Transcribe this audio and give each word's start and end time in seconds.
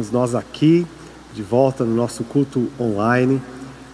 Estamos 0.00 0.12
nós 0.12 0.34
aqui, 0.34 0.86
de 1.34 1.42
volta 1.42 1.84
no 1.84 1.94
nosso 1.94 2.24
culto 2.24 2.68
online 2.80 3.38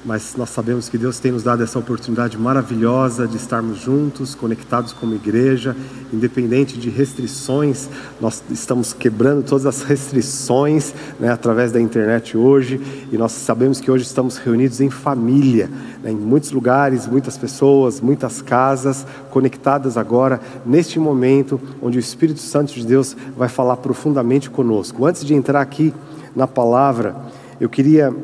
mas 0.07 0.37
nós 0.37 0.51
sabemos 0.51 0.89
que 0.89 0.97
Deus 0.97 1.19
tem 1.19 1.33
nos 1.33 1.43
dado 1.43 1.65
essa 1.65 1.81
oportunidade 1.81 2.39
maravilhosa 2.39 3.27
de 3.27 3.37
estarmos 3.37 3.79
juntos, 3.79 4.37
conectados 4.37 4.93
como 4.93 5.17
igreja, 5.17 5.77
independente 6.13 6.79
de 6.79 6.89
restrições, 6.89 7.89
nós 8.21 8.41
estamos 8.49 8.93
quebrando 8.93 9.43
todas 9.43 9.67
as 9.67 9.83
restrições 9.85 10.95
né, 11.19 11.29
através 11.29 11.73
da 11.73 11.81
internet 11.81 12.37
hoje, 12.37 12.81
e 13.11 13.19
nós 13.19 13.33
sabemos 13.33 13.81
que 13.81 13.91
hoje 13.91 14.05
estamos 14.05 14.37
reunidos 14.39 14.81
em 14.81 14.89
família, 14.89 15.69
né, 16.01 16.13
em 16.13 16.17
muitos 16.17 16.53
lugares, 16.53 17.09
muitas 17.09 17.37
pessoas, 17.37 18.01
muitas 18.01 18.41
casas, 18.41 19.05
conectadas 19.31 19.97
agora, 19.97 20.41
neste 20.65 21.01
momento, 21.01 21.61
onde 21.83 21.99
o 21.99 22.01
Espírito 22.01 22.39
Santo 22.39 22.73
de 22.75 22.87
Deus 22.87 23.17
vai 23.37 23.49
falar 23.49 23.79
profundamente 23.79 24.49
conosco. 24.51 25.05
Antes 25.05 25.25
de 25.25 25.35
entrar 25.35 25.61
aqui 25.61 25.93
na 26.35 26.47
palavra, 26.47 27.17
eu 27.61 27.69
queria 27.69 28.15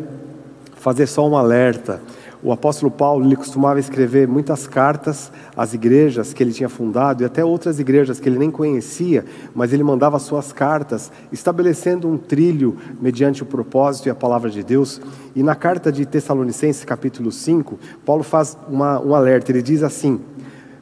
fazer 0.83 1.07
só 1.07 1.29
um 1.29 1.37
alerta. 1.37 2.03
O 2.43 2.51
apóstolo 2.51 2.91
Paulo 2.91 3.25
ele 3.25 3.37
costumava 3.37 3.79
escrever 3.79 4.27
muitas 4.27 4.67
cartas 4.67 5.31
às 5.57 5.73
igrejas 5.75 6.35
que 6.35 6.43
ele 6.43 6.53
tinha 6.53 6.69
fundado 6.69 7.23
e 7.23 7.25
até 7.25 7.45
outras 7.45 7.79
igrejas 7.79 8.19
que 8.19 8.29
ele 8.29 8.37
nem 8.37 8.51
conhecia, 8.51 9.25
mas 9.55 9.73
ele 9.73 9.85
mandava 9.85 10.19
suas 10.19 10.53
cartas 10.53 11.13
estabelecendo 11.31 12.09
um 12.09 12.19
trilho 12.19 12.77
mediante 13.01 13.45
o 13.45 13.47
propósito 13.47 14.09
e 14.09 14.11
a 14.11 14.15
palavra 14.15 14.51
de 14.51 14.65
Deus. 14.65 15.01
E 15.37 15.43
na 15.43 15.55
carta 15.55 15.93
de 15.93 16.05
Tessalonicenses, 16.05 16.85
capítulo 16.85 17.31
5, 17.31 17.79
Paulo 18.05 18.25
faz 18.25 18.59
uma, 18.69 19.01
um 19.01 19.15
alerta. 19.15 19.53
Ele 19.53 19.63
diz 19.63 19.85
assim, 19.85 20.21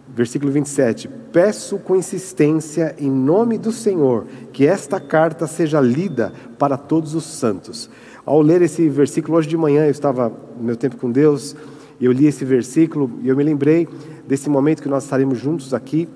versículo 0.09 0.51
27: 0.51 1.09
Peço 1.31 1.79
com 1.79 1.95
insistência, 1.95 2.95
em 2.99 3.11
nome 3.11 3.59
do 3.59 3.71
Senhor, 3.71 4.27
que 4.51 4.67
esta 4.67 4.99
carta 4.99 5.47
seja 5.47 5.79
lida 5.79 6.33
para 6.59 6.79
todos 6.79 7.15
os 7.15 7.25
santos. 7.25 7.91
Ao 8.25 8.41
ler 8.41 8.61
esse 8.63 8.89
versículo 8.89 9.39
hoje 9.39 9.49
de 9.49 9.57
manhã, 9.57 9.85
eu 9.87 9.91
estava 9.91 10.31
no 10.57 10.63
meu 10.63 10.77
tempo 10.77 10.97
com 10.97 11.11
Deus, 11.11 11.57
eu 12.01 12.13
li 12.13 12.27
esse 12.27 12.45
versículo 12.45 13.11
e 13.23 13.29
eu 13.29 13.37
me 13.37 13.43
lembrei 13.43 13.89
desse 14.27 14.49
momento 14.49 14.83
que 14.83 14.89
nós 14.89 15.05
estaremos 15.05 15.39
juntos 15.39 15.73
aqui, 15.73 16.09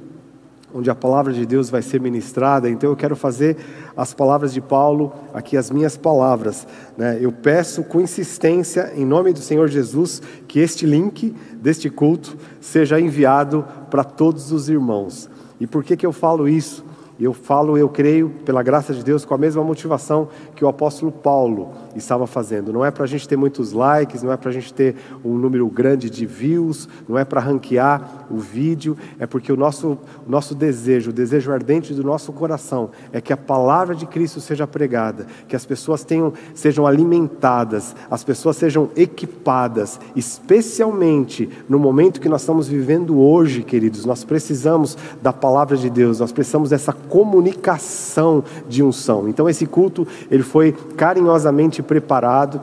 onde 0.74 0.90
a 0.90 0.94
palavra 0.94 1.32
de 1.32 1.46
Deus 1.46 1.70
vai 1.70 1.82
ser 1.82 2.00
ministrada. 2.00 2.68
Então 2.68 2.90
eu 2.90 2.96
quero 2.96 3.14
fazer 3.14 3.56
as 3.96 4.12
palavras 4.12 4.52
de 4.52 4.60
Paulo 4.60 5.12
aqui, 5.32 5.56
as 5.56 5.70
minhas 5.70 5.96
palavras. 5.96 6.66
Né? 6.96 7.18
Eu 7.20 7.30
peço 7.32 7.84
com 7.84 8.00
insistência, 8.00 8.92
em 8.96 9.04
nome 9.04 9.32
do 9.32 9.38
Senhor 9.38 9.68
Jesus, 9.68 10.20
que 10.48 10.58
este 10.58 10.84
link 10.84 11.34
deste 11.54 11.88
culto 11.88 12.36
seja 12.60 13.00
enviado 13.00 13.64
para 13.88 14.04
todos 14.04 14.52
os 14.52 14.68
irmãos. 14.68 15.30
E 15.60 15.66
por 15.66 15.84
que, 15.84 15.96
que 15.96 16.04
eu 16.04 16.12
falo 16.12 16.48
isso? 16.48 16.84
Eu 17.18 17.32
falo, 17.32 17.78
eu 17.78 17.88
creio, 17.88 18.28
pela 18.44 18.62
graça 18.62 18.92
de 18.92 19.04
Deus, 19.04 19.24
com 19.24 19.34
a 19.34 19.38
mesma 19.38 19.62
motivação 19.62 20.28
que 20.56 20.64
o 20.64 20.68
apóstolo 20.68 21.12
Paulo 21.12 21.70
estava 21.94 22.26
fazendo. 22.26 22.72
Não 22.72 22.84
é 22.84 22.90
para 22.90 23.04
a 23.04 23.06
gente 23.06 23.28
ter 23.28 23.36
muitos 23.36 23.72
likes, 23.72 24.22
não 24.22 24.32
é 24.32 24.36
para 24.36 24.50
a 24.50 24.52
gente 24.52 24.74
ter 24.74 24.96
um 25.24 25.36
número 25.38 25.66
grande 25.68 26.10
de 26.10 26.26
views, 26.26 26.88
não 27.08 27.16
é 27.16 27.24
para 27.24 27.40
ranquear 27.40 28.26
o 28.28 28.38
vídeo, 28.38 28.96
é 29.18 29.26
porque 29.26 29.52
o 29.52 29.56
nosso, 29.56 29.96
o 30.26 30.30
nosso 30.30 30.56
desejo, 30.56 31.10
o 31.10 31.12
desejo 31.12 31.52
ardente 31.52 31.94
do 31.94 32.02
nosso 32.02 32.32
coração 32.32 32.90
é 33.12 33.20
que 33.20 33.32
a 33.32 33.36
palavra 33.36 33.94
de 33.94 34.06
Cristo 34.06 34.40
seja 34.40 34.66
pregada, 34.66 35.26
que 35.46 35.54
as 35.54 35.64
pessoas 35.64 36.02
tenham, 36.02 36.32
sejam 36.52 36.84
alimentadas, 36.84 37.94
as 38.10 38.24
pessoas 38.24 38.56
sejam 38.56 38.88
equipadas, 38.96 40.00
especialmente 40.16 41.48
no 41.68 41.78
momento 41.78 42.20
que 42.20 42.28
nós 42.28 42.42
estamos 42.42 42.66
vivendo 42.66 43.20
hoje, 43.20 43.62
queridos. 43.62 44.04
Nós 44.04 44.24
precisamos 44.24 44.98
da 45.22 45.32
palavra 45.32 45.76
de 45.76 45.88
Deus, 45.88 46.18
nós 46.18 46.32
precisamos 46.32 46.70
dessa 46.70 46.92
comunicação 47.08 48.44
de 48.68 48.82
unção. 48.82 49.28
Então 49.28 49.48
esse 49.48 49.66
culto, 49.66 50.06
ele 50.30 50.42
foi 50.42 50.72
carinhosamente 50.72 51.82
preparado 51.82 52.60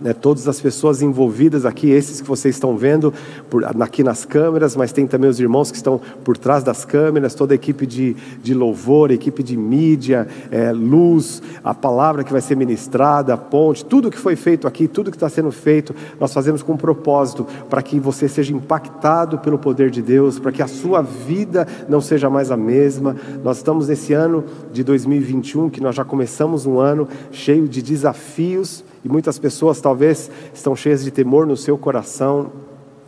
né, 0.00 0.12
todas 0.12 0.46
as 0.46 0.60
pessoas 0.60 1.02
envolvidas 1.02 1.64
aqui, 1.64 1.90
esses 1.90 2.20
que 2.20 2.28
vocês 2.28 2.54
estão 2.54 2.76
vendo 2.76 3.12
por, 3.48 3.64
aqui 3.82 4.02
nas 4.02 4.24
câmeras, 4.24 4.76
mas 4.76 4.92
tem 4.92 5.06
também 5.06 5.30
os 5.30 5.40
irmãos 5.40 5.70
que 5.70 5.76
estão 5.76 6.00
por 6.24 6.36
trás 6.36 6.62
das 6.62 6.84
câmeras, 6.84 7.34
toda 7.34 7.54
a 7.54 7.56
equipe 7.56 7.86
de, 7.86 8.14
de 8.42 8.54
louvor, 8.54 9.10
equipe 9.10 9.42
de 9.42 9.56
mídia, 9.56 10.26
é, 10.50 10.72
luz, 10.72 11.42
a 11.64 11.74
palavra 11.74 12.24
que 12.24 12.32
vai 12.32 12.40
ser 12.40 12.56
ministrada, 12.56 13.34
a 13.34 13.36
ponte, 13.36 13.84
tudo 13.84 14.10
que 14.10 14.18
foi 14.18 14.36
feito 14.36 14.66
aqui, 14.66 14.86
tudo 14.86 15.10
que 15.10 15.16
está 15.16 15.28
sendo 15.28 15.50
feito, 15.50 15.94
nós 16.20 16.32
fazemos 16.32 16.62
com 16.62 16.72
um 16.72 16.76
propósito 16.76 17.46
para 17.68 17.82
que 17.82 17.98
você 17.98 18.28
seja 18.28 18.52
impactado 18.52 19.38
pelo 19.38 19.58
poder 19.58 19.90
de 19.90 20.02
Deus, 20.02 20.38
para 20.38 20.52
que 20.52 20.62
a 20.62 20.66
sua 20.66 21.00
vida 21.02 21.66
não 21.88 22.00
seja 22.00 22.28
mais 22.28 22.50
a 22.50 22.56
mesma. 22.56 23.16
Nós 23.42 23.58
estamos 23.58 23.88
nesse 23.88 24.12
ano 24.12 24.44
de 24.72 24.84
2021, 24.84 25.70
que 25.70 25.80
nós 25.80 25.94
já 25.94 26.04
começamos 26.04 26.66
um 26.66 26.78
ano 26.78 27.08
cheio 27.30 27.68
de 27.68 27.80
desafios 27.80 28.84
e 29.06 29.08
muitas 29.08 29.38
pessoas 29.38 29.80
talvez 29.80 30.28
estão 30.52 30.74
cheias 30.74 31.04
de 31.04 31.12
temor 31.12 31.46
no 31.46 31.56
seu 31.56 31.78
coração, 31.78 32.50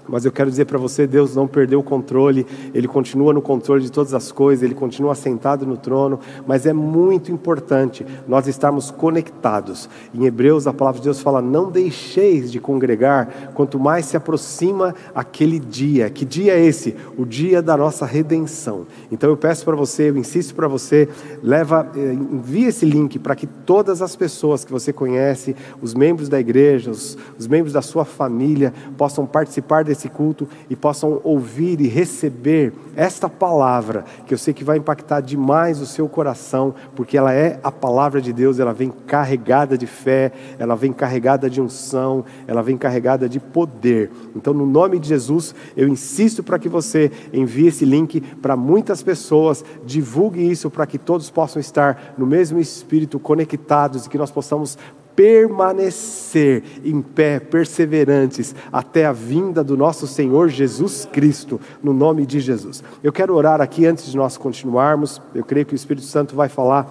mas 0.09 0.25
eu 0.25 0.33
quero 0.33 0.51
dizer 0.51 0.65
para 0.65 0.79
você: 0.79 1.07
Deus 1.07 1.35
não 1.35 1.47
perdeu 1.47 1.81
o 1.81 1.83
controle, 1.83 2.47
Ele 2.75 2.89
continua 2.89 3.33
no 3.33 3.43
controle 3.43 3.83
de 3.83 3.93
todas 3.93 4.15
as 4.15 4.33
coisas, 4.33 4.63
Ele 4.63 4.75
continua 4.75 5.15
sentado 5.15 5.67
no 5.67 5.77
trono, 5.77 6.19
mas 6.47 6.67
é 6.67 6.73
muito 6.73 7.31
importante 7.31 8.07
nós 8.27 8.47
estarmos 8.47 8.91
conectados. 8.91 9.89
Em 10.15 10.25
Hebreus, 10.25 10.67
a 10.67 10.73
palavra 10.73 11.01
de 11.01 11.05
Deus 11.05 11.21
fala: 11.21 11.43
Não 11.43 11.71
deixeis 11.71 12.51
de 12.51 12.61
congregar, 12.61 13.53
quanto 13.55 13.79
mais 13.79 14.07
se 14.07 14.17
aproxima 14.17 14.95
aquele 15.15 15.59
dia. 15.59 16.09
Que 16.11 16.25
dia 16.25 16.55
é 16.55 16.65
esse? 16.65 16.97
O 17.17 17.25
dia 17.25 17.61
da 17.61 17.77
nossa 17.77 18.07
redenção. 18.07 18.87
Então 19.11 19.29
eu 19.29 19.37
peço 19.37 19.65
para 19.65 19.77
você, 19.77 20.11
eu 20.11 20.17
insisto 20.17 20.55
para 20.55 20.69
você, 20.69 21.09
leva, 21.43 21.91
eh, 21.95 22.13
envie 22.13 22.67
esse 22.67 22.87
link 22.87 23.19
para 23.19 23.35
que 23.35 23.47
todas 23.47 24.01
as 24.01 24.15
pessoas 24.17 24.65
que 24.65 24.73
você 24.73 24.93
conhece, 24.93 25.55
os 25.83 25.95
membros 25.95 26.29
da 26.29 26.39
igreja, 26.39 26.91
os, 26.91 27.17
os 27.39 27.47
membros 27.47 27.73
da 27.73 27.83
sua 27.83 28.05
família, 28.05 28.73
possam 28.97 29.27
participar 29.27 29.85
desse 29.85 29.98
esse 29.99 30.09
culto 30.09 30.49
e 30.71 30.77
possam 30.77 31.21
ouvir 31.25 31.81
e 31.81 31.89
receber 31.89 32.73
esta 32.97 33.29
palavra, 33.29 34.05
que 34.27 34.33
eu 34.33 34.39
sei 34.39 34.55
que 34.55 34.65
vai 34.65 34.79
impactar 34.79 35.21
demais 35.21 35.81
o 35.81 35.87
seu 35.87 36.09
coração, 36.09 36.75
porque 36.97 37.17
ela 37.17 37.33
é 37.33 37.61
a 37.63 37.71
palavra 37.71 38.21
de 38.21 38.33
Deus, 38.33 38.59
ela 38.59 38.73
vem 38.73 38.91
carregada 38.91 39.77
de 39.77 39.87
fé, 39.87 40.33
ela 40.59 40.75
vem 40.75 40.93
carregada 40.93 41.51
de 41.51 41.61
unção, 41.61 42.25
ela 42.47 42.63
vem 42.63 42.77
carregada 42.77 43.29
de 43.29 43.39
poder. 43.39 44.11
Então, 44.35 44.55
no 44.55 44.67
nome 44.67 44.99
de 44.99 45.09
Jesus, 45.09 45.55
eu 45.77 45.89
insisto 45.89 46.43
para 46.43 46.59
que 46.59 46.69
você 46.69 47.11
envie 47.33 47.67
esse 47.69 47.85
link 47.85 48.21
para 48.21 48.57
muitas 48.57 49.03
pessoas, 49.03 49.65
divulgue 49.85 50.49
isso 50.49 50.71
para 50.71 50.87
que 50.87 50.99
todos 50.99 51.31
possam 51.31 51.61
estar 51.61 52.15
no 52.17 52.27
mesmo 52.27 52.59
espírito, 52.59 53.19
conectados 53.19 54.07
e 54.07 54.09
que 54.09 54.19
nós 54.19 54.31
possamos 54.31 54.79
permanecer 55.19 56.63
em 56.85 57.03
pé, 57.03 57.41
perseverantes, 57.41 58.55
até 58.73 59.05
a 59.05 59.11
vinda 59.11 59.65
do 59.65 59.77
nosso 59.77 60.07
Senhor 60.07 60.49
Jesus 60.49 61.09
Cristo, 61.13 61.61
no 61.83 61.93
nome 61.93 62.25
de 62.25 62.39
Jesus. 62.39 62.85
Eu 63.03 63.13
quero 63.13 63.35
orar 63.35 63.61
aqui 63.61 63.85
antes 63.85 64.13
de 64.13 64.17
nós 64.17 64.37
continuarmos, 64.37 65.21
eu 65.35 65.45
creio 65.45 65.67
que 65.67 65.75
o 65.75 65.75
Espírito 65.75 66.07
Santo 66.07 66.37
vai 66.37 66.49
falar 66.49 66.89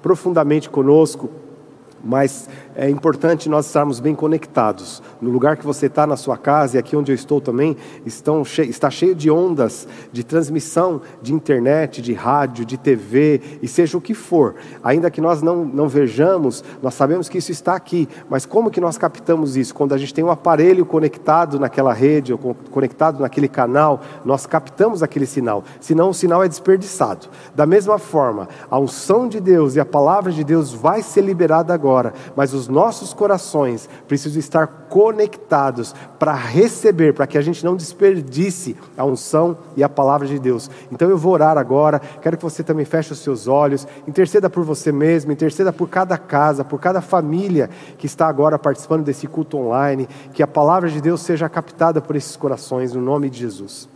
profundamente 0.00 0.70
conosco, 0.70 1.28
mas 2.04 2.48
é 2.74 2.88
importante 2.88 3.48
nós 3.48 3.66
estarmos 3.66 4.00
bem 4.00 4.14
conectados. 4.14 5.02
No 5.20 5.30
lugar 5.30 5.56
que 5.56 5.66
você 5.66 5.86
está, 5.86 6.06
na 6.06 6.16
sua 6.16 6.36
casa, 6.36 6.76
e 6.76 6.78
aqui 6.78 6.96
onde 6.96 7.10
eu 7.10 7.14
estou 7.14 7.40
também, 7.40 7.76
estão 8.06 8.42
está 8.42 8.90
cheio 8.90 9.14
de 9.14 9.30
ondas 9.30 9.86
de 10.12 10.22
transmissão 10.22 11.00
de 11.20 11.34
internet, 11.34 12.00
de 12.00 12.12
rádio, 12.12 12.64
de 12.64 12.76
TV, 12.76 13.40
e 13.60 13.68
seja 13.68 13.98
o 13.98 14.00
que 14.00 14.14
for. 14.14 14.54
Ainda 14.82 15.10
que 15.10 15.20
nós 15.20 15.42
não, 15.42 15.64
não 15.64 15.88
vejamos, 15.88 16.62
nós 16.82 16.94
sabemos 16.94 17.28
que 17.28 17.38
isso 17.38 17.50
está 17.50 17.74
aqui, 17.74 18.08
mas 18.28 18.46
como 18.46 18.70
que 18.70 18.80
nós 18.80 18.96
captamos 18.96 19.56
isso? 19.56 19.74
Quando 19.74 19.92
a 19.92 19.98
gente 19.98 20.14
tem 20.14 20.24
um 20.24 20.30
aparelho 20.30 20.86
conectado 20.86 21.58
naquela 21.58 21.92
rede, 21.92 22.32
ou 22.32 22.38
conectado 22.70 23.20
naquele 23.20 23.48
canal, 23.48 24.00
nós 24.24 24.46
captamos 24.46 25.02
aquele 25.02 25.26
sinal, 25.26 25.64
senão 25.80 26.10
o 26.10 26.14
sinal 26.14 26.44
é 26.44 26.48
desperdiçado. 26.48 27.28
Da 27.54 27.66
mesma 27.66 27.98
forma, 27.98 28.48
a 28.70 28.78
unção 28.78 29.28
de 29.28 29.40
Deus 29.40 29.74
e 29.74 29.80
a 29.80 29.84
palavra 29.84 30.30
de 30.30 30.44
Deus 30.44 30.72
vai 30.72 31.02
ser 31.02 31.22
liberada 31.22 31.74
agora, 31.74 31.88
mas 32.36 32.54
os 32.54 32.68
nossos 32.68 33.12
corações 33.12 33.88
precisam 34.06 34.38
estar 34.38 34.66
conectados 34.88 35.94
para 36.18 36.34
receber, 36.34 37.14
para 37.14 37.26
que 37.26 37.38
a 37.38 37.40
gente 37.40 37.64
não 37.64 37.76
desperdice 37.76 38.76
a 38.96 39.04
unção 39.04 39.56
e 39.76 39.82
a 39.82 39.88
palavra 39.88 40.26
de 40.26 40.38
Deus. 40.38 40.70
Então 40.90 41.08
eu 41.08 41.18
vou 41.18 41.32
orar 41.32 41.58
agora, 41.58 42.00
quero 42.20 42.36
que 42.36 42.42
você 42.42 42.62
também 42.62 42.84
feche 42.84 43.12
os 43.12 43.18
seus 43.18 43.46
olhos, 43.46 43.86
interceda 44.06 44.48
por 44.48 44.64
você 44.64 44.92
mesmo, 44.92 45.32
interceda 45.32 45.72
por 45.72 45.88
cada 45.88 46.16
casa, 46.16 46.64
por 46.64 46.80
cada 46.80 47.00
família 47.00 47.70
que 47.96 48.06
está 48.06 48.26
agora 48.26 48.58
participando 48.58 49.04
desse 49.04 49.26
culto 49.26 49.58
online, 49.58 50.08
que 50.32 50.42
a 50.42 50.46
palavra 50.46 50.88
de 50.88 51.00
Deus 51.00 51.20
seja 51.20 51.48
captada 51.48 52.00
por 52.00 52.16
esses 52.16 52.36
corações, 52.36 52.92
no 52.92 53.00
nome 53.00 53.30
de 53.30 53.38
Jesus. 53.38 53.88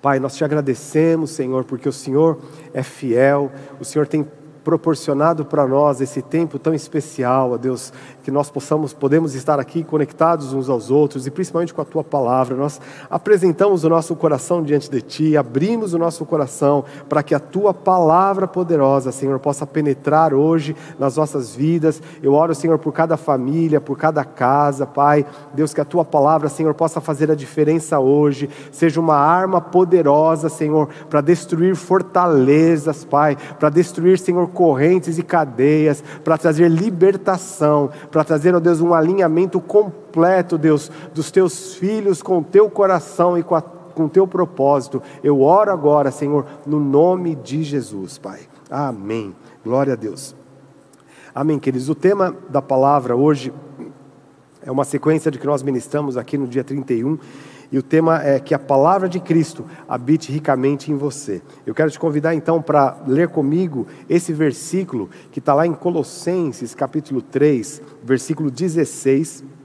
Pai, 0.00 0.20
nós 0.20 0.36
te 0.36 0.44
agradecemos, 0.44 1.30
Senhor, 1.30 1.64
porque 1.64 1.88
o 1.88 1.92
Senhor 1.92 2.38
é 2.72 2.84
fiel, 2.84 3.50
o 3.80 3.84
Senhor 3.84 4.06
tem 4.06 4.26
proporcionado 4.68 5.46
para 5.46 5.66
nós 5.66 5.98
esse 5.98 6.20
tempo 6.20 6.58
tão 6.58 6.74
especial, 6.74 7.52
ó 7.52 7.56
Deus, 7.56 7.90
que 8.22 8.30
nós 8.30 8.50
possamos, 8.50 8.92
podemos 8.92 9.34
estar 9.34 9.58
aqui 9.58 9.82
conectados 9.82 10.52
uns 10.52 10.68
aos 10.68 10.90
outros 10.90 11.26
e 11.26 11.30
principalmente 11.30 11.72
com 11.72 11.80
a 11.80 11.86
tua 11.86 12.04
palavra. 12.04 12.54
Nós 12.54 12.78
apresentamos 13.08 13.82
o 13.82 13.88
nosso 13.88 14.14
coração 14.14 14.62
diante 14.62 14.90
de 14.90 15.00
ti, 15.00 15.38
abrimos 15.38 15.94
o 15.94 15.98
nosso 15.98 16.26
coração 16.26 16.84
para 17.08 17.22
que 17.22 17.34
a 17.34 17.40
tua 17.40 17.72
palavra 17.72 18.46
poderosa, 18.46 19.10
Senhor, 19.10 19.38
possa 19.38 19.66
penetrar 19.66 20.34
hoje 20.34 20.76
nas 20.98 21.16
nossas 21.16 21.56
vidas. 21.56 22.02
Eu 22.22 22.34
oro, 22.34 22.54
Senhor, 22.54 22.78
por 22.78 22.92
cada 22.92 23.16
família, 23.16 23.80
por 23.80 23.96
cada 23.96 24.22
casa, 24.22 24.84
Pai. 24.84 25.24
Deus, 25.54 25.72
que 25.72 25.80
a 25.80 25.84
tua 25.86 26.04
palavra, 26.04 26.50
Senhor, 26.50 26.74
possa 26.74 27.00
fazer 27.00 27.30
a 27.30 27.34
diferença 27.34 27.98
hoje, 27.98 28.50
seja 28.70 29.00
uma 29.00 29.16
arma 29.16 29.62
poderosa, 29.62 30.50
Senhor, 30.50 30.90
para 31.08 31.22
destruir 31.22 31.74
fortalezas, 31.74 33.02
Pai, 33.02 33.34
para 33.58 33.70
destruir, 33.70 34.18
Senhor, 34.18 34.46
correntes 34.58 35.18
e 35.18 35.22
cadeias, 35.22 36.02
para 36.24 36.36
trazer 36.36 36.68
libertação, 36.68 37.90
para 38.10 38.24
trazer, 38.24 38.56
ó 38.56 38.58
Deus, 38.58 38.80
um 38.80 38.92
alinhamento 38.92 39.60
completo, 39.60 40.58
Deus, 40.58 40.90
dos 41.14 41.30
teus 41.30 41.76
filhos 41.76 42.20
com 42.20 42.38
o 42.38 42.42
teu 42.42 42.68
coração 42.68 43.38
e 43.38 43.44
com, 43.44 43.54
a, 43.54 43.62
com 43.62 44.06
o 44.06 44.08
teu 44.08 44.26
propósito. 44.26 45.00
Eu 45.22 45.42
oro 45.42 45.70
agora, 45.70 46.10
Senhor, 46.10 46.44
no 46.66 46.80
nome 46.80 47.36
de 47.36 47.62
Jesus, 47.62 48.18
Pai. 48.18 48.40
Amém. 48.68 49.32
Glória 49.64 49.92
a 49.92 49.96
Deus. 49.96 50.34
Amém, 51.32 51.60
queridos. 51.60 51.88
O 51.88 51.94
tema 51.94 52.34
da 52.48 52.60
palavra 52.60 53.14
hoje 53.14 53.52
é 54.60 54.72
uma 54.72 54.84
sequência 54.84 55.30
de 55.30 55.38
que 55.38 55.46
nós 55.46 55.62
ministramos 55.62 56.16
aqui 56.16 56.36
no 56.36 56.48
dia 56.48 56.64
31 56.64 57.16
e 57.70 57.78
o 57.78 57.82
tema 57.82 58.22
é 58.22 58.40
que 58.40 58.54
a 58.54 58.58
palavra 58.58 59.08
de 59.08 59.20
Cristo 59.20 59.64
habite 59.88 60.32
ricamente 60.32 60.90
em 60.90 60.96
você. 60.96 61.42
Eu 61.66 61.74
quero 61.74 61.90
te 61.90 61.98
convidar 61.98 62.34
então 62.34 62.62
para 62.62 62.96
ler 63.06 63.28
comigo 63.28 63.86
esse 64.08 64.32
versículo 64.32 65.10
que 65.30 65.38
está 65.38 65.52
lá 65.54 65.66
em 65.66 65.74
Colossenses 65.74 66.74
capítulo 66.74 67.20
3, 67.20 67.82
versículo 68.02 68.50
16 68.50 69.57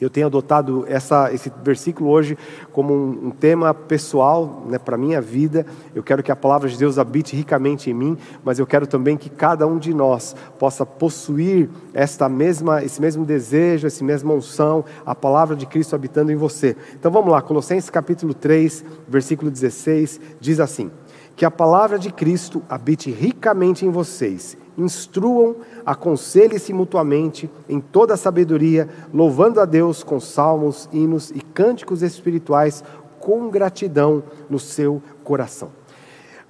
eu 0.00 0.10
tenho 0.10 0.26
adotado 0.26 0.84
essa, 0.88 1.32
esse 1.32 1.50
versículo 1.62 2.10
hoje 2.10 2.36
como 2.72 2.92
um, 2.92 3.28
um 3.28 3.30
tema 3.30 3.72
pessoal 3.72 4.64
né, 4.66 4.78
para 4.78 4.94
a 4.94 4.98
minha 4.98 5.20
vida. 5.20 5.64
Eu 5.94 6.02
quero 6.02 6.22
que 6.22 6.30
a 6.30 6.36
palavra 6.36 6.68
de 6.68 6.76
Deus 6.76 6.98
habite 6.98 7.34
ricamente 7.34 7.90
em 7.90 7.94
mim, 7.94 8.18
mas 8.44 8.58
eu 8.58 8.66
quero 8.66 8.86
também 8.86 9.16
que 9.16 9.30
cada 9.30 9.66
um 9.66 9.78
de 9.78 9.94
nós 9.94 10.36
possa 10.58 10.84
possuir 10.84 11.70
esta 11.94 12.28
mesma, 12.28 12.84
esse 12.84 13.00
mesmo 13.00 13.24
desejo, 13.24 13.86
essa 13.86 14.04
mesma 14.04 14.34
unção, 14.34 14.84
a 15.04 15.14
palavra 15.14 15.56
de 15.56 15.64
Cristo 15.64 15.96
habitando 15.96 16.30
em 16.30 16.36
você. 16.36 16.76
Então 16.94 17.10
vamos 17.10 17.30
lá, 17.30 17.40
Colossenses 17.40 17.88
capítulo 17.88 18.34
3, 18.34 18.84
versículo 19.08 19.50
16, 19.50 20.20
diz 20.38 20.60
assim: 20.60 20.90
Que 21.34 21.44
a 21.44 21.50
palavra 21.50 21.98
de 21.98 22.12
Cristo 22.12 22.62
habite 22.68 23.10
ricamente 23.10 23.86
em 23.86 23.90
vocês 23.90 24.58
instruam, 24.76 25.56
aconselhem-se 25.84 26.72
mutuamente 26.72 27.50
em 27.68 27.80
toda 27.80 28.14
a 28.14 28.16
sabedoria, 28.16 28.88
louvando 29.12 29.60
a 29.60 29.64
Deus 29.64 30.02
com 30.02 30.20
salmos, 30.20 30.88
hinos 30.92 31.30
e 31.30 31.40
cânticos 31.40 32.02
espirituais 32.02 32.84
com 33.18 33.48
gratidão 33.48 34.22
no 34.48 34.58
seu 34.58 35.02
coração. 35.24 35.70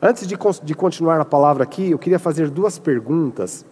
Antes 0.00 0.26
de, 0.26 0.36
de 0.62 0.74
continuar 0.74 1.20
a 1.20 1.24
palavra 1.24 1.64
aqui, 1.64 1.90
eu 1.90 1.98
queria 1.98 2.18
fazer 2.18 2.50
duas 2.50 2.78
perguntas 2.78 3.64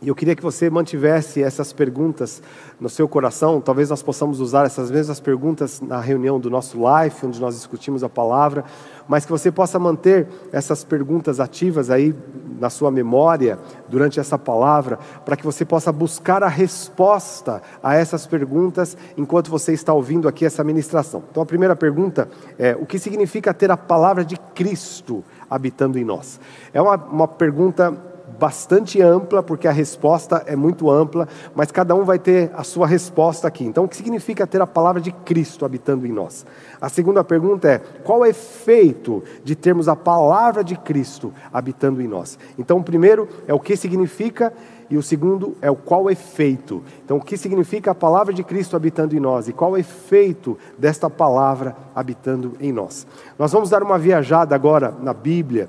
e 0.00 0.06
eu 0.06 0.14
queria 0.14 0.36
que 0.36 0.42
você 0.42 0.70
mantivesse 0.70 1.42
essas 1.42 1.72
perguntas 1.72 2.40
no 2.78 2.88
seu 2.88 3.08
coração. 3.08 3.60
Talvez 3.60 3.90
nós 3.90 4.00
possamos 4.00 4.38
usar 4.38 4.64
essas 4.64 4.92
mesmas 4.92 5.18
perguntas 5.18 5.80
na 5.80 6.00
reunião 6.00 6.38
do 6.38 6.48
nosso 6.48 6.78
life, 6.78 7.26
onde 7.26 7.40
nós 7.40 7.56
discutimos 7.56 8.04
a 8.04 8.08
palavra, 8.08 8.64
mas 9.08 9.24
que 9.24 9.32
você 9.32 9.50
possa 9.50 9.76
manter 9.76 10.28
essas 10.52 10.84
perguntas 10.84 11.40
ativas 11.40 11.90
aí 11.90 12.14
na 12.58 12.70
sua 12.70 12.90
memória 12.90 13.58
durante 13.88 14.20
essa 14.20 14.38
palavra, 14.38 14.98
para 15.24 15.36
que 15.36 15.44
você 15.44 15.64
possa 15.64 15.92
buscar 15.92 16.42
a 16.42 16.48
resposta 16.48 17.62
a 17.82 17.94
essas 17.94 18.26
perguntas 18.26 18.96
enquanto 19.16 19.50
você 19.50 19.72
está 19.72 19.92
ouvindo 19.92 20.28
aqui 20.28 20.44
essa 20.44 20.64
ministração. 20.64 21.22
Então 21.30 21.42
a 21.42 21.46
primeira 21.46 21.76
pergunta 21.76 22.28
é: 22.58 22.76
o 22.76 22.86
que 22.86 22.98
significa 22.98 23.54
ter 23.54 23.70
a 23.70 23.76
palavra 23.76 24.24
de 24.24 24.36
Cristo 24.54 25.24
habitando 25.48 25.98
em 25.98 26.04
nós? 26.04 26.40
É 26.72 26.80
uma, 26.82 26.96
uma 26.96 27.28
pergunta 27.28 28.17
bastante 28.38 29.00
ampla, 29.00 29.42
porque 29.42 29.66
a 29.66 29.72
resposta 29.72 30.42
é 30.46 30.54
muito 30.56 30.90
ampla, 30.90 31.28
mas 31.54 31.70
cada 31.70 31.94
um 31.94 32.04
vai 32.04 32.18
ter 32.18 32.50
a 32.54 32.62
sua 32.62 32.86
resposta 32.86 33.48
aqui. 33.48 33.64
Então, 33.64 33.84
o 33.84 33.88
que 33.88 33.96
significa 33.96 34.46
ter 34.46 34.60
a 34.60 34.66
palavra 34.66 35.00
de 35.00 35.12
Cristo 35.12 35.64
habitando 35.64 36.06
em 36.06 36.12
nós? 36.12 36.46
A 36.80 36.88
segunda 36.88 37.22
pergunta 37.24 37.68
é: 37.68 37.78
qual 38.04 38.24
é 38.24 38.28
o 38.28 38.30
efeito 38.30 39.22
de 39.42 39.54
termos 39.54 39.88
a 39.88 39.96
palavra 39.96 40.62
de 40.62 40.76
Cristo 40.76 41.32
habitando 41.52 42.02
em 42.02 42.08
nós? 42.08 42.38
Então, 42.58 42.78
o 42.78 42.84
primeiro 42.84 43.28
é 43.46 43.54
o 43.54 43.60
que 43.60 43.76
significa 43.76 44.52
e 44.90 44.96
o 44.96 45.02
segundo 45.02 45.56
é 45.60 45.70
o 45.70 45.76
qual 45.76 46.08
é 46.08 46.12
efeito. 46.12 46.82
Então, 47.04 47.18
o 47.18 47.20
que 47.20 47.36
significa 47.36 47.90
a 47.90 47.94
palavra 47.94 48.32
de 48.32 48.42
Cristo 48.42 48.76
habitando 48.76 49.14
em 49.14 49.20
nós 49.20 49.48
e 49.48 49.52
qual 49.52 49.72
é 49.72 49.74
o 49.74 49.80
efeito 49.80 50.56
desta 50.78 51.10
palavra 51.10 51.76
habitando 51.94 52.54
em 52.60 52.72
nós. 52.72 53.06
Nós 53.38 53.52
vamos 53.52 53.70
dar 53.70 53.82
uma 53.82 53.98
viajada 53.98 54.54
agora 54.54 54.94
na 55.00 55.12
Bíblia. 55.12 55.68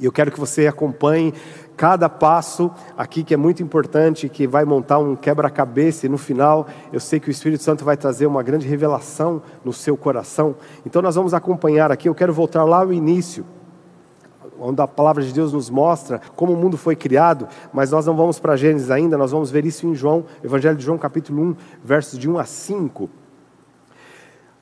E 0.00 0.04
eu 0.04 0.10
quero 0.10 0.32
que 0.32 0.40
você 0.40 0.66
acompanhe 0.66 1.32
cada 1.76 2.08
passo 2.08 2.70
aqui 2.96 3.22
que 3.22 3.34
é 3.34 3.36
muito 3.36 3.62
importante, 3.62 4.28
que 4.28 4.46
vai 4.46 4.64
montar 4.64 4.98
um 4.98 5.16
quebra-cabeça 5.16 6.06
e 6.06 6.08
no 6.08 6.18
final 6.18 6.66
eu 6.92 7.00
sei 7.00 7.18
que 7.18 7.28
o 7.28 7.30
Espírito 7.30 7.62
Santo 7.62 7.84
vai 7.84 7.96
trazer 7.96 8.26
uma 8.26 8.42
grande 8.42 8.66
revelação 8.66 9.42
no 9.64 9.72
seu 9.72 9.96
coração. 9.96 10.54
Então 10.86 11.02
nós 11.02 11.14
vamos 11.14 11.34
acompanhar 11.34 11.90
aqui, 11.90 12.08
eu 12.08 12.14
quero 12.14 12.32
voltar 12.32 12.64
lá 12.64 12.78
ao 12.78 12.92
início, 12.92 13.44
onde 14.60 14.80
a 14.80 14.86
palavra 14.86 15.22
de 15.22 15.32
Deus 15.32 15.52
nos 15.52 15.68
mostra 15.68 16.20
como 16.36 16.52
o 16.52 16.56
mundo 16.56 16.76
foi 16.76 16.94
criado, 16.94 17.48
mas 17.72 17.90
nós 17.90 18.06
não 18.06 18.14
vamos 18.14 18.38
para 18.38 18.56
Gênesis 18.56 18.90
ainda, 18.90 19.18
nós 19.18 19.32
vamos 19.32 19.50
ver 19.50 19.66
isso 19.66 19.86
em 19.86 19.94
João, 19.94 20.24
Evangelho 20.42 20.76
de 20.76 20.84
João 20.84 20.98
capítulo 20.98 21.42
1, 21.42 21.56
versos 21.82 22.18
de 22.18 22.30
1 22.30 22.38
a 22.38 22.44
5. 22.44 23.21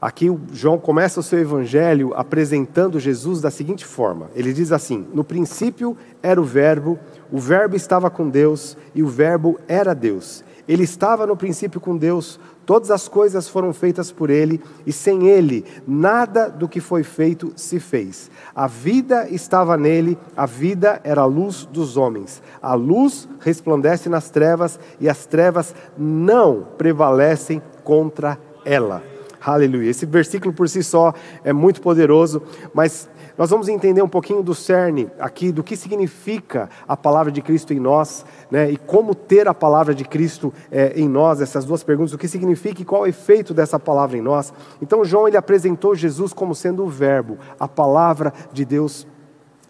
Aqui 0.01 0.35
João 0.51 0.79
começa 0.79 1.21
o 1.21 1.23
seu 1.23 1.39
evangelho 1.39 2.15
apresentando 2.15 2.99
Jesus 2.99 3.41
da 3.43 3.51
seguinte 3.51 3.85
forma: 3.85 4.31
ele 4.35 4.53
diz 4.53 4.73
assim: 4.73 5.07
No 5.13 5.23
princípio 5.23 5.95
era 6.23 6.41
o 6.41 6.45
Verbo, 6.45 6.99
o 7.31 7.39
Verbo 7.39 7.77
estava 7.77 8.09
com 8.09 8.29
Deus 8.29 8.79
e 8.95 9.03
o 9.03 9.09
Verbo 9.09 9.61
era 9.69 9.95
Deus. 9.95 10.43
Ele 10.67 10.85
estava 10.85 11.27
no 11.27 11.37
princípio 11.37 11.81
com 11.81 11.97
Deus, 11.97 12.39
todas 12.65 12.91
as 12.91 13.09
coisas 13.09 13.49
foram 13.49 13.75
feitas 13.75 14.13
por 14.13 14.31
ele 14.31 14.63
e 14.87 14.93
sem 14.93 15.29
ele 15.29 15.65
nada 15.87 16.49
do 16.49 16.69
que 16.69 16.81
foi 16.81 17.03
feito 17.03 17.53
se 17.57 17.79
fez. 17.81 18.31
A 18.55 18.67
vida 18.67 19.29
estava 19.29 19.77
nele, 19.77 20.17
a 20.37 20.47
vida 20.47 21.01
era 21.03 21.23
a 21.23 21.27
luz 21.27 21.67
dos 21.67 21.97
homens. 21.97 22.43
A 22.63 22.73
luz 22.75 23.29
resplandece 23.41 24.09
nas 24.09 24.31
trevas 24.31 24.79
e 25.01 25.09
as 25.09 25.27
trevas 25.27 25.75
não 25.99 26.69
prevalecem 26.79 27.61
contra 27.83 28.39
ela. 28.65 29.03
Aleluia. 29.43 29.91
Esse 29.91 30.05
versículo 30.05 30.53
por 30.53 30.69
si 30.69 30.83
só 30.83 31.15
é 31.43 31.53
muito 31.53 31.81
poderoso, 31.81 32.43
mas 32.75 33.09
nós 33.39 33.49
vamos 33.49 33.69
entender 33.69 34.03
um 34.03 34.09
pouquinho 34.09 34.43
do 34.43 34.55
cerne 34.55 35.09
aqui, 35.19 35.51
do 35.51 35.63
que 35.63 35.75
significa 35.75 36.69
a 36.87 36.95
palavra 36.95 37.33
de 37.33 37.41
Cristo 37.41 37.73
em 37.73 37.81
nós, 37.81 38.23
né, 38.51 38.71
e 38.71 38.77
como 38.77 39.15
ter 39.15 39.49
a 39.49 39.55
palavra 39.55 39.95
de 39.95 40.05
Cristo 40.05 40.53
é, 40.71 40.93
em 40.95 41.09
nós, 41.09 41.41
essas 41.41 41.65
duas 41.65 41.83
perguntas, 41.83 42.13
o 42.13 42.19
que 42.19 42.29
significa 42.29 42.83
e 42.83 42.85
qual 42.85 43.07
é 43.07 43.09
o 43.09 43.09
efeito 43.09 43.55
dessa 43.55 43.79
palavra 43.79 44.19
em 44.19 44.21
nós. 44.21 44.53
Então, 44.83 45.03
João 45.07 45.27
ele 45.27 45.39
apresentou 45.39 45.95
Jesus 45.95 46.35
como 46.35 46.55
sendo 46.55 46.85
o 46.85 46.89
Verbo, 46.89 47.39
a 47.59 47.67
palavra 47.67 48.35
de 48.53 48.67
Deus. 48.67 49.07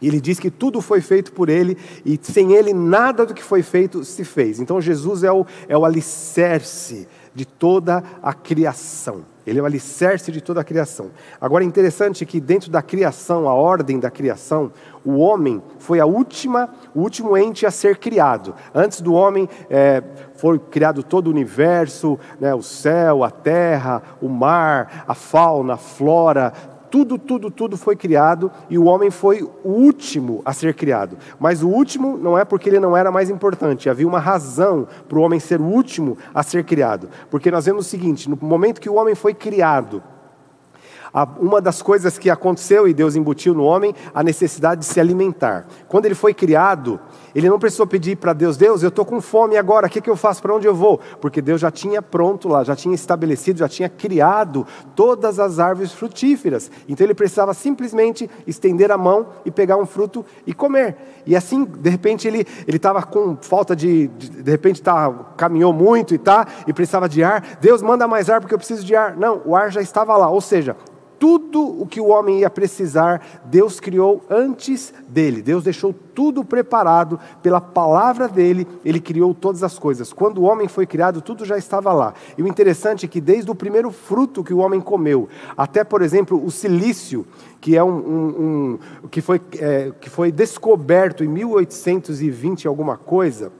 Ele 0.02 0.20
diz 0.20 0.40
que 0.40 0.50
tudo 0.50 0.80
foi 0.80 1.00
feito 1.00 1.30
por 1.30 1.48
ele 1.48 1.78
e 2.04 2.18
sem 2.20 2.54
ele 2.54 2.74
nada 2.74 3.24
do 3.24 3.34
que 3.34 3.42
foi 3.42 3.62
feito 3.62 4.02
se 4.02 4.24
fez. 4.24 4.58
Então, 4.58 4.80
Jesus 4.80 5.22
é 5.22 5.30
o, 5.30 5.46
é 5.68 5.78
o 5.78 5.84
alicerce 5.84 7.06
de 7.32 7.44
toda 7.44 8.02
a 8.20 8.32
criação. 8.32 9.29
Ele 9.46 9.58
é 9.58 9.62
o 9.62 9.66
alicerce 9.66 10.30
de 10.30 10.40
toda 10.40 10.60
a 10.60 10.64
criação. 10.64 11.10
Agora 11.40 11.64
é 11.64 11.66
interessante 11.66 12.26
que 12.26 12.40
dentro 12.40 12.70
da 12.70 12.82
criação, 12.82 13.48
a 13.48 13.54
ordem 13.54 13.98
da 13.98 14.10
criação, 14.10 14.72
o 15.04 15.18
homem 15.18 15.62
foi 15.78 15.98
a 15.98 16.06
última, 16.06 16.68
o 16.94 17.00
último 17.00 17.36
ente 17.36 17.64
a 17.64 17.70
ser 17.70 17.98
criado. 17.98 18.54
Antes 18.74 19.00
do 19.00 19.14
homem 19.14 19.48
é, 19.68 20.02
foi 20.34 20.58
criado 20.58 21.02
todo 21.02 21.28
o 21.28 21.30
universo, 21.30 22.18
né, 22.38 22.54
o 22.54 22.62
céu, 22.62 23.24
a 23.24 23.30
terra, 23.30 24.02
o 24.20 24.28
mar, 24.28 25.04
a 25.08 25.14
fauna, 25.14 25.74
a 25.74 25.78
flora, 25.78 26.52
tudo, 26.90 27.18
tudo, 27.18 27.50
tudo 27.50 27.76
foi 27.76 27.96
criado 27.96 28.50
e 28.68 28.76
o 28.76 28.84
homem 28.84 29.10
foi 29.10 29.42
o 29.42 29.68
último 29.68 30.42
a 30.44 30.52
ser 30.52 30.74
criado. 30.74 31.16
Mas 31.38 31.62
o 31.62 31.68
último 31.68 32.18
não 32.18 32.36
é 32.36 32.44
porque 32.44 32.68
ele 32.68 32.80
não 32.80 32.96
era 32.96 33.10
mais 33.10 33.30
importante, 33.30 33.88
havia 33.88 34.06
uma 34.06 34.18
razão 34.18 34.86
para 35.08 35.18
o 35.18 35.22
homem 35.22 35.38
ser 35.38 35.60
o 35.60 35.64
último 35.64 36.18
a 36.34 36.42
ser 36.42 36.64
criado. 36.64 37.08
Porque 37.30 37.50
nós 37.50 37.66
vemos 37.66 37.86
o 37.86 37.88
seguinte: 37.88 38.28
no 38.28 38.38
momento 38.40 38.80
que 38.80 38.90
o 38.90 38.94
homem 38.94 39.14
foi 39.14 39.32
criado, 39.34 40.02
uma 41.40 41.60
das 41.60 41.82
coisas 41.82 42.18
que 42.18 42.30
aconteceu 42.30 42.86
e 42.86 42.94
Deus 42.94 43.16
embutiu 43.16 43.52
no 43.52 43.64
homem 43.64 43.94
a 44.14 44.22
necessidade 44.22 44.80
de 44.80 44.86
se 44.86 45.00
alimentar. 45.00 45.66
Quando 45.88 46.06
ele 46.06 46.14
foi 46.14 46.32
criado, 46.32 47.00
Ele 47.34 47.48
não 47.48 47.58
precisou 47.58 47.86
pedir 47.86 48.16
para 48.16 48.32
Deus, 48.32 48.56
Deus, 48.56 48.82
eu 48.82 48.88
estou 48.88 49.04
com 49.04 49.20
fome 49.20 49.56
agora, 49.56 49.86
o 49.86 49.90
que, 49.90 50.00
que 50.00 50.10
eu 50.10 50.16
faço, 50.16 50.42
para 50.42 50.54
onde 50.54 50.66
eu 50.66 50.74
vou? 50.74 51.00
Porque 51.20 51.40
Deus 51.40 51.60
já 51.60 51.70
tinha 51.70 52.02
pronto 52.02 52.48
lá, 52.48 52.64
já 52.64 52.74
tinha 52.74 52.94
estabelecido, 52.94 53.58
já 53.58 53.68
tinha 53.68 53.88
criado 53.88 54.66
todas 54.94 55.38
as 55.38 55.58
árvores 55.58 55.92
frutíferas. 55.92 56.70
Então 56.88 57.06
ele 57.06 57.14
precisava 57.14 57.54
simplesmente 57.54 58.28
estender 58.46 58.90
a 58.90 58.98
mão 58.98 59.28
e 59.44 59.50
pegar 59.50 59.76
um 59.76 59.86
fruto 59.86 60.24
e 60.46 60.52
comer. 60.52 60.96
E 61.26 61.36
assim, 61.36 61.64
de 61.64 61.90
repente, 61.90 62.26
ele 62.26 62.46
estava 62.66 63.02
com 63.02 63.36
falta 63.40 63.76
de, 63.76 64.08
de, 64.08 64.42
de 64.42 64.50
repente 64.50 64.82
tá, 64.82 65.10
caminhou 65.36 65.72
muito 65.72 66.14
e 66.14 66.18
tá, 66.18 66.46
e 66.66 66.72
precisava 66.72 67.08
de 67.08 67.22
ar. 67.22 67.58
Deus 67.60 67.82
manda 67.82 68.08
mais 68.08 68.30
ar 68.30 68.40
porque 68.40 68.54
eu 68.54 68.58
preciso 68.58 68.84
de 68.84 68.96
ar. 68.96 69.16
Não, 69.16 69.42
o 69.44 69.54
ar 69.54 69.70
já 69.70 69.80
estava 69.80 70.16
lá. 70.16 70.28
Ou 70.28 70.40
seja, 70.40 70.76
tudo 71.20 71.82
o 71.82 71.86
que 71.86 72.00
o 72.00 72.06
homem 72.06 72.40
ia 72.40 72.48
precisar, 72.48 73.42
Deus 73.44 73.78
criou 73.78 74.22
antes 74.30 74.92
dele. 75.06 75.42
Deus 75.42 75.62
deixou 75.62 75.94
tudo 76.14 76.42
preparado 76.42 77.20
pela 77.42 77.60
palavra 77.60 78.26
dele, 78.26 78.66
ele 78.82 78.98
criou 78.98 79.34
todas 79.34 79.62
as 79.62 79.78
coisas. 79.78 80.14
Quando 80.14 80.38
o 80.38 80.44
homem 80.44 80.66
foi 80.66 80.86
criado, 80.86 81.20
tudo 81.20 81.44
já 81.44 81.58
estava 81.58 81.92
lá. 81.92 82.14
E 82.38 82.42
o 82.42 82.48
interessante 82.48 83.04
é 83.04 83.08
que 83.08 83.20
desde 83.20 83.50
o 83.50 83.54
primeiro 83.54 83.90
fruto 83.90 84.42
que 84.42 84.54
o 84.54 84.58
homem 84.58 84.80
comeu, 84.80 85.28
até, 85.54 85.84
por 85.84 86.00
exemplo, 86.00 86.42
o 86.42 86.50
silício, 86.50 87.26
que 87.60 87.76
é 87.76 87.84
um, 87.84 87.90
um, 87.90 88.78
um 89.04 89.08
que, 89.08 89.20
foi, 89.20 89.42
é, 89.58 89.92
que 90.00 90.08
foi 90.08 90.32
descoberto 90.32 91.22
em 91.22 91.28
1820 91.28 92.66
alguma 92.66 92.96
coisa, 92.96 93.52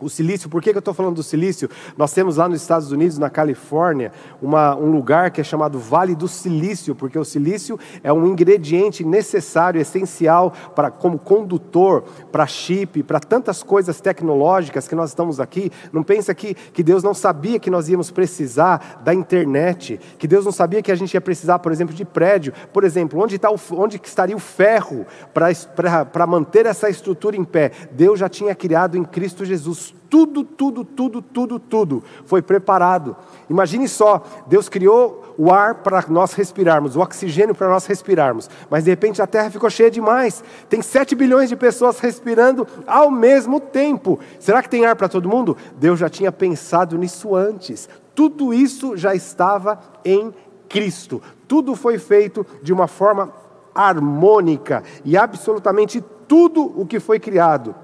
o 0.00 0.08
silício, 0.08 0.48
por 0.48 0.62
que, 0.62 0.70
eu 0.70 0.78
estou 0.78 0.94
falando 0.94 1.16
do 1.16 1.22
silício? 1.22 1.68
Nós 1.96 2.12
temos 2.12 2.36
lá 2.36 2.48
nos 2.48 2.60
Estados 2.60 2.92
Unidos, 2.92 3.18
na 3.18 3.28
Califórnia, 3.28 4.12
uma, 4.40 4.76
um 4.76 4.92
lugar 4.92 5.30
que 5.30 5.40
é 5.40 5.44
chamado 5.44 5.78
Vale 5.78 6.14
do 6.14 6.28
Silício, 6.28 6.94
porque 6.94 7.18
o 7.18 7.24
silício 7.24 7.78
é 8.02 8.12
um 8.12 8.26
ingrediente 8.26 9.04
necessário, 9.04 9.80
essencial 9.80 10.52
para 10.74 10.90
como 10.90 11.18
condutor, 11.18 12.04
para 12.30 12.46
chip, 12.46 13.02
para 13.02 13.18
tantas 13.18 13.62
coisas 13.62 14.00
tecnológicas 14.00 14.86
que 14.86 14.94
nós 14.94 15.10
estamos 15.10 15.40
aqui. 15.40 15.70
Não 15.92 16.02
pensa 16.04 16.32
que, 16.32 16.54
que 16.54 16.82
Deus 16.82 17.02
não 17.02 17.14
sabia 17.14 17.58
que 17.58 17.70
nós 17.70 17.88
íamos 17.88 18.10
precisar 18.10 19.02
da 19.04 19.12
internet, 19.12 19.98
que 20.16 20.28
Deus 20.28 20.44
não 20.44 20.52
sabia 20.52 20.80
que 20.80 20.92
a 20.92 20.96
gente 20.96 21.14
ia 21.14 21.20
precisar, 21.20 21.58
por 21.58 21.72
exemplo, 21.72 21.94
de 21.94 22.04
prédio. 22.04 22.52
Por 22.72 22.84
exemplo, 22.84 23.20
onde, 23.20 23.34
está 23.34 23.50
o, 23.50 23.58
onde 23.72 24.00
estaria 24.04 24.36
o 24.36 24.40
ferro 24.40 25.04
para 25.34 26.26
manter 26.26 26.66
essa 26.66 26.88
estrutura 26.88 27.36
em 27.36 27.44
pé? 27.44 27.72
Deus 27.90 28.20
já 28.20 28.28
tinha 28.28 28.54
criado 28.54 28.96
em 28.96 29.02
Cristo 29.04 29.44
Jesus 29.44 29.87
tudo, 30.08 30.42
tudo, 30.42 30.84
tudo, 30.84 31.20
tudo, 31.20 31.58
tudo 31.58 32.04
foi 32.24 32.40
preparado. 32.40 33.16
Imagine 33.48 33.88
só, 33.88 34.22
Deus 34.46 34.68
criou 34.68 35.34
o 35.36 35.52
ar 35.52 35.76
para 35.76 36.04
nós 36.08 36.32
respirarmos, 36.32 36.96
o 36.96 37.00
oxigênio 37.00 37.54
para 37.54 37.68
nós 37.68 37.86
respirarmos, 37.86 38.48
mas 38.70 38.84
de 38.84 38.90
repente 38.90 39.20
a 39.22 39.26
terra 39.26 39.50
ficou 39.50 39.68
cheia 39.70 39.90
demais. 39.90 40.42
Tem 40.68 40.82
7 40.82 41.14
bilhões 41.14 41.48
de 41.48 41.56
pessoas 41.56 42.00
respirando 42.00 42.66
ao 42.86 43.10
mesmo 43.10 43.60
tempo. 43.60 44.18
Será 44.40 44.62
que 44.62 44.68
tem 44.68 44.86
ar 44.86 44.96
para 44.96 45.08
todo 45.08 45.28
mundo? 45.28 45.56
Deus 45.76 45.98
já 45.98 46.08
tinha 46.08 46.32
pensado 46.32 46.96
nisso 46.96 47.34
antes. 47.34 47.88
Tudo 48.14 48.52
isso 48.52 48.96
já 48.96 49.14
estava 49.14 49.78
em 50.04 50.34
Cristo. 50.68 51.22
Tudo 51.46 51.74
foi 51.74 51.98
feito 51.98 52.44
de 52.62 52.72
uma 52.72 52.86
forma 52.86 53.32
harmônica 53.74 54.82
e 55.04 55.16
absolutamente 55.16 56.02
tudo 56.26 56.62
o 56.78 56.84
que 56.84 56.98
foi 56.98 57.20
criado 57.20 57.74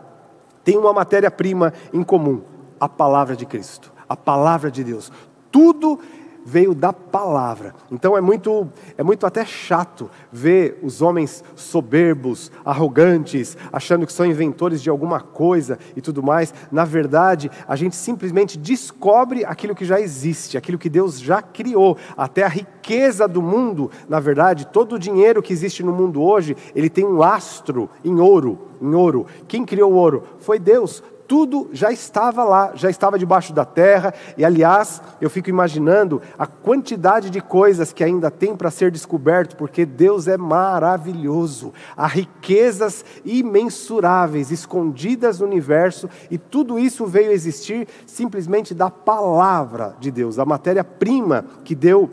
tem 0.64 0.76
uma 0.76 0.92
matéria-prima 0.92 1.72
em 1.92 2.02
comum: 2.02 2.42
a 2.80 2.88
palavra 2.88 3.36
de 3.36 3.46
Cristo, 3.46 3.92
a 4.08 4.16
palavra 4.16 4.70
de 4.70 4.82
Deus. 4.82 5.12
Tudo 5.52 6.00
veio 6.44 6.74
da 6.74 6.92
palavra. 6.92 7.74
Então 7.90 8.16
é 8.16 8.20
muito, 8.20 8.68
é 8.96 9.02
muito 9.02 9.26
até 9.26 9.44
chato 9.44 10.10
ver 10.30 10.78
os 10.82 11.00
homens 11.00 11.42
soberbos, 11.56 12.52
arrogantes, 12.64 13.56
achando 13.72 14.06
que 14.06 14.12
são 14.12 14.26
inventores 14.26 14.82
de 14.82 14.90
alguma 14.90 15.20
coisa 15.20 15.78
e 15.96 16.00
tudo 16.00 16.22
mais. 16.22 16.52
Na 16.70 16.84
verdade, 16.84 17.50
a 17.66 17.76
gente 17.76 17.96
simplesmente 17.96 18.58
descobre 18.58 19.44
aquilo 19.44 19.74
que 19.74 19.84
já 19.84 20.00
existe, 20.00 20.58
aquilo 20.58 20.78
que 20.78 20.90
Deus 20.90 21.18
já 21.20 21.40
criou. 21.40 21.96
Até 22.16 22.44
a 22.44 22.48
riqueza 22.48 23.26
do 23.26 23.40
mundo, 23.40 23.90
na 24.08 24.20
verdade, 24.20 24.66
todo 24.66 24.96
o 24.96 24.98
dinheiro 24.98 25.42
que 25.42 25.52
existe 25.52 25.82
no 25.82 25.92
mundo 25.92 26.22
hoje, 26.22 26.56
ele 26.74 26.90
tem 26.90 27.04
um 27.04 27.16
lastro 27.16 27.88
em 28.04 28.20
ouro, 28.20 28.58
em 28.80 28.94
ouro. 28.94 29.26
Quem 29.48 29.64
criou 29.64 29.92
o 29.92 29.96
ouro? 29.96 30.24
Foi 30.38 30.58
Deus 30.58 31.02
tudo 31.26 31.68
já 31.72 31.90
estava 31.90 32.44
lá, 32.44 32.72
já 32.74 32.90
estava 32.90 33.18
debaixo 33.18 33.52
da 33.52 33.64
terra, 33.64 34.12
e 34.36 34.44
aliás, 34.44 35.00
eu 35.20 35.30
fico 35.30 35.50
imaginando 35.50 36.20
a 36.38 36.46
quantidade 36.46 37.30
de 37.30 37.40
coisas 37.40 37.92
que 37.92 38.04
ainda 38.04 38.30
tem 38.30 38.54
para 38.56 38.70
ser 38.70 38.90
descoberto, 38.90 39.56
porque 39.56 39.86
Deus 39.86 40.28
é 40.28 40.36
maravilhoso. 40.36 41.72
Há 41.96 42.06
riquezas 42.06 43.04
imensuráveis 43.24 44.50
escondidas 44.50 45.40
no 45.40 45.46
universo, 45.46 46.08
e 46.30 46.38
tudo 46.38 46.78
isso 46.78 47.06
veio 47.06 47.32
existir 47.32 47.88
simplesmente 48.06 48.74
da 48.74 48.90
palavra 48.90 49.96
de 49.98 50.10
Deus. 50.10 50.38
A 50.38 50.44
matéria-prima 50.44 51.44
que 51.64 51.74
deu 51.74 52.10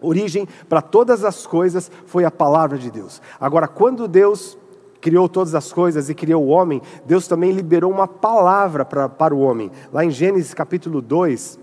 origem 0.00 0.46
para 0.68 0.82
todas 0.82 1.24
as 1.24 1.46
coisas 1.46 1.90
foi 2.06 2.24
a 2.24 2.30
palavra 2.30 2.78
de 2.78 2.90
Deus. 2.90 3.20
Agora, 3.40 3.66
quando 3.66 4.06
Deus 4.06 4.58
criou 5.00 5.28
todas 5.28 5.54
as 5.54 5.72
coisas 5.72 6.08
e 6.08 6.14
criou 6.14 6.44
o 6.44 6.48
homem, 6.48 6.80
Deus 7.04 7.28
também 7.28 7.52
liberou 7.52 7.90
uma 7.90 8.08
palavra 8.08 8.84
para, 8.84 9.08
para 9.08 9.34
o 9.34 9.40
homem. 9.40 9.70
Lá 9.92 10.04
em 10.04 10.10
Gênesis 10.10 10.54
capítulo 10.54 11.00
2, 11.00 11.58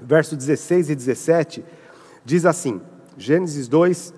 verso 0.00 0.36
16 0.36 0.90
e 0.90 0.94
17, 0.94 1.64
diz 2.24 2.46
assim: 2.46 2.80
Gênesis 3.16 3.68
2, 3.68 4.14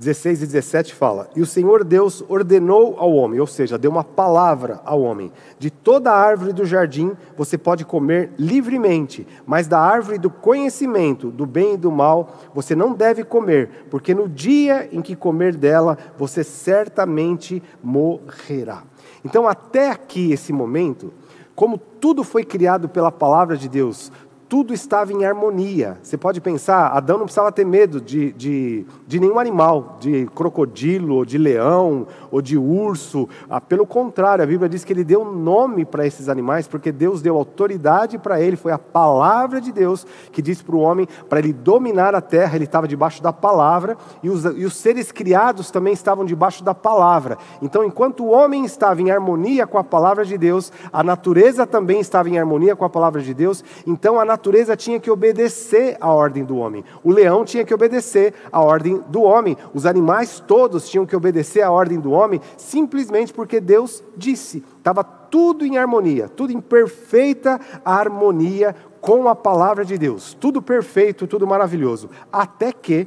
16 0.00 0.44
e 0.44 0.46
17 0.46 0.94
fala: 0.94 1.28
E 1.36 1.42
o 1.42 1.46
Senhor 1.46 1.84
Deus 1.84 2.24
ordenou 2.26 2.96
ao 2.98 3.12
homem, 3.12 3.38
ou 3.38 3.46
seja, 3.46 3.76
deu 3.76 3.90
uma 3.90 4.02
palavra 4.02 4.80
ao 4.82 5.02
homem: 5.02 5.30
De 5.58 5.70
toda 5.70 6.10
árvore 6.10 6.54
do 6.54 6.64
jardim 6.64 7.12
você 7.36 7.58
pode 7.58 7.84
comer 7.84 8.30
livremente, 8.38 9.26
mas 9.44 9.68
da 9.68 9.78
árvore 9.78 10.16
do 10.16 10.30
conhecimento 10.30 11.30
do 11.30 11.44
bem 11.44 11.74
e 11.74 11.76
do 11.76 11.92
mal 11.92 12.34
você 12.54 12.74
não 12.74 12.94
deve 12.94 13.24
comer, 13.24 13.86
porque 13.90 14.14
no 14.14 14.26
dia 14.26 14.88
em 14.90 15.02
que 15.02 15.14
comer 15.14 15.54
dela 15.54 15.98
você 16.16 16.42
certamente 16.42 17.62
morrerá. 17.82 18.84
Então, 19.22 19.46
até 19.46 19.90
aqui, 19.90 20.32
esse 20.32 20.50
momento, 20.50 21.12
como 21.54 21.76
tudo 21.76 22.24
foi 22.24 22.42
criado 22.42 22.88
pela 22.88 23.12
palavra 23.12 23.54
de 23.54 23.68
Deus, 23.68 24.10
tudo 24.50 24.74
estava 24.74 25.12
em 25.12 25.24
harmonia. 25.24 25.96
Você 26.02 26.18
pode 26.18 26.40
pensar, 26.40 26.88
Adão 26.88 27.16
não 27.16 27.24
precisava 27.24 27.52
ter 27.52 27.64
medo 27.64 28.00
de, 28.00 28.32
de, 28.32 28.84
de 29.06 29.20
nenhum 29.20 29.38
animal, 29.38 29.96
de 30.00 30.26
crocodilo, 30.34 31.14
ou 31.14 31.24
de 31.24 31.38
leão, 31.38 32.08
ou 32.32 32.42
de 32.42 32.58
urso. 32.58 33.28
Ah, 33.48 33.60
pelo 33.60 33.86
contrário, 33.86 34.42
a 34.42 34.46
Bíblia 34.46 34.68
diz 34.68 34.84
que 34.84 34.92
ele 34.92 35.04
deu 35.04 35.24
nome 35.24 35.84
para 35.84 36.04
esses 36.04 36.28
animais, 36.28 36.66
porque 36.66 36.90
Deus 36.90 37.22
deu 37.22 37.36
autoridade 37.36 38.18
para 38.18 38.40
ele, 38.40 38.56
foi 38.56 38.72
a 38.72 38.78
palavra 38.78 39.60
de 39.60 39.70
Deus 39.70 40.04
que 40.32 40.42
disse 40.42 40.64
para 40.64 40.74
o 40.74 40.80
homem, 40.80 41.06
para 41.28 41.38
ele 41.38 41.52
dominar 41.52 42.12
a 42.16 42.20
terra, 42.20 42.56
ele 42.56 42.64
estava 42.64 42.88
debaixo 42.88 43.22
da 43.22 43.32
palavra, 43.32 43.96
e 44.20 44.28
os, 44.28 44.44
e 44.44 44.64
os 44.64 44.74
seres 44.74 45.12
criados 45.12 45.70
também 45.70 45.92
estavam 45.92 46.24
debaixo 46.24 46.64
da 46.64 46.74
palavra. 46.74 47.38
Então, 47.62 47.84
enquanto 47.84 48.24
o 48.24 48.30
homem 48.30 48.64
estava 48.64 49.00
em 49.00 49.12
harmonia 49.12 49.64
com 49.64 49.78
a 49.78 49.84
palavra 49.84 50.24
de 50.24 50.36
Deus, 50.36 50.72
a 50.92 51.04
natureza 51.04 51.68
também 51.68 52.00
estava 52.00 52.28
em 52.28 52.36
harmonia 52.36 52.74
com 52.74 52.84
a 52.84 52.90
palavra 52.90 53.22
de 53.22 53.32
Deus, 53.32 53.62
então 53.86 54.18
a 54.18 54.24
natureza 54.24 54.39
tinha 54.76 55.00
que 55.00 55.10
obedecer 55.10 55.96
à 56.00 56.12
ordem 56.12 56.44
do 56.44 56.56
homem. 56.56 56.84
O 57.02 57.10
leão 57.10 57.44
tinha 57.44 57.64
que 57.64 57.74
obedecer 57.74 58.34
à 58.50 58.60
ordem 58.60 59.02
do 59.08 59.22
homem. 59.22 59.56
Os 59.74 59.86
animais 59.86 60.42
todos 60.46 60.88
tinham 60.88 61.06
que 61.06 61.16
obedecer 61.16 61.62
à 61.62 61.70
ordem 61.70 61.98
do 61.98 62.10
homem, 62.10 62.40
simplesmente 62.56 63.32
porque 63.32 63.60
Deus 63.60 64.02
disse. 64.16 64.64
Estava 64.78 65.04
tudo 65.04 65.64
em 65.64 65.78
harmonia, 65.78 66.28
tudo 66.28 66.52
em 66.52 66.60
perfeita 66.60 67.60
harmonia 67.84 68.74
com 69.00 69.28
a 69.28 69.34
palavra 69.34 69.84
de 69.84 69.96
Deus. 69.96 70.34
Tudo 70.34 70.60
perfeito, 70.60 71.26
tudo 71.26 71.46
maravilhoso. 71.46 72.10
Até 72.32 72.72
que 72.72 73.06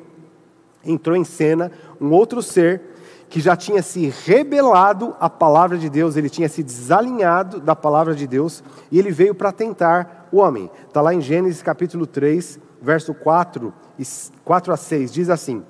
entrou 0.86 1.16
em 1.16 1.24
cena 1.24 1.72
um 2.00 2.12
outro 2.12 2.42
ser 2.42 2.94
que 3.34 3.40
já 3.40 3.56
tinha 3.56 3.82
se 3.82 4.14
rebelado 4.26 5.16
à 5.20 5.28
palavra 5.28 5.76
de 5.76 5.90
Deus, 5.90 6.16
ele 6.16 6.30
tinha 6.30 6.48
se 6.48 6.62
desalinhado 6.62 7.60
da 7.60 7.76
palavra 7.76 8.14
de 8.14 8.28
Deus, 8.28 8.64
e 8.92 9.00
ele 9.00 9.10
veio 9.10 9.34
para 9.34 9.52
tentar 9.52 10.23
o 10.34 10.38
homem. 10.38 10.70
Está 10.88 11.00
lá 11.00 11.14
em 11.14 11.22
Gênesis 11.22 11.62
capítulo 11.62 12.08
3, 12.08 12.60
verso 12.82 13.14
4, 13.14 13.72
4 14.44 14.74
a 14.74 14.78
6, 14.78 15.14
diz 15.14 15.30
assim: 15.30 15.64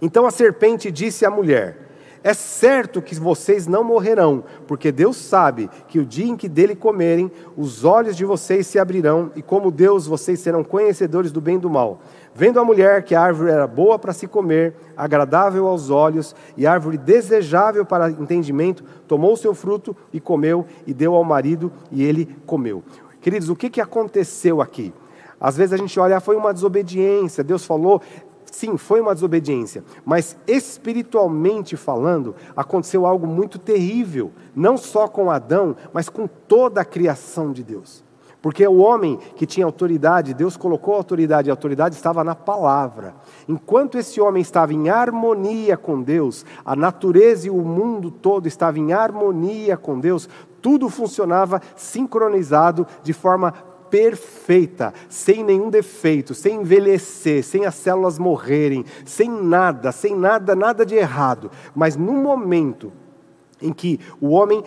Então 0.00 0.24
a 0.24 0.30
serpente 0.30 0.90
disse 0.90 1.26
à 1.26 1.30
mulher: 1.30 1.88
é 2.22 2.34
certo 2.34 3.00
que 3.00 3.14
vocês 3.14 3.66
não 3.66 3.84
morrerão, 3.84 4.42
porque 4.66 4.90
Deus 4.90 5.16
sabe 5.16 5.70
que 5.86 6.00
o 6.00 6.04
dia 6.04 6.26
em 6.26 6.36
que 6.36 6.48
dele 6.48 6.74
comerem, 6.74 7.30
os 7.56 7.84
olhos 7.84 8.16
de 8.16 8.24
vocês 8.24 8.66
se 8.66 8.78
abrirão, 8.78 9.30
e 9.36 9.42
como 9.42 9.70
Deus, 9.70 10.06
vocês 10.06 10.40
serão 10.40 10.64
conhecedores 10.64 11.30
do 11.30 11.40
bem 11.40 11.56
e 11.56 11.60
do 11.60 11.70
mal. 11.70 12.00
Vendo 12.34 12.58
a 12.58 12.64
mulher 12.64 13.04
que 13.04 13.14
a 13.14 13.20
árvore 13.20 13.50
era 13.50 13.66
boa 13.66 13.98
para 13.98 14.12
se 14.12 14.26
comer, 14.26 14.74
agradável 14.96 15.68
aos 15.68 15.90
olhos 15.90 16.34
e 16.56 16.66
árvore 16.66 16.98
desejável 16.98 17.84
para 17.84 18.10
entendimento, 18.10 18.84
tomou 19.06 19.36
seu 19.36 19.54
fruto 19.54 19.96
e 20.12 20.20
comeu, 20.20 20.66
e 20.86 20.92
deu 20.92 21.14
ao 21.14 21.24
marido, 21.24 21.72
e 21.90 22.02
ele 22.02 22.36
comeu. 22.44 22.82
Queridos, 23.20 23.48
o 23.48 23.56
que, 23.56 23.70
que 23.70 23.80
aconteceu 23.80 24.60
aqui? 24.60 24.92
Às 25.40 25.56
vezes 25.56 25.72
a 25.72 25.76
gente 25.76 25.98
olha, 25.98 26.16
ah, 26.16 26.20
foi 26.20 26.36
uma 26.36 26.52
desobediência, 26.52 27.44
Deus 27.44 27.64
falou, 27.64 28.02
sim, 28.44 28.76
foi 28.76 29.00
uma 29.00 29.14
desobediência, 29.14 29.84
mas 30.04 30.36
espiritualmente 30.46 31.76
falando, 31.76 32.34
aconteceu 32.56 33.06
algo 33.06 33.26
muito 33.26 33.58
terrível, 33.58 34.32
não 34.54 34.76
só 34.76 35.06
com 35.06 35.30
Adão, 35.30 35.76
mas 35.92 36.08
com 36.08 36.26
toda 36.26 36.80
a 36.80 36.84
criação 36.84 37.52
de 37.52 37.62
Deus. 37.62 38.04
Porque 38.40 38.66
o 38.66 38.76
homem 38.76 39.18
que 39.36 39.46
tinha 39.46 39.66
autoridade, 39.66 40.32
Deus 40.32 40.56
colocou 40.56 40.94
autoridade, 40.94 41.48
e 41.48 41.50
a 41.50 41.52
autoridade 41.52 41.96
estava 41.96 42.22
na 42.22 42.34
palavra. 42.34 43.14
Enquanto 43.48 43.98
esse 43.98 44.20
homem 44.20 44.40
estava 44.40 44.72
em 44.72 44.88
harmonia 44.88 45.76
com 45.76 46.00
Deus, 46.00 46.46
a 46.64 46.76
natureza 46.76 47.48
e 47.48 47.50
o 47.50 47.62
mundo 47.62 48.10
todo 48.10 48.46
estavam 48.46 48.80
em 48.80 48.92
harmonia 48.92 49.76
com 49.76 49.98
Deus, 49.98 50.28
tudo 50.62 50.88
funcionava 50.88 51.60
sincronizado 51.74 52.86
de 53.02 53.12
forma 53.12 53.52
perfeita, 53.90 54.92
sem 55.08 55.42
nenhum 55.42 55.70
defeito, 55.70 56.34
sem 56.34 56.60
envelhecer, 56.60 57.42
sem 57.42 57.64
as 57.64 57.74
células 57.74 58.18
morrerem, 58.18 58.84
sem 59.04 59.28
nada, 59.28 59.90
sem 59.90 60.14
nada, 60.14 60.54
nada 60.54 60.84
de 60.86 60.94
errado. 60.94 61.50
Mas 61.74 61.96
no 61.96 62.12
momento 62.12 62.92
em 63.60 63.72
que 63.72 63.98
o 64.20 64.28
homem 64.28 64.62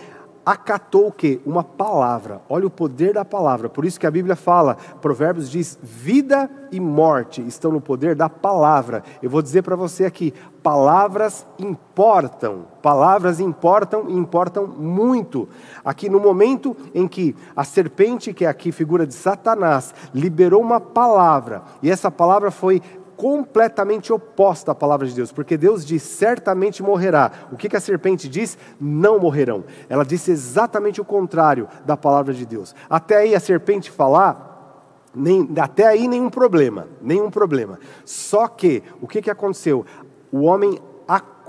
acatou 0.46 1.08
o 1.08 1.12
quê? 1.12 1.40
Uma 1.46 1.64
palavra. 1.64 2.42
Olha 2.50 2.68
o 2.68 2.72
poder 2.72 3.14
da 3.14 3.26
palavra. 3.26 3.70
Por 3.70 3.86
isso 3.86 4.00
que 4.00 4.08
a 4.08 4.12
Bíblia 4.12 4.36
fala, 4.36 4.76
Provérbios 5.02 5.50
diz: 5.50 5.78
vida 5.82 6.50
e 6.72 6.80
morte 6.80 7.42
estão 7.46 7.72
no 7.72 7.82
poder 7.82 8.16
da 8.16 8.30
palavra. 8.30 9.04
Eu 9.22 9.30
vou 9.30 9.42
dizer 9.42 9.62
para 9.62 9.76
você 9.76 10.06
aqui: 10.06 10.34
palavras 10.64 11.46
importam. 11.60 12.66
Palavras 12.82 13.40
importam 13.40 14.10
e 14.10 14.14
importam 14.14 14.66
muito. 14.68 15.48
Aqui 15.84 16.10
no 16.10 16.20
momento 16.20 16.76
em 16.94 17.08
que 17.08 17.36
a 17.56 17.64
serpente, 17.64 18.34
que 18.34 18.46
é 18.46 18.48
aqui 18.48 18.72
figura 18.72 19.06
de 19.06 19.14
Satanás, 19.14 19.94
liberou 20.14 20.62
uma 20.62 20.80
palavra, 20.80 21.62
e 21.82 21.92
essa 21.92 22.10
palavra 22.10 22.50
foi 22.50 22.82
completamente 23.22 24.12
oposta 24.12 24.72
à 24.72 24.76
palavra 24.76 25.06
de 25.06 25.14
Deus, 25.14 25.32
porque 25.32 25.56
Deus 25.56 25.86
diz: 25.86 26.02
certamente 26.02 26.82
morrerá. 26.82 27.32
O 27.52 27.56
que, 27.56 27.70
que 27.70 27.78
a 27.78 27.80
serpente 27.80 28.28
diz? 28.28 28.58
Não 28.80 29.20
morrerão. 29.20 29.64
Ela 29.88 30.04
disse 30.04 30.32
exatamente 30.32 31.00
o 31.00 31.06
contrário 31.06 31.68
da 31.86 31.96
palavra 31.96 32.34
de 32.34 32.48
Deus. 32.48 32.74
Até 32.90 33.18
aí 33.18 33.36
a 33.36 33.40
serpente 33.40 33.92
falar, 33.92 35.06
nem, 35.14 35.48
até 35.60 35.86
aí 35.86 36.08
nenhum 36.08 36.32
problema, 36.32 36.88
nenhum 37.00 37.30
problema. 37.30 37.78
Só 38.04 38.48
que, 38.48 38.82
o 39.00 39.08
que, 39.08 39.22
que 39.22 39.30
aconteceu? 39.30 39.86
O 40.32 40.42
homem 40.46 40.80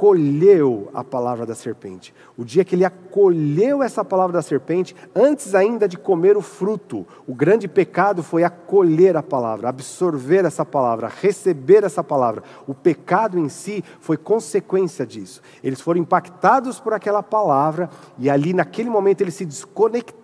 acolheu 0.03 0.91
a 0.93 1.05
palavra 1.05 1.47
da 1.47 1.55
serpente. 1.55 2.13
O 2.37 2.45
dia 2.45 2.65
que 2.65 2.75
ele 2.75 2.85
acolheu 2.85 3.85
essa 3.85 4.05
palavra 4.05 4.33
da 4.33 4.43
serpente, 4.43 4.97
antes 5.15 5.55
ainda 5.55 5.87
de 5.87 5.97
comer 5.97 6.37
o 6.37 6.43
fruto, 6.43 7.07
o 7.25 7.33
grande 7.33 7.69
pecado 7.69 8.21
foi 8.21 8.43
acolher 8.43 9.17
a 9.17 9.23
palavra, 9.23 9.69
absorver 9.69 10.45
essa 10.45 10.65
palavra, 10.65 11.07
receber 11.21 11.85
essa 11.85 12.03
palavra. 12.03 12.43
O 12.67 12.75
pecado 12.75 13.39
em 13.39 13.49
si 13.49 13.85
foi 14.01 14.17
consequência 14.17 15.07
disso. 15.07 15.41
Eles 15.63 15.81
foram 15.81 16.01
impactados 16.01 16.81
por 16.81 16.93
aquela 16.93 17.23
palavra 17.23 17.89
e 18.19 18.29
ali, 18.29 18.53
naquele 18.53 18.91
momento, 18.91 19.21
eles 19.21 19.35
se 19.35 19.45
desconectaram 19.45 20.22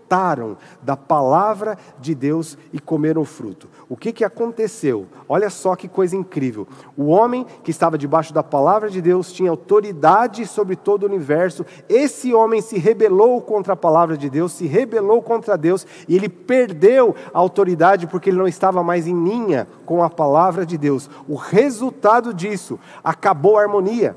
da 0.83 0.97
palavra 0.97 1.77
de 2.01 2.15
Deus 2.15 2.57
e 2.73 2.81
comeram 2.81 3.23
o 3.23 3.27
fruto. 3.27 3.69
O 3.89 3.97
que, 3.97 4.13
que 4.13 4.25
aconteceu? 4.25 5.07
Olha 5.29 5.51
só 5.51 5.77
que 5.77 5.87
coisa 5.87 6.17
incrível. 6.17 6.67
O 6.97 7.09
homem 7.09 7.47
que 7.63 7.71
estava 7.71 7.99
debaixo 7.99 8.33
da 8.33 8.43
palavra 8.43 8.89
de 8.89 9.03
Deus 9.03 9.31
tinha 9.31 9.51
autoridade 9.51 10.47
sobre 10.47 10.77
todo 10.77 11.03
o 11.03 11.07
universo. 11.07 11.65
Esse 11.89 12.33
homem 12.33 12.63
se 12.63 12.79
rebelou 12.79 13.41
contra 13.43 13.75
a 13.75 13.77
palavra 13.77 14.17
de 14.17 14.31
Deus, 14.31 14.53
se 14.53 14.67
rebelou 14.67 15.21
contra 15.21 15.59
Deus 15.59 15.87
e 16.09 16.17
ele 16.17 16.29
perdeu 16.29 17.15
a 17.33 17.39
autoridade 17.39 18.07
porque 18.07 18.31
ele 18.31 18.39
não 18.39 18.49
estava 18.49 18.83
mais 18.83 19.07
em 19.07 19.25
linha 19.25 19.69
com 19.85 20.03
a 20.03 20.09
palavra 20.09 20.65
de 20.65 20.79
Deus. 20.79 21.11
O 21.29 21.35
resultado 21.35 22.33
disso 22.33 22.79
acabou 23.05 23.59
a 23.59 23.63
harmonia. 23.63 24.17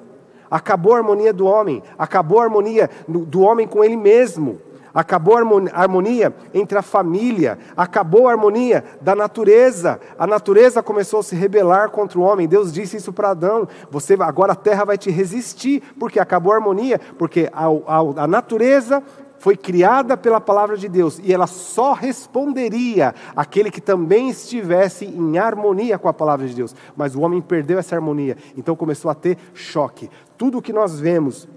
Acabou 0.49 0.93
a 0.93 0.97
harmonia 0.97 1.31
do 1.31 1.45
homem, 1.45 1.81
acabou 1.97 2.41
a 2.41 2.43
harmonia 2.43 2.89
do 3.07 3.39
homem 3.39 3.65
com 3.65 3.81
ele 3.81 3.95
mesmo 3.95 4.59
acabou 4.93 5.37
a 5.37 5.41
harmonia 5.73 6.33
entre 6.53 6.77
a 6.77 6.81
família, 6.81 7.57
acabou 7.75 8.27
a 8.27 8.31
harmonia 8.31 8.83
da 9.01 9.15
natureza. 9.15 9.99
A 10.17 10.27
natureza 10.27 10.83
começou 10.83 11.19
a 11.19 11.23
se 11.23 11.35
rebelar 11.35 11.89
contra 11.89 12.19
o 12.19 12.23
homem. 12.23 12.47
Deus 12.47 12.71
disse 12.71 12.97
isso 12.97 13.13
para 13.13 13.31
Adão: 13.31 13.67
você 13.89 14.17
agora 14.19 14.53
a 14.53 14.55
terra 14.55 14.85
vai 14.85 14.97
te 14.97 15.09
resistir, 15.09 15.81
porque 15.99 16.19
acabou 16.19 16.53
a 16.53 16.55
harmonia, 16.55 16.99
porque 17.17 17.49
a, 17.53 17.65
a, 17.65 18.23
a 18.23 18.27
natureza 18.27 19.03
foi 19.41 19.57
criada 19.57 20.15
pela 20.15 20.39
palavra 20.39 20.77
de 20.77 20.87
Deus 20.87 21.19
e 21.23 21.33
ela 21.33 21.47
só 21.47 21.93
responderia 21.93 23.15
aquele 23.35 23.71
que 23.71 23.81
também 23.81 24.29
estivesse 24.29 25.03
em 25.03 25.39
harmonia 25.39 25.97
com 25.97 26.07
a 26.07 26.13
palavra 26.13 26.47
de 26.47 26.53
Deus. 26.53 26.75
Mas 26.95 27.15
o 27.15 27.21
homem 27.21 27.41
perdeu 27.41 27.79
essa 27.79 27.95
harmonia, 27.95 28.37
então 28.55 28.75
começou 28.75 29.09
a 29.09 29.15
ter 29.15 29.39
choque. 29.51 30.11
Tudo 30.37 30.59
o 30.59 30.61
que 30.61 30.71
nós 30.71 30.99
vemos 30.99 31.49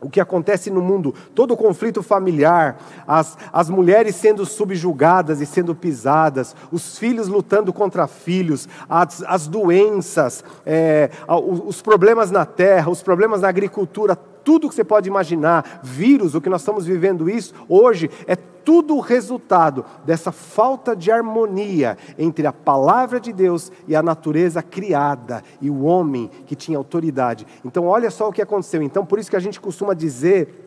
o 0.00 0.10
que 0.10 0.20
acontece 0.20 0.70
no 0.70 0.82
mundo, 0.82 1.14
todo 1.34 1.54
o 1.54 1.56
conflito 1.56 2.02
familiar, 2.02 2.78
as, 3.06 3.36
as 3.52 3.70
mulheres 3.70 4.14
sendo 4.14 4.44
subjugadas 4.44 5.40
e 5.40 5.46
sendo 5.46 5.74
pisadas, 5.74 6.54
os 6.70 6.98
filhos 6.98 7.28
lutando 7.28 7.72
contra 7.72 8.06
filhos, 8.06 8.68
as, 8.88 9.22
as 9.22 9.48
doenças, 9.48 10.44
é, 10.66 11.10
os 11.28 11.80
problemas 11.80 12.30
na 12.30 12.44
terra, 12.44 12.90
os 12.90 13.02
problemas 13.02 13.40
na 13.40 13.48
agricultura, 13.48 14.18
tudo 14.46 14.68
que 14.68 14.76
você 14.76 14.84
pode 14.84 15.08
imaginar, 15.08 15.80
vírus, 15.82 16.36
o 16.36 16.40
que 16.40 16.48
nós 16.48 16.60
estamos 16.60 16.86
vivendo 16.86 17.28
isso 17.28 17.52
hoje, 17.68 18.08
é 18.28 18.36
tudo 18.36 18.94
o 18.94 19.00
resultado 19.00 19.84
dessa 20.04 20.30
falta 20.30 20.94
de 20.94 21.10
harmonia 21.10 21.98
entre 22.16 22.46
a 22.46 22.52
palavra 22.52 23.18
de 23.18 23.32
Deus 23.32 23.72
e 23.88 23.96
a 23.96 24.02
natureza 24.04 24.62
criada 24.62 25.42
e 25.60 25.68
o 25.68 25.82
homem 25.82 26.30
que 26.46 26.54
tinha 26.54 26.78
autoridade. 26.78 27.44
Então, 27.64 27.86
olha 27.86 28.08
só 28.08 28.28
o 28.28 28.32
que 28.32 28.40
aconteceu. 28.40 28.80
Então, 28.82 29.04
por 29.04 29.18
isso 29.18 29.28
que 29.28 29.36
a 29.36 29.40
gente 29.40 29.60
costuma 29.60 29.94
dizer 29.94 30.62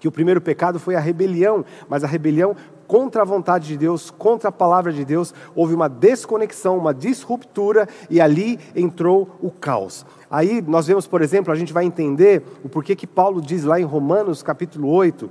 que 0.00 0.08
o 0.08 0.12
primeiro 0.12 0.40
pecado 0.40 0.80
foi 0.80 0.96
a 0.96 1.00
rebelião, 1.00 1.66
mas 1.90 2.02
a 2.02 2.06
rebelião 2.06 2.56
contra 2.86 3.22
a 3.22 3.24
vontade 3.24 3.68
de 3.68 3.76
Deus, 3.76 4.10
contra 4.10 4.48
a 4.48 4.52
palavra 4.52 4.92
de 4.92 5.04
Deus, 5.04 5.32
houve 5.54 5.74
uma 5.74 5.88
desconexão, 5.88 6.76
uma 6.76 6.92
disruptura 6.92 7.88
e 8.10 8.20
ali 8.20 8.58
entrou 8.74 9.36
o 9.40 9.50
caos. 9.50 10.04
Aí 10.32 10.64
nós 10.66 10.86
vemos, 10.86 11.06
por 11.06 11.20
exemplo, 11.20 11.52
a 11.52 11.54
gente 11.54 11.74
vai 11.74 11.84
entender 11.84 12.42
o 12.64 12.68
porquê 12.68 12.96
que 12.96 13.06
Paulo 13.06 13.42
diz 13.42 13.64
lá 13.64 13.78
em 13.78 13.84
Romanos 13.84 14.42
capítulo 14.42 14.88
8, 14.88 15.28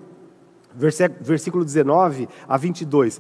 versículo 1.20 1.66
19 1.66 2.30
a 2.48 2.56
22. 2.56 3.20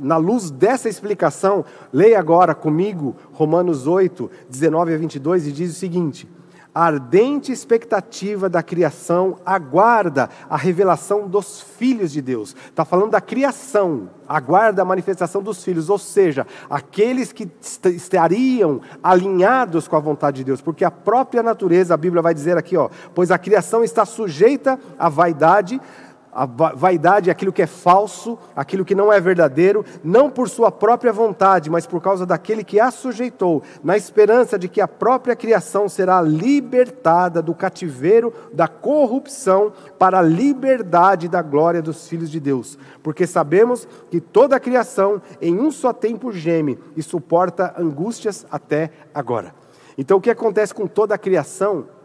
Na 0.00 0.16
luz 0.16 0.50
dessa 0.50 0.88
explicação, 0.88 1.66
leia 1.92 2.18
agora 2.18 2.54
comigo 2.54 3.14
Romanos 3.30 3.86
8, 3.86 4.30
19 4.48 4.94
a 4.94 4.96
22 4.96 5.46
e 5.48 5.52
diz 5.52 5.70
o 5.70 5.78
seguinte: 5.78 6.26
A 6.74 6.84
ardente 6.84 7.50
expectativa 7.50 8.48
da 8.48 8.62
criação 8.62 9.38
aguarda 9.44 10.28
a 10.48 10.56
revelação 10.56 11.26
dos 11.26 11.60
filhos 11.60 12.12
de 12.12 12.20
Deus. 12.20 12.54
Está 12.66 12.84
falando 12.84 13.10
da 13.10 13.20
criação, 13.20 14.10
aguarda 14.28 14.82
a 14.82 14.84
manifestação 14.84 15.42
dos 15.42 15.64
filhos, 15.64 15.90
ou 15.90 15.98
seja, 15.98 16.46
aqueles 16.68 17.32
que 17.32 17.50
estariam 17.86 18.80
alinhados 19.02 19.88
com 19.88 19.96
a 19.96 20.00
vontade 20.00 20.38
de 20.38 20.44
Deus, 20.44 20.60
porque 20.60 20.84
a 20.84 20.90
própria 20.90 21.42
natureza, 21.42 21.94
a 21.94 21.96
Bíblia 21.96 22.22
vai 22.22 22.34
dizer 22.34 22.56
aqui, 22.56 22.76
ó, 22.76 22.88
pois 23.14 23.30
a 23.30 23.38
criação 23.38 23.82
está 23.82 24.04
sujeita 24.04 24.78
à 24.98 25.08
vaidade 25.08 25.80
a 26.38 26.46
vaidade 26.46 27.30
é 27.30 27.32
aquilo 27.32 27.52
que 27.52 27.62
é 27.62 27.66
falso, 27.66 28.38
aquilo 28.54 28.84
que 28.84 28.94
não 28.94 29.12
é 29.12 29.20
verdadeiro, 29.20 29.84
não 30.04 30.30
por 30.30 30.48
sua 30.48 30.70
própria 30.70 31.12
vontade, 31.12 31.68
mas 31.68 31.84
por 31.84 32.00
causa 32.00 32.24
daquele 32.24 32.62
que 32.62 32.78
a 32.78 32.92
sujeitou, 32.92 33.60
na 33.82 33.96
esperança 33.96 34.56
de 34.56 34.68
que 34.68 34.80
a 34.80 34.86
própria 34.86 35.34
criação 35.34 35.88
será 35.88 36.22
libertada 36.22 37.42
do 37.42 37.52
cativeiro 37.52 38.32
da 38.52 38.68
corrupção 38.68 39.72
para 39.98 40.20
a 40.20 40.22
liberdade 40.22 41.26
da 41.26 41.42
glória 41.42 41.82
dos 41.82 42.06
filhos 42.06 42.30
de 42.30 42.38
Deus. 42.38 42.78
Porque 43.02 43.26
sabemos 43.26 43.88
que 44.08 44.20
toda 44.20 44.54
a 44.54 44.60
criação 44.60 45.20
em 45.42 45.58
um 45.58 45.72
só 45.72 45.92
tempo 45.92 46.30
geme 46.30 46.78
e 46.96 47.02
suporta 47.02 47.74
angústias 47.76 48.46
até 48.48 48.92
agora. 49.12 49.52
Então 49.96 50.18
o 50.18 50.20
que 50.20 50.30
acontece 50.30 50.72
com 50.72 50.86
toda 50.86 51.16
a 51.16 51.18
criação 51.18 51.97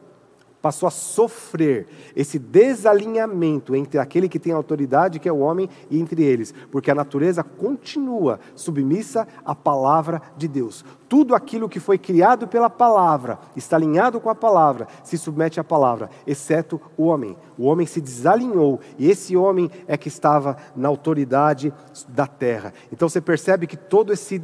passou 0.63 0.87
a 0.87 0.91
sofrer 0.91 1.87
esse 2.15 2.39
desalinhamento 2.39 3.75
entre 3.75 3.99
aquele 3.99 4.29
que 4.29 4.39
tem 4.39 4.53
autoridade, 4.53 5.19
que 5.19 5.27
é 5.27 5.31
o 5.31 5.39
homem, 5.39 5.69
e 5.91 5.99
entre 5.99 6.23
eles, 6.23 6.53
porque 6.71 6.89
a 6.89 6.95
natureza 6.95 7.43
continua 7.43 8.39
submissa 8.55 9.27
à 9.43 9.53
palavra 9.53 10.21
de 10.37 10.47
Deus. 10.47 10.85
Tudo 11.09 11.35
aquilo 11.35 11.67
que 11.67 11.81
foi 11.81 11.97
criado 11.97 12.47
pela 12.47 12.69
palavra, 12.69 13.37
está 13.57 13.75
alinhado 13.75 14.21
com 14.21 14.29
a 14.29 14.35
palavra, 14.35 14.87
se 15.03 15.17
submete 15.17 15.59
à 15.59 15.65
palavra, 15.65 16.09
exceto 16.25 16.79
o 16.95 17.07
homem. 17.07 17.35
O 17.57 17.65
homem 17.65 17.85
se 17.85 17.99
desalinhou 17.99 18.79
e 18.97 19.11
esse 19.11 19.35
homem 19.35 19.69
é 19.85 19.97
que 19.97 20.07
estava 20.07 20.55
na 20.75 20.87
autoridade 20.87 21.73
da 22.07 22.25
terra. 22.25 22.73
Então 22.89 23.09
você 23.09 23.19
percebe 23.19 23.67
que 23.67 23.75
todo 23.75 24.13
esse 24.13 24.39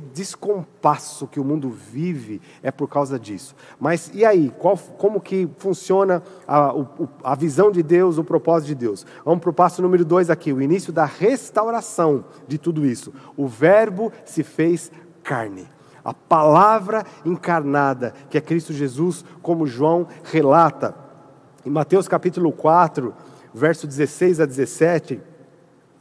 descompasso 0.79 1.27
que 1.27 1.39
o 1.39 1.43
mundo 1.43 1.69
vive 1.69 2.41
é 2.63 2.71
por 2.71 2.87
causa 2.87 3.19
disso. 3.19 3.55
Mas 3.79 4.09
e 4.13 4.23
aí? 4.23 4.51
Qual, 4.57 4.77
como 4.77 5.19
que 5.19 5.47
funciona 5.57 6.23
a, 6.47 6.73
a 7.23 7.35
visão 7.35 7.71
de 7.71 7.83
Deus, 7.83 8.17
o 8.17 8.23
propósito 8.23 8.69
de 8.69 8.75
Deus? 8.75 9.05
Vamos 9.25 9.41
para 9.41 9.49
o 9.49 9.53
passo 9.53 9.81
número 9.81 10.05
dois 10.05 10.29
aqui, 10.29 10.53
o 10.53 10.61
início 10.61 10.93
da 10.93 11.05
restauração 11.05 12.23
de 12.47 12.57
tudo 12.57 12.85
isso. 12.85 13.13
O 13.35 13.47
Verbo 13.47 14.11
se 14.23 14.41
fez 14.43 14.91
carne. 15.21 15.67
A 16.03 16.13
palavra 16.13 17.03
encarnada, 17.25 18.13
que 18.29 18.37
é 18.37 18.41
Cristo 18.41 18.71
Jesus, 18.71 19.25
como 19.41 19.67
João 19.67 20.07
relata. 20.23 20.95
Em 21.65 21.69
Mateus 21.69 22.07
capítulo 22.07 22.53
4, 22.53 23.13
verso 23.53 23.85
16 23.85 24.39
a 24.39 24.45
17, 24.45 25.19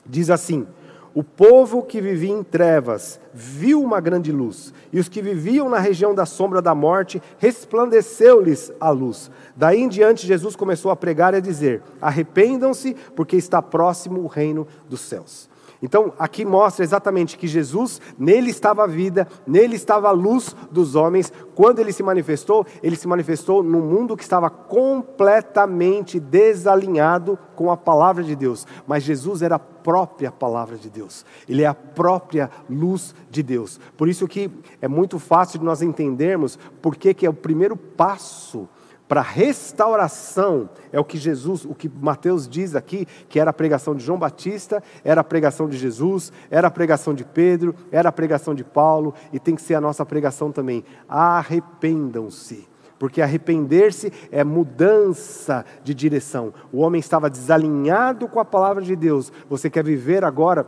diz 0.07 0.31
assim: 0.31 0.67
o 1.14 1.23
povo 1.23 1.83
que 1.83 2.01
vivia 2.01 2.33
em 2.33 2.42
trevas 2.42 3.18
viu 3.33 3.83
uma 3.83 4.01
grande 4.01 4.31
luz, 4.31 4.73
e 4.92 4.99
os 5.01 5.09
que 5.09 5.23
viviam 5.23 5.68
na 5.68 5.79
região 5.79 6.14
da 6.14 6.27
sombra 6.27 6.61
da 6.61 6.75
morte 6.75 7.23
resplandeceu-lhes 7.38 8.73
a 8.81 8.90
luz. 8.90 9.31
Daí 9.57 9.81
em 9.81 9.88
diante, 9.88 10.27
Jesus 10.27 10.55
começou 10.55 10.90
a 10.90 10.97
pregar 10.97 11.35
e 11.35 11.38
a 11.38 11.40
dizer: 11.40 11.83
Arrependam-se, 12.01 12.94
porque 13.16 13.37
está 13.37 13.61
próximo 13.62 14.21
o 14.21 14.27
reino 14.27 14.66
dos 14.88 15.01
céus. 15.01 15.48
Então, 15.81 16.12
aqui 16.19 16.45
mostra 16.45 16.85
exatamente 16.85 17.38
que 17.38 17.47
Jesus, 17.47 18.01
nele 18.19 18.51
estava 18.51 18.85
a 18.85 18.87
vida, 18.87 19.29
nele 19.47 19.77
estava 19.77 20.09
a 20.09 20.12
luz 20.12 20.55
dos 20.71 20.97
homens. 20.97 21.33
Quando 21.55 21.79
ele 21.79 21.93
se 21.93 22.03
manifestou, 22.03 22.67
ele 22.83 22.97
se 22.97 23.07
manifestou 23.07 23.62
num 23.62 23.81
mundo 23.81 24.17
que 24.17 24.23
estava 24.23 24.51
completamente 24.51 26.19
desalinhado 26.19 27.38
com 27.55 27.71
a 27.71 27.77
palavra 27.77 28.25
de 28.25 28.35
Deus. 28.35 28.67
Mas 28.87 29.05
Jesus 29.05 29.41
era 29.41 29.55
a 29.55 29.61
própria 29.61 30.33
palavra 30.33 30.77
de 30.77 30.91
Deus. 30.91 31.25
Ele 31.49 31.62
é 31.62 31.67
a 31.67 31.75
própria 31.75 32.51
luz 32.69 33.14
de 33.31 33.43
Deus. 33.43 33.79
Por 33.97 34.09
isso 34.09 34.27
que 34.27 34.51
é 34.83 34.88
muito 34.88 35.19
fácil 35.19 35.61
de 35.61 35.64
nós 35.64 35.81
entendermos 35.81 36.59
porque 36.83 37.14
que 37.14 37.25
é 37.25 37.31
o 37.31 37.35
primeiro 37.35 37.77
passo 37.77 38.69
para 39.09 39.23
restauração 39.23 40.68
é 40.92 41.01
o 41.01 41.05
que 41.05 41.16
Jesus, 41.16 41.64
o 41.64 41.75
que 41.75 41.88
Mateus 41.88 42.47
diz 42.47 42.77
aqui, 42.77 43.07
que 43.29 43.40
era 43.40 43.51
a 43.51 43.55
pregação 43.55 43.94
de 43.94 44.05
João 44.05 44.18
Batista, 44.18 44.83
era 45.03 45.23
a 45.23 45.25
pregação 45.25 45.66
de 45.66 45.79
Jesus, 45.79 46.31
era 46.51 46.68
a 46.68 46.71
pregação 46.71 47.14
de 47.14 47.25
Pedro, 47.25 47.75
era 47.90 48.11
a 48.11 48.12
pregação 48.12 48.55
de 48.55 48.62
Paulo 48.62 49.14
e 49.33 49.38
tem 49.40 49.55
que 49.55 49.62
ser 49.62 49.75
a 49.75 49.81
nossa 49.81 50.05
pregação 50.05 50.53
também. 50.53 50.85
Arrependam-se. 51.09 52.68
Porque 52.99 53.23
arrepender-se 53.23 54.12
é 54.31 54.42
mudança 54.42 55.64
de 55.85 55.94
direção. 55.94 56.53
O 56.73 56.81
homem 56.81 56.99
estava 56.99 57.31
desalinhado 57.31 58.27
com 58.27 58.40
a 58.40 58.44
palavra 58.44 58.83
de 58.83 58.97
Deus. 58.97 59.33
Você 59.49 59.71
quer 59.71 59.85
viver 59.85 60.25
agora 60.25 60.66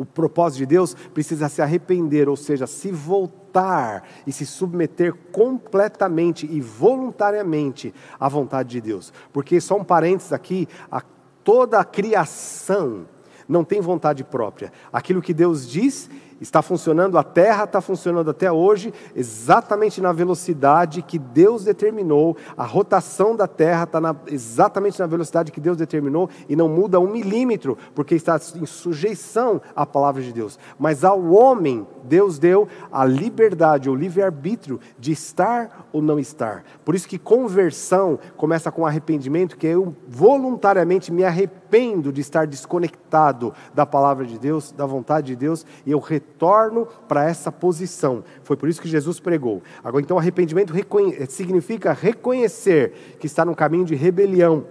o 0.00 0.04
propósito 0.06 0.60
de 0.60 0.66
Deus 0.66 0.94
precisa 1.12 1.46
se 1.50 1.60
arrepender, 1.60 2.26
ou 2.26 2.34
seja, 2.34 2.66
se 2.66 2.90
voltar 2.90 4.08
e 4.26 4.32
se 4.32 4.46
submeter 4.46 5.12
completamente 5.30 6.48
e 6.50 6.58
voluntariamente 6.58 7.92
à 8.18 8.26
vontade 8.26 8.70
de 8.70 8.80
Deus. 8.80 9.12
Porque, 9.30 9.60
só 9.60 9.76
um 9.76 9.84
parênteses 9.84 10.32
aqui, 10.32 10.66
a, 10.90 11.02
toda 11.44 11.78
a 11.78 11.84
criação 11.84 13.06
não 13.46 13.62
tem 13.62 13.82
vontade 13.82 14.24
própria. 14.24 14.72
Aquilo 14.90 15.20
que 15.20 15.34
Deus 15.34 15.68
diz 15.68 16.08
está 16.40 16.62
funcionando, 16.62 17.18
a 17.18 17.22
Terra 17.22 17.64
está 17.64 17.80
funcionando 17.80 18.30
até 18.30 18.50
hoje 18.50 18.92
exatamente 19.14 20.00
na 20.00 20.12
velocidade 20.12 21.02
que 21.02 21.18
Deus 21.18 21.64
determinou, 21.64 22.36
a 22.56 22.64
rotação 22.64 23.36
da 23.36 23.46
Terra 23.46 23.84
está 23.84 24.00
na, 24.00 24.16
exatamente 24.26 24.98
na 24.98 25.06
velocidade 25.06 25.52
que 25.52 25.60
Deus 25.60 25.76
determinou 25.76 26.30
e 26.48 26.56
não 26.56 26.68
muda 26.68 26.98
um 26.98 27.10
milímetro, 27.10 27.76
porque 27.94 28.14
está 28.14 28.40
em 28.56 28.66
sujeição 28.66 29.60
à 29.76 29.84
palavra 29.84 30.22
de 30.22 30.32
Deus. 30.32 30.58
Mas 30.78 31.04
ao 31.04 31.22
homem, 31.30 31.86
Deus 32.04 32.38
deu 32.38 32.66
a 32.90 33.04
liberdade, 33.04 33.90
o 33.90 33.94
livre-arbítrio 33.94 34.80
de 34.98 35.12
estar 35.12 35.88
ou 35.92 36.00
não 36.00 36.18
estar. 36.18 36.64
Por 36.84 36.94
isso 36.94 37.08
que 37.08 37.18
conversão 37.18 38.18
começa 38.36 38.72
com 38.72 38.86
arrependimento, 38.86 39.56
que 39.56 39.66
eu 39.66 39.94
voluntariamente 40.08 41.12
me 41.12 41.24
arrependo 41.24 42.12
de 42.12 42.20
estar 42.20 42.46
desconectado 42.46 43.52
da 43.74 43.84
palavra 43.84 44.24
de 44.24 44.38
Deus, 44.38 44.72
da 44.72 44.86
vontade 44.86 45.28
de 45.28 45.36
Deus, 45.36 45.66
e 45.84 45.90
eu 45.90 45.98
retorno 45.98 46.29
retorno 46.30 46.86
para 47.08 47.28
essa 47.28 47.50
posição. 47.52 48.24
Foi 48.42 48.56
por 48.56 48.68
isso 48.68 48.80
que 48.80 48.88
Jesus 48.88 49.20
pregou. 49.20 49.62
Agora, 49.82 50.02
então, 50.02 50.18
arrependimento 50.18 50.72
reconhe 50.72 51.26
significa 51.26 51.92
reconhecer 51.92 53.16
que 53.18 53.26
está 53.26 53.44
no 53.44 53.54
caminho 53.54 53.84
de 53.84 53.94
rebelião 53.94 54.64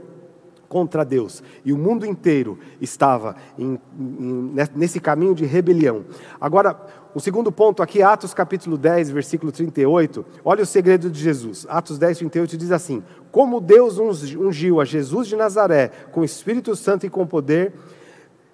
contra 0.67 1.04
Deus. 1.04 1.43
E 1.65 1.74
o 1.74 1.78
mundo 1.78 2.06
inteiro 2.06 2.60
estava 2.80 3.36
em, 3.58 3.80
em, 4.00 4.54
nesse 4.76 5.00
caminho 5.00 5.34
de 5.34 5.45
rebelião. 5.45 6.06
Agora, 6.39 6.80
o 7.13 7.19
segundo 7.19 7.52
ponto 7.52 7.82
aqui, 7.82 8.04
Atos 8.04 8.36
capítulo 8.36 8.78
10, 8.78 9.10
versículo 9.10 9.52
38. 9.52 10.26
Olha 10.45 10.63
o 10.63 10.67
segredo 10.67 11.10
de 11.10 11.19
Jesus. 11.19 11.65
Atos 11.67 11.98
10, 11.98 12.19
38 12.19 12.58
diz 12.58 12.72
assim: 12.72 13.04
Como 13.32 13.60
Deus 13.60 13.98
ungiu 13.98 14.80
a 14.80 14.86
Jesus 14.86 15.28
de 15.28 15.36
Nazaré 15.36 15.91
com 16.12 16.22
o 16.22 16.26
Espírito 16.26 16.76
Santo 16.76 17.06
e 17.06 17.10
com 17.10 17.26
poder 17.26 17.74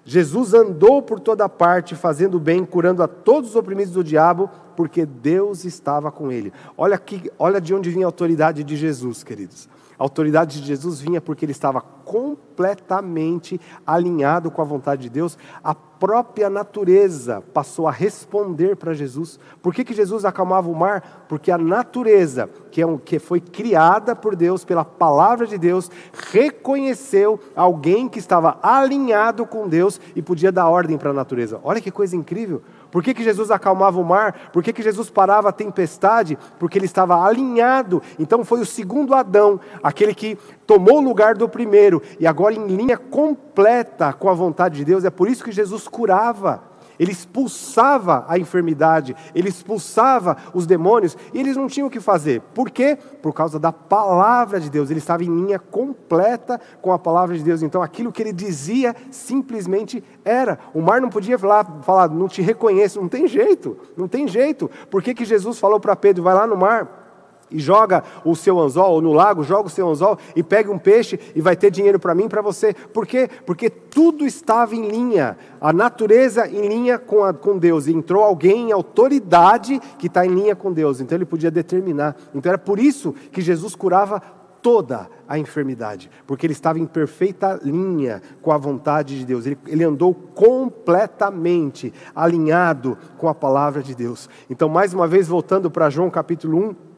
Jesus 0.08 0.54
andou 0.54 1.02
por 1.02 1.18
toda 1.18 1.48
parte, 1.48 1.96
fazendo 1.96 2.38
bem, 2.38 2.64
curando 2.64 3.02
a 3.02 3.08
todos 3.08 3.50
os 3.50 3.56
oprimidos 3.56 3.92
do 3.92 4.04
diabo, 4.04 4.48
porque 4.76 5.04
Deus 5.04 5.64
estava 5.64 6.12
com 6.12 6.30
ele. 6.30 6.52
Olha 6.78 6.94
aqui, 6.94 7.28
olha 7.36 7.60
de 7.60 7.74
onde 7.74 7.90
vinha 7.90 8.06
a 8.06 8.08
autoridade 8.08 8.62
de 8.62 8.76
Jesus, 8.76 9.24
queridos. 9.24 9.68
A 9.98 10.02
autoridade 10.02 10.60
de 10.60 10.66
Jesus 10.66 11.00
vinha 11.00 11.20
porque 11.20 11.44
ele 11.44 11.52
estava 11.52 11.80
completamente 11.80 13.60
alinhado 13.86 14.50
com 14.50 14.60
a 14.60 14.64
vontade 14.64 15.02
de 15.02 15.10
Deus. 15.10 15.38
A 15.64 15.74
própria 15.74 16.50
natureza 16.50 17.42
passou 17.54 17.88
a 17.88 17.90
responder 17.90 18.76
para 18.76 18.92
Jesus. 18.92 19.40
Por 19.62 19.74
que, 19.74 19.84
que 19.84 19.94
Jesus 19.94 20.24
acalmava 20.24 20.68
o 20.68 20.74
mar? 20.74 21.24
Porque 21.28 21.50
a 21.50 21.58
natureza, 21.58 22.48
que, 22.70 22.82
é 22.82 22.86
um, 22.86 22.98
que 22.98 23.18
foi 23.18 23.40
criada 23.40 24.14
por 24.14 24.36
Deus, 24.36 24.64
pela 24.64 24.84
palavra 24.84 25.46
de 25.46 25.56
Deus, 25.56 25.90
reconheceu 26.30 27.40
alguém 27.54 28.08
que 28.08 28.18
estava 28.18 28.58
alinhado 28.62 29.46
com 29.46 29.66
Deus 29.66 30.00
e 30.14 30.20
podia 30.20 30.52
dar 30.52 30.68
ordem 30.68 30.98
para 30.98 31.10
a 31.10 31.14
natureza. 31.14 31.58
Olha 31.64 31.80
que 31.80 31.90
coisa 31.90 32.14
incrível. 32.14 32.62
Por 32.90 33.02
que, 33.02 33.14
que 33.14 33.24
Jesus 33.24 33.50
acalmava 33.50 34.00
o 34.00 34.04
mar? 34.04 34.50
Por 34.52 34.62
que, 34.62 34.72
que 34.72 34.82
Jesus 34.82 35.10
parava 35.10 35.48
a 35.48 35.52
tempestade? 35.52 36.38
Porque 36.58 36.78
ele 36.78 36.86
estava 36.86 37.24
alinhado. 37.24 38.02
Então 38.18 38.44
foi 38.44 38.60
o 38.60 38.66
segundo 38.66 39.14
Adão, 39.14 39.60
aquele 39.82 40.14
que 40.14 40.38
tomou 40.66 40.98
o 40.98 41.04
lugar 41.04 41.34
do 41.34 41.48
primeiro, 41.48 42.02
e 42.18 42.26
agora 42.26 42.54
em 42.54 42.66
linha 42.66 42.96
completa 42.96 44.12
com 44.12 44.28
a 44.28 44.34
vontade 44.34 44.76
de 44.76 44.84
Deus. 44.84 45.04
É 45.04 45.10
por 45.10 45.28
isso 45.28 45.44
que 45.44 45.52
Jesus 45.52 45.88
curava 45.88 46.75
ele 46.98 47.12
expulsava 47.12 48.24
a 48.28 48.38
enfermidade, 48.38 49.14
ele 49.34 49.48
expulsava 49.48 50.36
os 50.54 50.66
demônios, 50.66 51.16
e 51.32 51.40
eles 51.40 51.56
não 51.56 51.66
tinham 51.66 51.88
o 51.88 51.90
que 51.90 52.00
fazer. 52.00 52.40
Por 52.54 52.70
quê? 52.70 52.98
Por 53.22 53.32
causa 53.32 53.58
da 53.58 53.72
palavra 53.72 54.60
de 54.60 54.70
Deus. 54.70 54.90
Ele 54.90 54.98
estava 54.98 55.24
em 55.24 55.28
linha 55.28 55.58
completa 55.58 56.60
com 56.80 56.92
a 56.92 56.98
palavra 56.98 57.36
de 57.36 57.42
Deus. 57.42 57.62
Então, 57.62 57.82
aquilo 57.82 58.12
que 58.12 58.22
ele 58.22 58.32
dizia 58.32 58.94
simplesmente 59.10 60.02
era. 60.24 60.58
O 60.74 60.80
mar 60.80 61.00
não 61.00 61.08
podia 61.08 61.38
falar, 61.38 61.64
falar 61.82 62.08
não 62.08 62.28
te 62.28 62.42
reconheço. 62.42 63.00
Não 63.00 63.08
tem 63.08 63.26
jeito, 63.26 63.76
não 63.96 64.08
tem 64.08 64.26
jeito. 64.26 64.70
Por 64.90 65.02
que, 65.02 65.14
que 65.14 65.24
Jesus 65.24 65.58
falou 65.58 65.80
para 65.80 65.96
Pedro: 65.96 66.22
vai 66.22 66.34
lá 66.34 66.46
no 66.46 66.56
mar? 66.56 67.05
E 67.50 67.58
joga 67.58 68.02
o 68.24 68.34
seu 68.34 68.58
anzol, 68.58 68.92
ou 68.92 69.02
no 69.02 69.12
lago, 69.12 69.42
joga 69.42 69.68
o 69.68 69.70
seu 69.70 69.88
anzol 69.88 70.18
e 70.34 70.42
pega 70.42 70.70
um 70.70 70.78
peixe 70.78 71.18
e 71.34 71.40
vai 71.40 71.56
ter 71.56 71.70
dinheiro 71.70 71.98
para 71.98 72.14
mim 72.14 72.28
para 72.28 72.42
você. 72.42 72.74
Por 72.74 73.06
quê? 73.06 73.28
Porque 73.44 73.70
tudo 73.70 74.26
estava 74.26 74.74
em 74.74 74.88
linha, 74.88 75.36
a 75.60 75.72
natureza 75.72 76.48
em 76.48 76.66
linha 76.66 76.98
com, 76.98 77.22
a, 77.22 77.32
com 77.32 77.58
Deus. 77.58 77.86
E 77.86 77.92
entrou 77.92 78.22
alguém 78.22 78.68
em 78.68 78.72
autoridade 78.72 79.80
que 79.98 80.06
está 80.06 80.26
em 80.26 80.30
linha 80.30 80.56
com 80.56 80.72
Deus, 80.72 81.00
então 81.00 81.16
ele 81.16 81.24
podia 81.24 81.50
determinar. 81.50 82.16
Então 82.34 82.50
era 82.50 82.58
por 82.58 82.78
isso 82.78 83.14
que 83.30 83.40
Jesus 83.40 83.74
curava 83.74 84.20
toda 84.66 85.08
a 85.28 85.38
enfermidade, 85.38 86.10
porque 86.26 86.44
ele 86.44 86.52
estava 86.52 86.76
em 86.80 86.86
perfeita 86.86 87.60
linha 87.62 88.20
com 88.42 88.50
a 88.50 88.58
vontade 88.58 89.16
de 89.16 89.24
Deus, 89.24 89.46
ele, 89.46 89.56
ele, 89.64 89.84
andou 89.84 90.12
completamente 90.12 91.92
alinhado 92.12 92.98
com 93.16 93.28
a 93.28 93.34
palavra 93.34 93.80
de 93.80 93.94
Deus. 93.94 94.28
Então, 94.50 94.68
mais 94.68 94.92
uma 94.92 95.06
vez, 95.06 95.28
voltando 95.28 95.70
para 95.70 95.88
João 95.88 96.10
capítulo 96.10 96.70
1, 96.70 96.95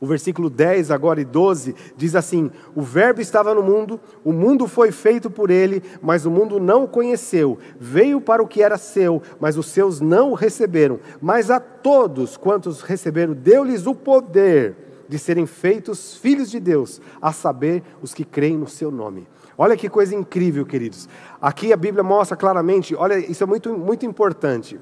o 0.00 0.06
versículo 0.06 0.48
10 0.48 0.90
agora 0.90 1.20
e 1.20 1.24
12 1.24 1.74
diz 1.96 2.14
assim: 2.14 2.50
O 2.74 2.82
Verbo 2.82 3.20
estava 3.20 3.54
no 3.54 3.62
mundo, 3.62 4.00
o 4.24 4.32
mundo 4.32 4.68
foi 4.68 4.92
feito 4.92 5.28
por 5.28 5.50
ele, 5.50 5.82
mas 6.00 6.24
o 6.24 6.30
mundo 6.30 6.60
não 6.60 6.84
o 6.84 6.88
conheceu. 6.88 7.58
Veio 7.78 8.20
para 8.20 8.42
o 8.42 8.46
que 8.46 8.62
era 8.62 8.78
seu, 8.78 9.20
mas 9.40 9.56
os 9.56 9.66
seus 9.66 10.00
não 10.00 10.30
o 10.30 10.34
receberam. 10.34 11.00
Mas 11.20 11.50
a 11.50 11.58
todos 11.58 12.36
quantos 12.36 12.80
receberam, 12.80 13.34
deu-lhes 13.34 13.86
o 13.86 13.94
poder 13.94 14.76
de 15.08 15.18
serem 15.18 15.46
feitos 15.46 16.16
filhos 16.16 16.50
de 16.50 16.60
Deus, 16.60 17.00
a 17.20 17.32
saber, 17.32 17.82
os 18.02 18.12
que 18.12 18.24
creem 18.24 18.58
no 18.58 18.68
seu 18.68 18.90
nome. 18.90 19.26
Olha 19.56 19.76
que 19.76 19.88
coisa 19.88 20.14
incrível, 20.14 20.64
queridos. 20.64 21.08
Aqui 21.40 21.72
a 21.72 21.76
Bíblia 21.76 22.04
mostra 22.04 22.36
claramente, 22.36 22.94
olha, 22.94 23.18
isso 23.18 23.42
é 23.42 23.46
muito, 23.46 23.76
muito 23.76 24.06
importante. 24.06 24.78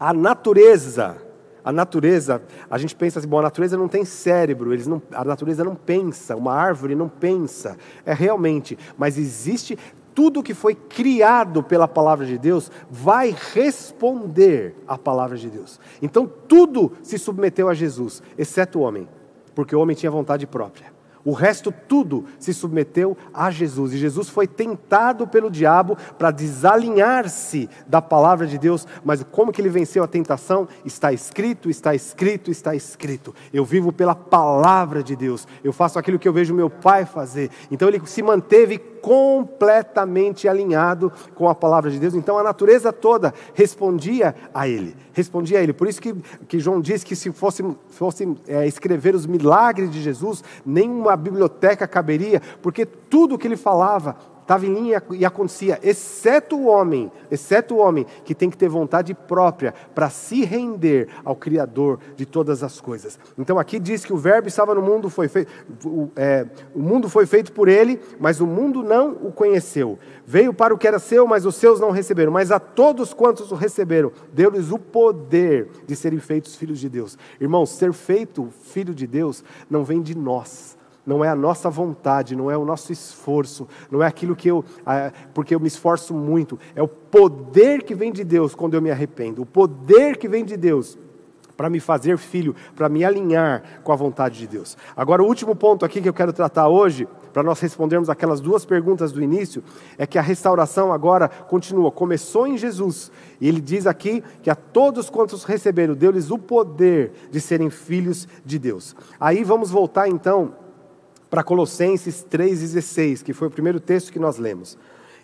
A 0.00 0.12
natureza 0.12 1.25
a 1.66 1.72
natureza, 1.72 2.40
a 2.70 2.78
gente 2.78 2.94
pensa 2.94 3.18
assim, 3.18 3.26
bom, 3.26 3.40
a 3.40 3.42
natureza 3.42 3.76
não 3.76 3.88
tem 3.88 4.04
cérebro, 4.04 4.72
eles 4.72 4.86
não, 4.86 5.02
a 5.10 5.24
natureza 5.24 5.64
não 5.64 5.74
pensa, 5.74 6.36
uma 6.36 6.54
árvore 6.54 6.94
não 6.94 7.08
pensa. 7.08 7.76
É 8.04 8.14
realmente, 8.14 8.78
mas 8.96 9.18
existe 9.18 9.76
tudo 10.14 10.44
que 10.44 10.54
foi 10.54 10.76
criado 10.76 11.64
pela 11.64 11.88
palavra 11.88 12.24
de 12.24 12.38
Deus 12.38 12.70
vai 12.88 13.36
responder 13.52 14.76
à 14.86 14.96
palavra 14.96 15.36
de 15.36 15.50
Deus. 15.50 15.80
Então 16.00 16.30
tudo 16.46 16.92
se 17.02 17.18
submeteu 17.18 17.68
a 17.68 17.74
Jesus, 17.74 18.22
exceto 18.38 18.78
o 18.78 18.82
homem, 18.82 19.08
porque 19.52 19.74
o 19.74 19.80
homem 19.80 19.96
tinha 19.96 20.10
vontade 20.10 20.46
própria. 20.46 20.95
O 21.26 21.32
resto 21.32 21.74
tudo 21.88 22.24
se 22.38 22.54
submeteu 22.54 23.16
a 23.34 23.50
Jesus. 23.50 23.92
E 23.92 23.98
Jesus 23.98 24.28
foi 24.28 24.46
tentado 24.46 25.26
pelo 25.26 25.50
diabo 25.50 25.98
para 26.16 26.30
desalinhar-se 26.30 27.68
da 27.84 28.00
palavra 28.00 28.46
de 28.46 28.56
Deus. 28.56 28.86
Mas 29.04 29.24
como 29.24 29.50
que 29.50 29.60
ele 29.60 29.68
venceu 29.68 30.04
a 30.04 30.06
tentação? 30.06 30.68
Está 30.84 31.12
escrito, 31.12 31.68
está 31.68 31.96
escrito, 31.96 32.48
está 32.48 32.76
escrito. 32.76 33.34
Eu 33.52 33.64
vivo 33.64 33.92
pela 33.92 34.14
palavra 34.14 35.02
de 35.02 35.16
Deus. 35.16 35.48
Eu 35.64 35.72
faço 35.72 35.98
aquilo 35.98 36.16
que 36.16 36.28
eu 36.28 36.32
vejo 36.32 36.54
meu 36.54 36.70
pai 36.70 37.04
fazer. 37.04 37.50
Então 37.72 37.88
ele 37.88 38.00
se 38.06 38.22
manteve 38.22 38.78
completamente 39.00 40.48
alinhado 40.48 41.12
com 41.34 41.48
a 41.48 41.54
palavra 41.54 41.90
de 41.90 41.98
Deus. 41.98 42.14
Então 42.14 42.38
a 42.38 42.42
natureza 42.42 42.92
toda 42.92 43.32
respondia 43.54 44.34
a 44.54 44.66
ele. 44.68 44.96
Respondia 45.12 45.58
a 45.58 45.62
ele. 45.62 45.72
Por 45.72 45.88
isso 45.88 46.00
que, 46.00 46.14
que 46.48 46.58
João 46.58 46.80
diz 46.80 47.04
que 47.04 47.16
se 47.16 47.32
fosse, 47.32 47.64
fosse 47.88 48.36
é, 48.46 48.66
escrever 48.66 49.14
os 49.14 49.26
milagres 49.26 49.90
de 49.90 50.02
Jesus, 50.02 50.42
nenhuma 50.64 51.16
biblioteca 51.16 51.86
caberia, 51.86 52.40
porque 52.62 52.84
tudo 52.84 53.38
que 53.38 53.46
ele 53.46 53.56
falava 53.56 54.16
estava 54.46 54.64
em 54.64 54.72
linha 54.72 55.02
e 55.10 55.24
acontecia, 55.24 55.80
exceto 55.82 56.56
o 56.56 56.66
homem, 56.66 57.10
exceto 57.28 57.74
o 57.74 57.78
homem 57.78 58.06
que 58.24 58.32
tem 58.32 58.48
que 58.48 58.56
ter 58.56 58.68
vontade 58.68 59.12
própria 59.12 59.74
para 59.92 60.08
se 60.08 60.44
render 60.44 61.08
ao 61.24 61.34
Criador 61.34 61.98
de 62.14 62.24
todas 62.24 62.62
as 62.62 62.80
coisas. 62.80 63.18
Então 63.36 63.58
aqui 63.58 63.80
diz 63.80 64.04
que 64.04 64.12
o 64.12 64.16
Verbo 64.16 64.46
estava 64.46 64.72
no 64.72 64.80
mundo, 64.80 65.10
foi 65.10 65.26
feito, 65.26 65.50
o, 65.84 66.08
é, 66.14 66.46
o 66.72 66.78
mundo 66.78 67.08
foi 67.08 67.26
feito 67.26 67.50
por 67.50 67.66
ele, 67.66 68.00
mas 68.20 68.40
o 68.40 68.46
mundo 68.46 68.84
não 68.84 69.10
o 69.14 69.32
conheceu. 69.32 69.98
Veio 70.24 70.54
para 70.54 70.72
o 70.72 70.78
que 70.78 70.86
era 70.86 71.00
seu, 71.00 71.26
mas 71.26 71.44
os 71.44 71.56
seus 71.56 71.80
não 71.80 71.90
receberam. 71.90 72.30
Mas 72.30 72.52
a 72.52 72.60
todos 72.60 73.12
quantos 73.12 73.50
o 73.50 73.56
receberam, 73.56 74.12
deu-lhes 74.32 74.70
o 74.70 74.78
poder 74.78 75.68
de 75.86 75.96
serem 75.96 76.20
feitos 76.20 76.54
filhos 76.54 76.78
de 76.78 76.88
Deus. 76.88 77.18
Irmãos, 77.40 77.70
ser 77.70 77.92
feito 77.92 78.48
filho 78.62 78.94
de 78.94 79.08
Deus 79.08 79.42
não 79.68 79.82
vem 79.82 80.00
de 80.00 80.16
nós 80.16 80.76
não 81.06 81.24
é 81.24 81.28
a 81.28 81.36
nossa 81.36 81.70
vontade, 81.70 82.34
não 82.34 82.50
é 82.50 82.56
o 82.56 82.64
nosso 82.64 82.92
esforço, 82.92 83.68
não 83.90 84.02
é 84.02 84.06
aquilo 84.06 84.34
que 84.34 84.48
eu, 84.48 84.64
porque 85.32 85.54
eu 85.54 85.60
me 85.60 85.68
esforço 85.68 86.12
muito, 86.12 86.58
é 86.74 86.82
o 86.82 86.88
poder 86.88 87.84
que 87.84 87.94
vem 87.94 88.12
de 88.12 88.24
Deus 88.24 88.54
quando 88.54 88.74
eu 88.74 88.82
me 88.82 88.90
arrependo, 88.90 89.42
o 89.42 89.46
poder 89.46 90.16
que 90.16 90.28
vem 90.28 90.44
de 90.44 90.56
Deus 90.56 90.98
para 91.56 91.70
me 91.70 91.80
fazer 91.80 92.18
filho, 92.18 92.54
para 92.74 92.86
me 92.88 93.02
alinhar 93.02 93.80
com 93.82 93.90
a 93.90 93.96
vontade 93.96 94.38
de 94.38 94.46
Deus. 94.46 94.76
Agora, 94.94 95.22
o 95.22 95.26
último 95.26 95.56
ponto 95.56 95.86
aqui 95.86 96.02
que 96.02 96.08
eu 96.08 96.12
quero 96.12 96.32
tratar 96.32 96.68
hoje, 96.68 97.08
para 97.32 97.42
nós 97.42 97.58
respondermos 97.60 98.10
aquelas 98.10 98.42
duas 98.42 98.66
perguntas 98.66 99.10
do 99.10 99.22
início, 99.22 99.64
é 99.96 100.06
que 100.06 100.18
a 100.18 100.22
restauração 100.22 100.92
agora 100.92 101.28
continua. 101.28 101.90
Começou 101.90 102.46
em 102.46 102.58
Jesus, 102.58 103.10
e 103.40 103.48
ele 103.48 103.62
diz 103.62 103.86
aqui 103.86 104.22
que 104.42 104.50
a 104.50 104.54
todos 104.54 105.08
quantos 105.08 105.44
receberam, 105.44 105.94
deu-lhes 105.94 106.30
o 106.30 106.38
poder 106.38 107.12
de 107.30 107.40
serem 107.40 107.70
filhos 107.70 108.28
de 108.44 108.58
Deus. 108.58 108.94
Aí 109.18 109.42
vamos 109.42 109.70
voltar 109.70 110.08
então 110.08 110.65
para 111.28 111.42
Colossenses 111.42 112.24
3,16, 112.30 113.22
que 113.22 113.32
foi 113.32 113.48
o 113.48 113.50
primeiro 113.50 113.80
texto 113.80 114.12
que 114.12 114.18
nós 114.18 114.38
lemos. 114.38 114.78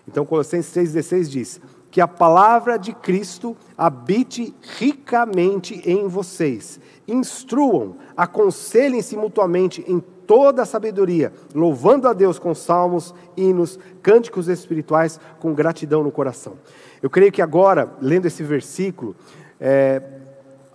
Então, 0.07 0.27
Colossenses 0.27 0.75
3,16 0.75 1.29
diz: 1.29 1.61
Que 1.91 2.01
a 2.01 2.09
palavra 2.09 2.77
de 2.77 2.93
Cristo 2.93 3.57
habite 3.77 4.55
ricamente 4.79 5.81
em 5.89 6.09
vocês, 6.09 6.81
instruam, 7.07 7.97
aconselhem-se 8.17 9.17
mutuamente 9.17 9.85
em 9.87 10.01
toda 10.27 10.63
a 10.63 10.67
sabedoria, 10.67 11.33
louvando 11.55 12.09
a 12.09 12.13
Deus 12.13 12.39
com 12.39 12.55
salmos, 12.55 13.15
hinos, 13.37 13.79
cânticos 14.03 14.49
espirituais, 14.49 15.21
com 15.39 15.55
gratidão 15.55 16.03
no 16.03 16.11
coração. 16.11 16.55
Eu 17.03 17.11
creio 17.11 17.33
que 17.33 17.43
agora, 17.43 17.93
lendo 18.01 18.27
esse 18.27 18.43
versículo, 18.43 19.15
é, 19.61 20.03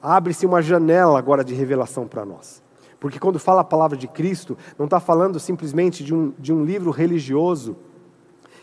abre-se 0.02 0.46
uma 0.46 0.62
janela 0.62 1.18
agora 1.18 1.44
de 1.44 1.54
revelação 1.54 2.08
para 2.08 2.26
nós. 2.26 2.62
Porque 3.00 3.20
quando 3.20 3.40
fala 3.40 3.62
a 3.62 3.64
palavra 3.64 3.98
de 3.98 4.08
Cristo, 4.08 4.58
não 4.78 4.86
está 4.86 5.00
falando 5.00 5.40
simplesmente 5.40 6.04
de 6.04 6.14
um, 6.14 6.34
de 6.38 6.52
um 6.52 6.64
livro 6.64 6.92
religioso 6.92 7.76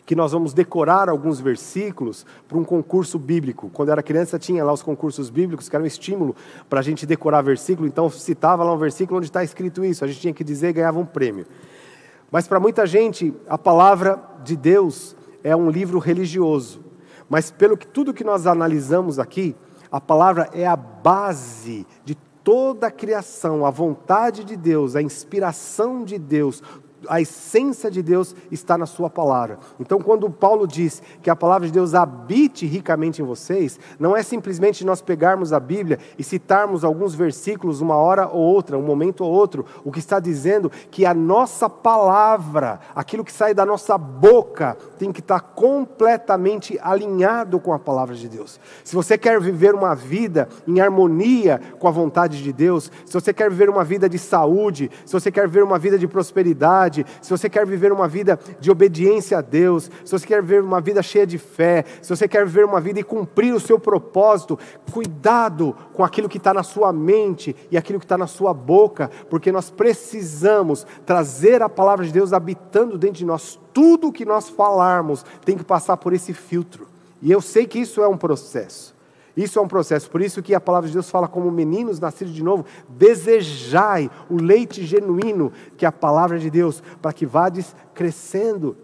que 0.06 0.14
nós 0.14 0.32
vamos 0.32 0.52
decorar 0.52 1.08
alguns 1.08 1.40
versículos 1.40 2.26
para 2.46 2.58
um 2.58 2.64
concurso 2.64 3.18
bíblico. 3.18 3.70
Quando 3.70 3.88
eu 3.88 3.92
era 3.92 4.02
criança, 4.02 4.38
tinha 4.38 4.62
lá 4.62 4.72
os 4.72 4.82
concursos 4.82 5.30
bíblicos, 5.30 5.68
que 5.68 5.74
era 5.74 5.82
um 5.82 5.86
estímulo 5.86 6.36
para 6.68 6.80
a 6.80 6.82
gente 6.82 7.06
decorar 7.06 7.40
versículo, 7.42 7.88
então 7.88 8.10
citava 8.10 8.62
lá 8.62 8.72
um 8.72 8.78
versículo 8.78 9.18
onde 9.18 9.28
está 9.28 9.42
escrito 9.42 9.84
isso, 9.84 10.04
a 10.04 10.08
gente 10.08 10.20
tinha 10.20 10.34
que 10.34 10.44
dizer 10.44 10.68
e 10.68 10.72
ganhava 10.74 10.98
um 10.98 11.06
prêmio. 11.06 11.46
Mas 12.30 12.46
para 12.46 12.60
muita 12.60 12.86
gente, 12.86 13.32
a 13.48 13.56
palavra 13.56 14.20
de 14.42 14.56
Deus 14.56 15.16
é 15.42 15.54
um 15.56 15.70
livro 15.70 15.98
religioso. 15.98 16.84
Mas 17.28 17.50
pelo 17.50 17.76
que 17.76 17.86
tudo 17.86 18.12
que 18.12 18.24
nós 18.24 18.46
analisamos 18.46 19.18
aqui, 19.18 19.56
a 19.90 20.00
palavra 20.00 20.50
é 20.52 20.66
a 20.66 20.76
base 20.76 21.86
de 22.04 22.16
toda 22.44 22.88
a 22.88 22.90
criação, 22.90 23.64
a 23.64 23.70
vontade 23.70 24.44
de 24.44 24.54
Deus, 24.54 24.94
a 24.94 25.02
inspiração 25.02 26.04
de 26.04 26.18
Deus, 26.18 26.62
a 27.08 27.20
essência 27.20 27.90
de 27.90 28.02
Deus 28.02 28.34
está 28.50 28.76
na 28.76 28.86
Sua 28.86 29.08
palavra. 29.10 29.58
Então, 29.78 30.00
quando 30.00 30.30
Paulo 30.30 30.66
diz 30.66 31.02
que 31.22 31.30
a 31.30 31.36
palavra 31.36 31.66
de 31.66 31.72
Deus 31.72 31.94
habite 31.94 32.66
ricamente 32.66 33.22
em 33.22 33.24
vocês, 33.24 33.78
não 33.98 34.16
é 34.16 34.22
simplesmente 34.22 34.84
nós 34.84 35.00
pegarmos 35.00 35.52
a 35.52 35.60
Bíblia 35.60 35.98
e 36.18 36.24
citarmos 36.24 36.84
alguns 36.84 37.14
versículos 37.14 37.80
uma 37.80 37.96
hora 37.96 38.28
ou 38.28 38.40
outra, 38.40 38.78
um 38.78 38.82
momento 38.82 39.24
ou 39.24 39.32
outro. 39.32 39.64
O 39.84 39.90
que 39.90 39.98
está 39.98 40.20
dizendo 40.20 40.70
que 40.90 41.06
a 41.06 41.14
nossa 41.14 41.68
palavra, 41.68 42.80
aquilo 42.94 43.24
que 43.24 43.32
sai 43.32 43.54
da 43.54 43.64
nossa 43.64 43.96
boca, 43.96 44.76
tem 44.98 45.12
que 45.12 45.20
estar 45.20 45.40
completamente 45.40 46.78
alinhado 46.82 47.58
com 47.58 47.72
a 47.72 47.78
palavra 47.78 48.14
de 48.14 48.28
Deus. 48.28 48.60
Se 48.84 48.94
você 48.94 49.16
quer 49.16 49.40
viver 49.40 49.74
uma 49.74 49.94
vida 49.94 50.48
em 50.66 50.80
harmonia 50.80 51.60
com 51.78 51.88
a 51.88 51.90
vontade 51.90 52.42
de 52.42 52.52
Deus, 52.52 52.90
se 53.06 53.12
você 53.12 53.32
quer 53.32 53.50
viver 53.50 53.70
uma 53.70 53.84
vida 53.84 54.08
de 54.08 54.18
saúde, 54.18 54.90
se 55.04 55.12
você 55.12 55.30
quer 55.30 55.48
viver 55.48 55.64
uma 55.64 55.78
vida 55.78 55.98
de 55.98 56.06
prosperidade, 56.06 56.93
se 57.22 57.30
você 57.30 57.48
quer 57.48 57.66
viver 57.66 57.90
uma 57.90 58.06
vida 58.06 58.38
de 58.60 58.70
obediência 58.70 59.38
a 59.38 59.40
Deus, 59.40 59.90
se 60.04 60.12
você 60.12 60.26
quer 60.26 60.42
viver 60.42 60.62
uma 60.62 60.80
vida 60.80 61.02
cheia 61.02 61.26
de 61.26 61.38
fé, 61.38 61.84
se 62.02 62.14
você 62.14 62.28
quer 62.28 62.44
viver 62.44 62.64
uma 62.64 62.80
vida 62.80 63.00
e 63.00 63.02
cumprir 63.02 63.54
o 63.54 63.60
seu 63.60 63.78
propósito, 63.78 64.58
cuidado 64.92 65.74
com 65.94 66.04
aquilo 66.04 66.28
que 66.28 66.38
está 66.38 66.52
na 66.52 66.62
sua 66.62 66.92
mente 66.92 67.56
e 67.70 67.76
aquilo 67.78 67.98
que 67.98 68.04
está 68.04 68.18
na 68.18 68.26
sua 68.26 68.52
boca, 68.52 69.10
porque 69.30 69.50
nós 69.50 69.70
precisamos 69.70 70.86
trazer 71.06 71.62
a 71.62 71.68
palavra 71.68 72.04
de 72.04 72.12
Deus 72.12 72.32
habitando 72.32 72.98
dentro 72.98 73.16
de 73.16 73.24
nós. 73.24 73.58
Tudo 73.72 74.12
que 74.12 74.24
nós 74.24 74.48
falarmos 74.48 75.24
tem 75.44 75.56
que 75.56 75.64
passar 75.64 75.96
por 75.96 76.12
esse 76.12 76.32
filtro. 76.32 76.86
E 77.20 77.32
eu 77.32 77.40
sei 77.40 77.66
que 77.66 77.78
isso 77.78 78.02
é 78.02 78.06
um 78.06 78.18
processo. 78.18 78.93
Isso 79.36 79.58
é 79.58 79.62
um 79.62 79.68
processo, 79.68 80.08
por 80.10 80.22
isso 80.22 80.42
que 80.42 80.54
a 80.54 80.60
palavra 80.60 80.88
de 80.88 80.92
Deus 80.92 81.10
fala 81.10 81.26
como 81.26 81.50
meninos 81.50 81.98
nascidos 81.98 82.32
de 82.32 82.42
novo, 82.42 82.64
desejai 82.88 84.10
o 84.30 84.40
leite 84.40 84.84
genuíno, 84.84 85.52
que 85.76 85.84
é 85.84 85.88
a 85.88 85.92
palavra 85.92 86.38
de 86.38 86.48
Deus, 86.50 86.82
para 87.02 87.12
que 87.12 87.26
vades 87.26 87.74
crescendo 87.92 88.76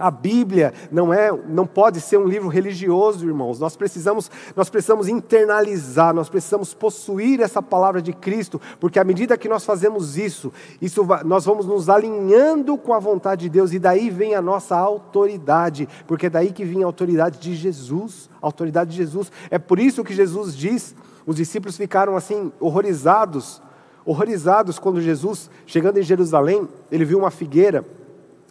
a 0.00 0.10
Bíblia 0.10 0.72
não 0.90 1.12
é, 1.12 1.30
não 1.46 1.66
pode 1.66 2.00
ser 2.00 2.16
um 2.16 2.26
livro 2.26 2.48
religioso, 2.48 3.26
irmãos. 3.26 3.60
Nós 3.60 3.76
precisamos, 3.76 4.30
nós 4.56 4.70
precisamos 4.70 5.08
internalizar, 5.08 6.14
nós 6.14 6.28
precisamos 6.28 6.72
possuir 6.72 7.40
essa 7.40 7.62
palavra 7.62 8.00
de 8.00 8.12
Cristo, 8.12 8.60
porque 8.80 8.98
à 8.98 9.04
medida 9.04 9.36
que 9.36 9.48
nós 9.48 9.64
fazemos 9.64 10.16
isso, 10.16 10.50
isso 10.80 11.06
nós 11.24 11.44
vamos 11.44 11.66
nos 11.66 11.90
alinhando 11.90 12.78
com 12.78 12.94
a 12.94 12.98
vontade 12.98 13.42
de 13.42 13.50
Deus 13.50 13.72
e 13.72 13.78
daí 13.78 14.08
vem 14.08 14.34
a 14.34 14.40
nossa 14.40 14.76
autoridade, 14.76 15.86
porque 16.06 16.26
é 16.26 16.30
daí 16.30 16.50
que 16.50 16.64
vem 16.64 16.82
a 16.82 16.86
autoridade 16.86 17.38
de 17.38 17.54
Jesus, 17.54 18.30
a 18.40 18.46
autoridade 18.46 18.90
de 18.90 18.96
Jesus. 18.96 19.30
É 19.50 19.58
por 19.58 19.78
isso 19.78 20.02
que 20.02 20.14
Jesus 20.14 20.56
diz, 20.56 20.94
os 21.26 21.36
discípulos 21.36 21.76
ficaram 21.76 22.16
assim 22.16 22.50
horrorizados, 22.58 23.60
horrorizados 24.04 24.78
quando 24.78 25.00
Jesus, 25.00 25.50
chegando 25.66 25.98
em 25.98 26.02
Jerusalém, 26.02 26.66
ele 26.90 27.04
viu 27.04 27.18
uma 27.18 27.30
figueira 27.30 27.84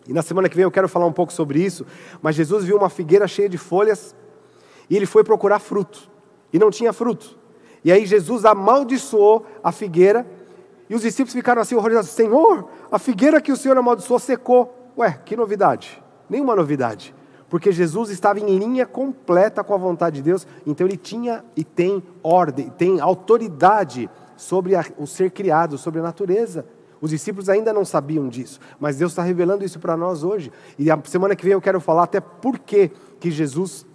e 0.10 0.14
na 0.14 0.24
semana 0.24 0.50
que 0.50 0.56
vem 0.56 0.64
eu 0.64 0.72
quero 0.72 0.90
falar 0.90 1.06
um 1.06 1.14
pouco 1.14 1.32
sobre 1.32 1.64
isso. 1.64 1.86
Mas 2.20 2.36
Jesus 2.36 2.66
viu 2.66 2.76
uma 2.76 2.90
figueira 2.90 3.28
cheia 3.28 3.48
de 3.48 3.60
folhas 3.60 4.16
e 4.90 4.96
ele 4.96 5.06
foi 5.06 5.24
procurar 5.24 5.60
fruto. 5.60 6.10
E 6.52 6.58
não 6.58 6.72
tinha 6.72 6.92
fruto. 6.92 7.38
E 7.86 7.92
aí 7.92 8.08
Jesus 8.08 8.44
amaldiçoou 8.44 9.46
a 9.64 9.72
figueira 9.72 10.26
e 10.90 10.96
os 10.96 11.04
discípulos 11.04 11.34
ficaram 11.34 11.62
assim 11.62 11.76
horrorizados: 11.76 12.10
Senhor, 12.10 12.68
a 12.92 12.98
figueira 12.98 13.40
que 13.40 13.52
o 13.52 13.56
Senhor 13.56 13.78
amaldiçoou 13.78 14.18
secou. 14.18 14.92
Ué, 14.98 15.22
que 15.24 15.36
novidade? 15.36 16.02
Nenhuma 16.28 16.56
novidade. 16.56 17.14
Porque 17.48 17.72
Jesus 17.72 18.10
estava 18.10 18.40
em 18.40 18.58
linha 18.58 18.88
completa 18.88 19.64
com 19.64 19.76
a 19.76 19.78
vontade 19.78 20.16
de 20.16 20.22
Deus, 20.24 20.48
então 20.66 20.88
ele 20.88 20.98
tinha 20.98 21.46
e 21.56 21.64
tem 21.64 22.02
ordem, 22.24 22.70
tem 22.70 23.00
autoridade 23.00 24.10
sobre 24.36 24.76
a, 24.76 24.84
o 24.98 25.06
ser 25.06 25.30
criado, 25.30 25.78
sobre 25.78 26.00
a 26.00 26.04
natureza. 26.04 26.66
Os 27.02 27.12
discípulos 27.12 27.48
ainda 27.48 27.72
não 27.72 27.86
sabiam 27.86 28.28
disso, 28.28 28.60
mas 28.80 28.98
Deus 28.98 29.12
está 29.12 29.24
revelando 29.24 29.64
isso 29.64 29.80
para 29.80 29.96
nós 29.96 30.24
hoje. 30.24 30.52
E 30.78 30.92
a 30.92 31.00
semana 31.06 31.36
que 31.36 31.44
vem 31.44 31.54
eu 31.54 31.62
quero 31.62 31.80
falar 31.80 32.04
até 32.04 32.20
por 32.20 32.60
que, 32.60 32.92
que 33.20 33.32
Jesus 33.32 33.86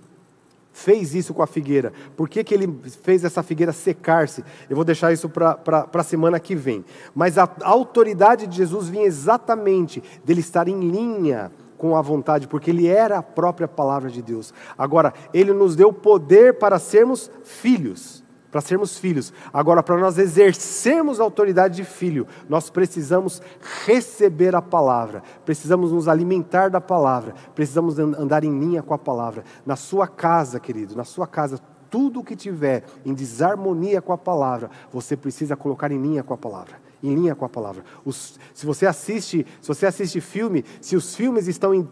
fez 0.73 1.15
isso 1.15 1.33
com 1.33 1.43
a 1.43 1.47
figueira, 1.47 1.93
por 2.17 2.29
que, 2.29 2.43
que 2.43 2.53
ele 2.53 2.81
fez 3.03 3.25
essa 3.25 3.43
figueira 3.43 3.73
secar-se. 3.73 4.45
Eu 4.69 4.75
vou 4.75 4.85
deixar 4.85 5.13
isso 5.13 5.29
para 5.29 5.89
a 5.93 6.03
semana 6.03 6.41
que 6.41 6.57
vem. 6.57 6.85
Mas 7.15 7.39
a, 7.39 7.49
autoridade 7.63 8.47
de 8.47 8.57
Jesus 8.57 8.89
vinha 8.89 9.05
exatamente 9.05 10.03
dele 10.25 10.41
estar 10.41 10.67
em 10.67 10.81
linha 10.81 11.53
com 11.79 11.97
a 11.97 12.03
vontade, 12.03 12.49
porque 12.49 12.71
ele 12.71 12.89
era 12.89 13.19
a 13.19 13.23
própria 13.23 13.69
palavra 13.69 14.11
de 14.11 14.21
Deus. 14.21 14.53
Agora, 14.77 15.13
ele 15.33 15.53
nos 15.53 15.77
deu 15.77 15.93
poder 15.93 16.59
para 16.59 16.79
sermos 16.79 17.31
filhos 17.45 18.24
para 18.55 18.61
sermos 18.61 18.97
filhos. 18.97 19.33
Agora, 19.53 19.83
para 19.83 19.99
nós 19.99 20.17
exercermos 20.17 21.19
a 21.19 21.25
autoridade 21.25 21.75
de 21.75 21.83
filho, 21.83 22.25
nós 22.49 22.71
precisamos 22.71 23.43
receber 23.85 24.55
a 24.55 24.63
palavra, 24.63 25.25
precisamos 25.45 25.91
nos 25.91 26.07
alimentar 26.07 26.69
da 26.71 26.81
palavra, 26.81 27.35
precisamos 27.53 27.99
andar 27.99 28.45
em 28.45 28.57
linha 28.57 28.81
com 28.81 28.95
a 28.95 28.99
palavra. 28.99 29.43
Na 29.67 29.75
sua 29.75 30.07
casa, 30.07 30.61
querido, 30.61 30.95
na 30.95 31.03
sua 31.03 31.27
casa, 31.27 31.59
tudo 31.91 32.23
que 32.23 32.37
tiver 32.37 32.85
em 33.05 33.13
desarmonia 33.13 34.01
com 34.01 34.13
a 34.13 34.19
palavra, 34.19 34.71
você 34.93 35.17
precisa 35.17 35.57
colocar 35.57 35.91
em 35.91 36.01
linha 36.01 36.23
com 36.23 36.33
a 36.33 36.39
palavra. 36.39 36.77
Em 37.03 37.13
linha 37.13 37.35
com 37.35 37.45
a 37.45 37.49
palavra. 37.49 37.83
Os, 38.05 38.39
se 38.55 38.65
você 38.65 38.87
assiste, 38.87 39.45
se 39.61 39.67
você 39.67 39.85
assiste 39.85 40.21
filme, 40.21 40.65
se 40.81 40.95
os 40.95 41.17
filmes 41.17 41.49
estão 41.49 41.75
em, 41.75 41.89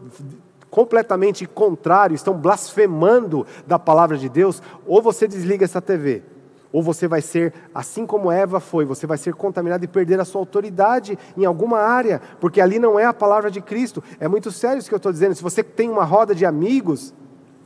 completamente 0.70 1.44
contrários, 1.44 2.20
estão 2.20 2.35
blasfemando 2.35 3.44
da 3.66 3.81
palavra 3.81 4.16
de 4.16 4.29
Deus, 4.29 4.62
ou 4.87 5.03
você 5.03 5.27
desliga 5.27 5.64
essa 5.64 5.83
TV, 5.83 6.22
ou 6.72 6.82
você 6.82 7.06
vai 7.06 7.20
ser, 7.20 7.52
assim 7.74 8.06
como 8.06 8.30
Eva 8.30 8.58
foi, 8.58 8.85
você 8.85 9.06
vai 9.06 9.18
ser 9.18 9.35
contaminado 9.35 9.85
e 9.85 9.88
perder 9.88 10.18
a 10.20 10.24
sua 10.24 10.40
autoridade 10.40 11.18
em 11.37 11.44
alguma 11.44 11.78
área, 11.78 12.20
porque 12.40 12.61
ali 12.61 12.78
não 12.78 12.98
é 12.98 13.04
a 13.04 13.12
palavra 13.12 13.50
de 13.50 13.61
Cristo. 13.61 14.02
É 14.18 14.26
muito 14.26 14.50
sério 14.50 14.78
isso 14.78 14.88
que 14.88 14.94
eu 14.94 14.98
estou 14.98 15.12
dizendo. 15.12 15.35
Se 15.35 15.42
você 15.42 15.62
tem 15.62 15.90
uma 15.90 16.04
roda 16.04 16.35
de 16.35 16.46
amigos, 16.46 17.14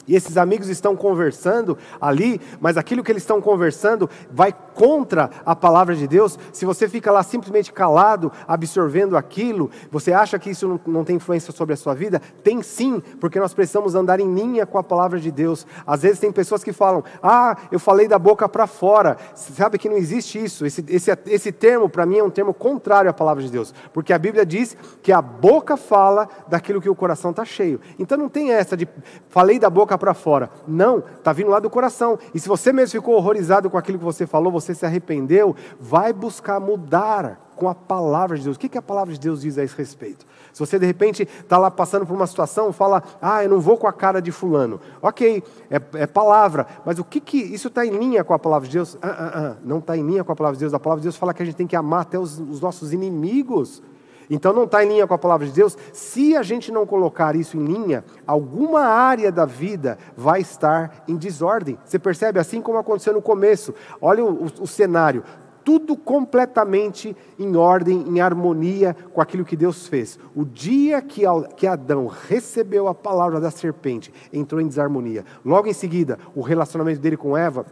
e 0.06 0.14
esses 0.14 0.36
amigos 0.36 0.68
estão 0.68 0.94
conversando 0.94 1.76
ali, 2.00 2.40
mas 2.60 2.76
aquilo 2.76 3.02
que 3.02 3.10
eles 3.10 3.22
estão 3.22 3.40
conversando 3.40 4.08
vai 4.30 4.54
contra 4.74 5.30
a 5.44 5.56
palavra 5.56 5.96
de 5.96 6.06
Deus. 6.06 6.38
Se 6.52 6.64
você 6.64 6.88
fica 6.88 7.10
lá 7.10 7.22
simplesmente 7.22 7.72
calado, 7.72 8.30
absorvendo 8.46 9.16
aquilo, 9.16 9.70
você 9.90 10.12
acha 10.12 10.38
que 10.38 10.50
isso 10.50 10.80
não, 10.86 11.04
tem 11.04 11.16
influência 11.16 11.52
sobre 11.52 11.74
a 11.74 11.76
sua 11.76 11.94
vida? 11.94 12.20
Tem 12.44 12.62
sim, 12.62 13.02
porque 13.20 13.40
nós 13.40 13.54
precisamos 13.54 13.94
andar 13.94 14.20
em 14.20 14.32
linha 14.32 14.66
com 14.66 14.78
a 14.78 14.84
palavra 14.84 15.18
de 15.18 15.30
Deus. 15.32 15.66
Às 15.86 16.02
vezes 16.02 16.20
tem 16.20 16.30
pessoas 16.30 16.62
que 16.62 16.72
falam: 16.72 17.02
Ah, 17.22 17.56
eu 17.72 17.80
falei 17.80 18.06
da 18.06 18.18
boca 18.18 18.48
para 18.48 18.66
fora. 18.66 19.16
Sabe 19.34 19.78
que 19.78 19.88
não 19.88 19.96
existe 19.96 20.42
isso. 20.42 20.66
Esse, 20.66 20.84
esse, 20.88 21.18
esse 21.26 21.52
termo, 21.52 21.88
para 21.88 22.06
mim, 22.06 22.18
é 22.18 22.24
um 22.24 22.30
termo 22.30 22.52
contrário 22.52 23.10
à 23.10 23.14
palavra 23.14 23.42
de 23.42 23.50
Deus, 23.50 23.74
porque 23.92 24.12
a 24.12 24.18
Bíblia 24.18 24.44
diz 24.44 24.76
que 25.02 25.10
a 25.10 25.22
boca 25.22 25.76
fala 25.76 26.28
daquilo 26.46 26.80
que 26.80 26.88
o 26.88 26.94
coração 26.94 27.30
está 27.30 27.44
cheio. 27.44 27.80
Então 27.98 28.18
não 28.18 28.28
tem 28.28 28.52
essa 28.52 28.76
de 28.76 28.86
falei 29.28 29.58
da 29.58 29.70
boca 29.70 29.95
para 29.98 30.14
fora. 30.14 30.50
Não, 30.66 30.98
está 30.98 31.32
vindo 31.32 31.50
lá 31.50 31.60
do 31.60 31.70
coração. 31.70 32.18
E 32.34 32.40
se 32.40 32.48
você 32.48 32.72
mesmo 32.72 32.92
ficou 32.92 33.14
horrorizado 33.14 33.68
com 33.70 33.78
aquilo 33.78 33.98
que 33.98 34.04
você 34.04 34.26
falou, 34.26 34.52
você 34.52 34.74
se 34.74 34.84
arrependeu, 34.84 35.54
vai 35.80 36.12
buscar 36.12 36.60
mudar 36.60 37.46
com 37.56 37.68
a 37.68 37.74
palavra 37.74 38.36
de 38.36 38.44
Deus. 38.44 38.56
O 38.56 38.60
que, 38.60 38.68
que 38.68 38.78
a 38.78 38.82
palavra 38.82 39.12
de 39.12 39.18
Deus 39.18 39.40
diz 39.40 39.56
a 39.58 39.64
esse 39.64 39.76
respeito? 39.76 40.26
Se 40.52 40.60
você 40.60 40.78
de 40.78 40.86
repente 40.86 41.22
está 41.22 41.58
lá 41.58 41.70
passando 41.70 42.06
por 42.06 42.14
uma 42.14 42.26
situação, 42.26 42.72
fala, 42.72 43.02
ah, 43.20 43.42
eu 43.42 43.50
não 43.50 43.60
vou 43.60 43.76
com 43.76 43.86
a 43.86 43.92
cara 43.92 44.20
de 44.20 44.30
fulano. 44.30 44.80
Ok, 45.00 45.42
é, 45.70 45.80
é 45.94 46.06
palavra, 46.06 46.66
mas 46.84 46.98
o 46.98 47.04
que 47.04 47.20
que 47.20 47.38
isso 47.38 47.68
está 47.68 47.84
em 47.84 47.90
linha 47.90 48.22
com 48.22 48.34
a 48.34 48.38
palavra 48.38 48.68
de 48.68 48.74
Deus? 48.74 48.96
Ah, 49.02 49.08
ah, 49.08 49.32
ah, 49.34 49.56
não 49.64 49.78
está 49.78 49.96
em 49.96 50.06
linha 50.06 50.22
com 50.22 50.32
a 50.32 50.36
palavra 50.36 50.56
de 50.56 50.60
Deus. 50.60 50.74
A 50.74 50.78
palavra 50.78 51.00
de 51.00 51.06
Deus 51.06 51.16
fala 51.16 51.32
que 51.32 51.42
a 51.42 51.46
gente 51.46 51.56
tem 51.56 51.66
que 51.66 51.76
amar 51.76 52.02
até 52.02 52.18
os, 52.18 52.38
os 52.38 52.60
nossos 52.60 52.92
inimigos. 52.92 53.82
Então 54.30 54.52
não 54.52 54.64
está 54.64 54.84
em 54.84 54.88
linha 54.88 55.06
com 55.06 55.14
a 55.14 55.18
palavra 55.18 55.46
de 55.46 55.52
Deus. 55.52 55.76
Se 55.92 56.36
a 56.36 56.42
gente 56.42 56.72
não 56.72 56.86
colocar 56.86 57.36
isso 57.36 57.56
em 57.56 57.64
linha, 57.64 58.04
alguma 58.26 58.82
área 58.82 59.30
da 59.30 59.44
vida 59.44 59.98
vai 60.16 60.40
estar 60.40 61.04
em 61.08 61.16
desordem. 61.16 61.78
Você 61.84 61.98
percebe? 61.98 62.38
Assim 62.38 62.60
como 62.60 62.78
aconteceu 62.78 63.12
no 63.12 63.22
começo. 63.22 63.74
Olha 64.00 64.24
o, 64.24 64.44
o, 64.44 64.62
o 64.62 64.66
cenário 64.66 65.22
tudo 65.66 65.96
completamente 65.96 67.16
em 67.36 67.56
ordem, 67.56 68.04
em 68.06 68.20
harmonia 68.20 68.96
com 69.12 69.20
aquilo 69.20 69.44
que 69.44 69.56
Deus 69.56 69.88
fez. 69.88 70.16
O 70.32 70.44
dia 70.44 71.02
que, 71.02 71.22
que 71.56 71.66
Adão 71.66 72.06
recebeu 72.06 72.86
a 72.86 72.94
palavra 72.94 73.40
da 73.40 73.50
serpente, 73.50 74.12
entrou 74.32 74.60
em 74.60 74.68
desarmonia. 74.68 75.24
Logo 75.44 75.66
em 75.66 75.72
seguida, 75.72 76.20
o 76.36 76.40
relacionamento 76.40 77.00
dele 77.00 77.16
com 77.16 77.36
Eva 77.36 77.66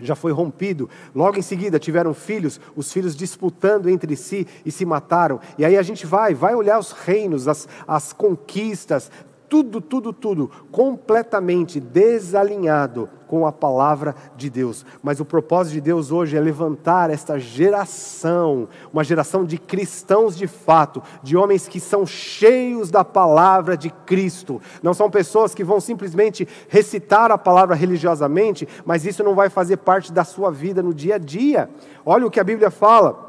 já 0.00 0.14
foi 0.14 0.32
rompido. 0.32 0.88
Logo 1.14 1.38
em 1.38 1.42
seguida 1.42 1.78
tiveram 1.78 2.12
filhos, 2.12 2.60
os 2.74 2.92
filhos 2.92 3.16
disputando 3.16 3.88
entre 3.88 4.16
si 4.16 4.46
e 4.64 4.70
se 4.70 4.84
mataram. 4.84 5.40
E 5.56 5.64
aí 5.64 5.76
a 5.76 5.82
gente 5.82 6.06
vai, 6.06 6.34
vai 6.34 6.54
olhar 6.54 6.78
os 6.78 6.92
reinos, 6.92 7.48
as, 7.48 7.68
as 7.86 8.12
conquistas, 8.12 9.10
tudo, 9.48 9.80
tudo, 9.80 10.12
tudo 10.12 10.50
completamente 10.70 11.80
desalinhado 11.80 13.08
com 13.26 13.46
a 13.46 13.52
palavra 13.52 14.14
de 14.36 14.48
Deus. 14.48 14.84
Mas 15.02 15.20
o 15.20 15.24
propósito 15.24 15.74
de 15.74 15.80
Deus 15.80 16.12
hoje 16.12 16.36
é 16.36 16.40
levantar 16.40 17.10
esta 17.10 17.38
geração, 17.38 18.68
uma 18.92 19.02
geração 19.02 19.44
de 19.44 19.58
cristãos 19.58 20.36
de 20.36 20.46
fato, 20.46 21.02
de 21.22 21.36
homens 21.36 21.66
que 21.68 21.80
são 21.80 22.06
cheios 22.06 22.90
da 22.90 23.04
palavra 23.04 23.76
de 23.76 23.90
Cristo. 23.90 24.60
Não 24.82 24.94
são 24.94 25.10
pessoas 25.10 25.54
que 25.54 25.64
vão 25.64 25.80
simplesmente 25.80 26.46
recitar 26.68 27.30
a 27.30 27.38
palavra 27.38 27.74
religiosamente, 27.74 28.68
mas 28.84 29.04
isso 29.04 29.24
não 29.24 29.34
vai 29.34 29.50
fazer 29.50 29.78
parte 29.78 30.12
da 30.12 30.24
sua 30.24 30.50
vida 30.50 30.82
no 30.82 30.94
dia 30.94 31.16
a 31.16 31.18
dia. 31.18 31.68
Olha 32.04 32.26
o 32.26 32.30
que 32.30 32.40
a 32.40 32.44
Bíblia 32.44 32.70
fala. 32.70 33.26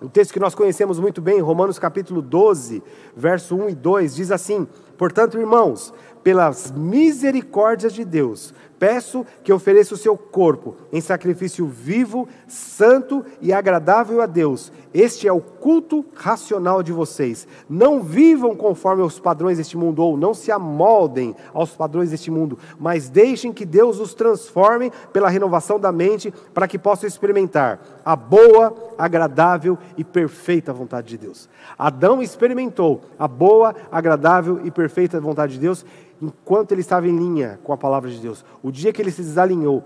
O 0.00 0.10
texto 0.10 0.32
que 0.32 0.40
nós 0.40 0.54
conhecemos 0.54 1.00
muito 1.00 1.22
bem, 1.22 1.40
Romanos 1.40 1.78
capítulo 1.78 2.20
12, 2.20 2.82
verso 3.16 3.56
1 3.56 3.70
e 3.70 3.74
2, 3.74 4.14
diz 4.14 4.30
assim: 4.30 4.68
Portanto, 4.96 5.38
irmãos, 5.38 5.92
pelas 6.22 6.72
misericórdias 6.72 7.92
de 7.92 8.04
Deus, 8.04 8.52
peço 8.78 9.24
que 9.42 9.52
ofereça 9.52 9.94
o 9.94 9.98
seu 9.98 10.16
corpo 10.16 10.76
em 10.92 11.00
sacrifício 11.00 11.66
vivo, 11.66 12.28
santo 12.46 13.24
e 13.40 13.52
agradável 13.52 14.20
a 14.20 14.26
Deus. 14.26 14.72
Este 14.92 15.28
é 15.28 15.32
o 15.32 15.40
culto 15.40 16.04
racional 16.14 16.82
de 16.82 16.92
vocês. 16.92 17.46
Não 17.68 18.00
vivam 18.00 18.56
conforme 18.56 19.02
os 19.02 19.20
padrões 19.20 19.58
deste 19.58 19.76
mundo, 19.76 20.02
ou 20.02 20.16
não 20.16 20.32
se 20.32 20.50
amoldem 20.50 21.36
aos 21.52 21.70
padrões 21.70 22.10
deste 22.10 22.30
mundo, 22.30 22.58
mas 22.78 23.08
deixem 23.08 23.52
que 23.52 23.66
Deus 23.66 24.00
os 24.00 24.14
transforme 24.14 24.90
pela 25.12 25.28
renovação 25.28 25.78
da 25.78 25.92
mente, 25.92 26.32
para 26.54 26.66
que 26.66 26.78
possam 26.78 27.06
experimentar 27.06 27.80
a 28.04 28.16
boa, 28.16 28.74
agradável 28.96 29.76
e 29.96 30.04
perfeita 30.04 30.72
vontade 30.72 31.08
de 31.08 31.18
Deus. 31.18 31.48
Adão 31.78 32.22
experimentou 32.22 33.02
a 33.18 33.28
boa, 33.28 33.74
agradável 33.90 34.60
e 34.64 34.70
perfeita 34.70 35.20
vontade 35.20 35.54
de 35.54 35.60
Deus 35.60 35.84
enquanto 36.20 36.72
ele 36.72 36.80
estava 36.80 37.06
em 37.06 37.16
linha 37.16 37.58
com 37.62 37.72
a 37.72 37.76
palavra 37.76 38.10
de 38.10 38.18
Deus. 38.18 38.44
O 38.66 38.72
dia 38.72 38.92
que 38.92 39.00
ele 39.00 39.12
se 39.12 39.22
desalinhou, 39.22 39.84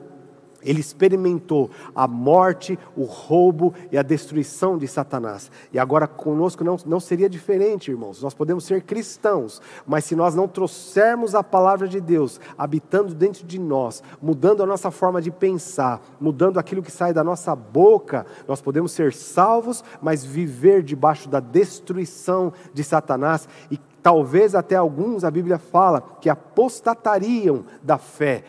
ele 0.62 0.80
experimentou 0.80 1.68
a 1.94 2.08
morte, 2.08 2.78
o 2.96 3.04
roubo 3.04 3.74
e 3.92 3.98
a 3.98 4.02
destruição 4.02 4.78
de 4.78 4.88
Satanás. 4.88 5.50
E 5.70 5.78
agora 5.78 6.06
conosco 6.06 6.64
não, 6.64 6.78
não 6.86 6.98
seria 6.98 7.28
diferente, 7.28 7.90
irmãos. 7.90 8.22
Nós 8.22 8.32
podemos 8.32 8.64
ser 8.64 8.80
cristãos, 8.80 9.60
mas 9.86 10.06
se 10.06 10.16
nós 10.16 10.34
não 10.34 10.48
trouxermos 10.48 11.34
a 11.34 11.42
palavra 11.42 11.86
de 11.86 12.00
Deus 12.00 12.40
habitando 12.56 13.14
dentro 13.14 13.46
de 13.46 13.58
nós, 13.58 14.02
mudando 14.22 14.62
a 14.62 14.66
nossa 14.66 14.90
forma 14.90 15.20
de 15.20 15.30
pensar, 15.30 16.00
mudando 16.18 16.56
aquilo 16.56 16.82
que 16.82 16.90
sai 16.90 17.12
da 17.12 17.22
nossa 17.22 17.54
boca, 17.54 18.24
nós 18.48 18.62
podemos 18.62 18.92
ser 18.92 19.12
salvos, 19.12 19.84
mas 20.00 20.24
viver 20.24 20.82
debaixo 20.82 21.28
da 21.28 21.38
destruição 21.38 22.50
de 22.72 22.82
Satanás 22.82 23.46
e 23.70 23.78
Talvez 24.02 24.54
até 24.54 24.76
alguns, 24.76 25.24
a 25.24 25.30
Bíblia 25.30 25.58
fala, 25.58 26.02
que 26.20 26.30
apostatariam 26.30 27.64
da 27.82 27.98
fé, 27.98 28.44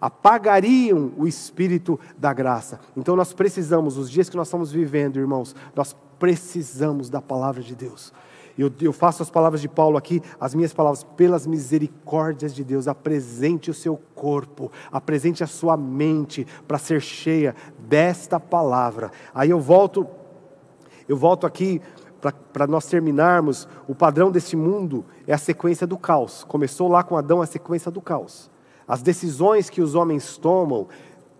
apagariam 0.00 1.12
o 1.16 1.26
espírito 1.26 1.98
da 2.16 2.32
graça. 2.32 2.80
Então 2.96 3.16
nós 3.16 3.32
precisamos, 3.32 3.96
os 3.96 4.10
dias 4.10 4.28
que 4.28 4.36
nós 4.36 4.48
estamos 4.48 4.70
vivendo, 4.72 5.18
irmãos, 5.18 5.54
nós 5.74 5.96
precisamos 6.18 7.10
da 7.10 7.20
palavra 7.20 7.62
de 7.62 7.74
Deus. 7.74 8.12
Eu, 8.58 8.72
eu, 8.80 8.92
faço 8.92 9.22
as 9.22 9.28
palavras 9.28 9.60
de 9.60 9.68
Paulo 9.68 9.98
aqui, 9.98 10.22
as 10.40 10.54
minhas 10.54 10.72
palavras, 10.72 11.04
pelas 11.04 11.46
misericórdias 11.46 12.54
de 12.54 12.64
Deus, 12.64 12.88
apresente 12.88 13.70
o 13.70 13.74
seu 13.74 14.00
corpo, 14.14 14.72
apresente 14.90 15.44
a 15.44 15.46
sua 15.46 15.76
mente 15.76 16.46
para 16.66 16.78
ser 16.78 17.02
cheia 17.02 17.54
desta 17.78 18.40
palavra. 18.40 19.10
Aí 19.34 19.50
eu 19.50 19.60
volto, 19.60 20.06
eu 21.06 21.18
volto 21.18 21.46
aqui 21.46 21.82
para 22.52 22.66
nós 22.66 22.86
terminarmos, 22.86 23.68
o 23.86 23.94
padrão 23.94 24.30
desse 24.30 24.56
mundo 24.56 25.04
é 25.26 25.34
a 25.34 25.38
sequência 25.38 25.86
do 25.86 25.98
caos. 25.98 26.42
Começou 26.44 26.88
lá 26.88 27.02
com 27.02 27.16
Adão 27.16 27.42
a 27.42 27.46
sequência 27.46 27.90
do 27.90 28.00
caos. 28.00 28.50
As 28.86 29.02
decisões 29.02 29.68
que 29.68 29.80
os 29.80 29.94
homens 29.94 30.36
tomam 30.36 30.88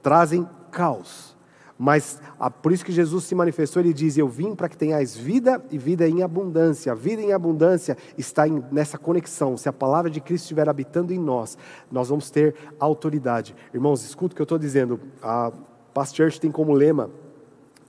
trazem 0.03 0.49
caos. 0.71 1.37
Mas 1.79 2.21
a, 2.39 2.51
por 2.51 2.73
isso 2.73 2.85
que 2.85 2.93
Jesus 2.93 3.25
se 3.25 3.35
manifestou, 3.35 3.83
ele 3.83 3.93
diz: 3.93 4.17
Eu 4.17 4.29
vim 4.29 4.55
para 4.55 4.69
que 4.69 4.77
tenhais 4.77 5.15
vida 5.15 5.63
e 5.71 5.77
vida 5.77 6.09
em 6.09 6.23
abundância. 6.23 6.93
A 6.93 6.95
vida 6.95 7.21
em 7.21 7.33
abundância 7.33 7.97
está 8.17 8.49
em, 8.49 8.65
nessa 8.73 8.97
conexão. 8.97 9.57
Se 9.57 9.69
a 9.69 9.73
palavra 9.73 10.11
de 10.11 10.21
Cristo 10.21 10.45
estiver 10.45 10.69
habitando 10.69 11.13
em 11.13 11.19
nós, 11.19 11.59
nós 11.93 12.09
vamos 12.09 12.31
ter 12.31 12.55
autoridade. 12.81 13.55
Irmãos, 13.75 14.03
escuta 14.05 14.33
o 14.33 14.37
que 14.37 14.43
eu 14.43 14.45
estou 14.45 14.59
dizendo. 14.59 14.99
A 15.23 15.53
Past 15.93 16.17
Church 16.17 16.41
tem 16.41 16.51
como 16.51 16.73
lema 16.73 17.11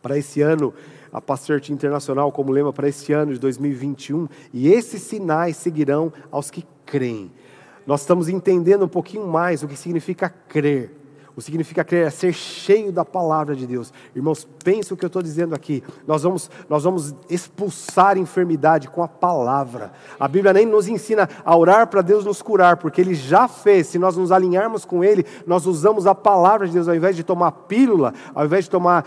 para 0.01 0.17
esse 0.17 0.41
ano 0.41 0.73
a 1.11 1.21
Pastor 1.21 1.61
Internacional 1.69 2.31
como 2.31 2.51
lema 2.51 2.71
para 2.73 2.87
esse 2.87 3.11
ano 3.13 3.33
de 3.33 3.39
2021, 3.39 4.27
e 4.53 4.67
esses 4.67 5.01
sinais 5.01 5.57
seguirão 5.57 6.11
aos 6.31 6.51
que 6.51 6.65
creem. 6.85 7.31
Nós 7.87 8.01
estamos 8.01 8.27
entendendo 8.27 8.83
um 8.83 8.89
pouquinho 8.89 9.25
mais 9.25 9.63
o 9.63 9.67
que 9.67 9.77
significa 9.77 10.29
crer. 10.49 10.91
O 11.37 11.41
significa 11.41 11.83
crer 11.83 12.07
é 12.07 12.09
ser 12.09 12.33
cheio 12.33 12.91
da 12.91 13.05
palavra 13.05 13.55
de 13.55 13.67
Deus. 13.67 13.93
Irmãos, 14.15 14.47
pensa 14.63 14.95
o 14.95 14.97
que 14.97 15.05
eu 15.05 15.07
estou 15.07 15.21
dizendo 15.21 15.53
aqui. 15.53 15.83
Nós 16.07 16.23
vamos, 16.23 16.49
nós 16.67 16.83
vamos 16.83 17.13
expulsar 17.29 18.17
enfermidade 18.17 18.87
com 18.87 19.03
a 19.03 19.07
palavra. 19.07 19.91
A 20.19 20.27
Bíblia 20.27 20.51
nem 20.51 20.65
nos 20.65 20.87
ensina 20.87 21.29
a 21.45 21.55
orar 21.55 21.85
para 21.85 22.01
Deus 22.01 22.25
nos 22.25 22.41
curar, 22.41 22.77
porque 22.77 22.99
Ele 22.99 23.13
já 23.13 23.47
fez. 23.47 23.85
Se 23.85 23.99
nós 23.99 24.17
nos 24.17 24.31
alinharmos 24.31 24.83
com 24.83 25.03
Ele, 25.03 25.23
nós 25.45 25.67
usamos 25.67 26.07
a 26.07 26.15
palavra 26.15 26.65
de 26.65 26.73
Deus. 26.73 26.87
Ao 26.87 26.95
invés 26.95 27.15
de 27.15 27.23
tomar 27.23 27.51
pílula, 27.51 28.15
ao 28.33 28.43
invés 28.43 28.63
de 28.63 28.71
tomar 28.71 29.05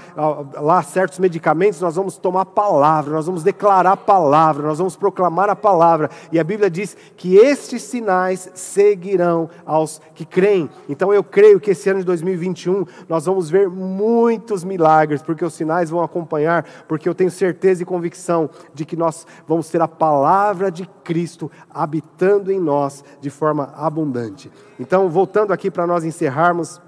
lá 0.62 0.84
certos 0.84 1.18
medicamentos, 1.18 1.80
nós 1.80 1.96
vamos 1.96 2.16
tomar 2.16 2.42
a 2.42 2.46
palavra, 2.46 3.12
nós 3.12 3.26
vamos 3.26 3.42
declarar 3.42 3.90
a 3.90 3.96
palavra, 3.96 4.68
nós 4.68 4.78
vamos 4.78 4.94
proclamar 4.94 5.50
a 5.50 5.56
palavra. 5.56 6.08
E 6.30 6.38
a 6.38 6.44
Bíblia 6.44 6.70
diz 6.70 6.96
que 7.16 7.34
estes 7.34 7.82
sinais 7.82 8.52
seguirão 8.54 9.50
aos 9.66 10.00
que 10.14 10.24
creem. 10.24 10.70
Então 10.88 11.12
eu 11.12 11.24
creio 11.24 11.58
que 11.58 11.72
esse 11.72 11.90
ano 11.90 11.98
de 11.98 12.19
2021 12.20 12.84
nós 13.08 13.26
vamos 13.26 13.50
ver 13.50 13.68
muitos 13.68 14.64
milagres, 14.64 15.22
porque 15.22 15.44
os 15.44 15.54
sinais 15.54 15.90
vão 15.90 16.02
acompanhar, 16.02 16.64
porque 16.86 17.08
eu 17.08 17.14
tenho 17.14 17.30
certeza 17.30 17.82
e 17.82 17.86
convicção 17.86 18.48
de 18.74 18.84
que 18.84 18.96
nós 18.96 19.26
vamos 19.46 19.68
ter 19.68 19.80
a 19.80 19.88
palavra 19.88 20.70
de 20.70 20.86
Cristo 21.04 21.50
habitando 21.68 22.52
em 22.52 22.60
nós 22.60 23.04
de 23.20 23.30
forma 23.30 23.72
abundante. 23.76 24.50
Então, 24.78 25.08
voltando 25.08 25.52
aqui 25.52 25.70
para 25.70 25.86
nós 25.86 26.04
encerrarmos 26.04 26.80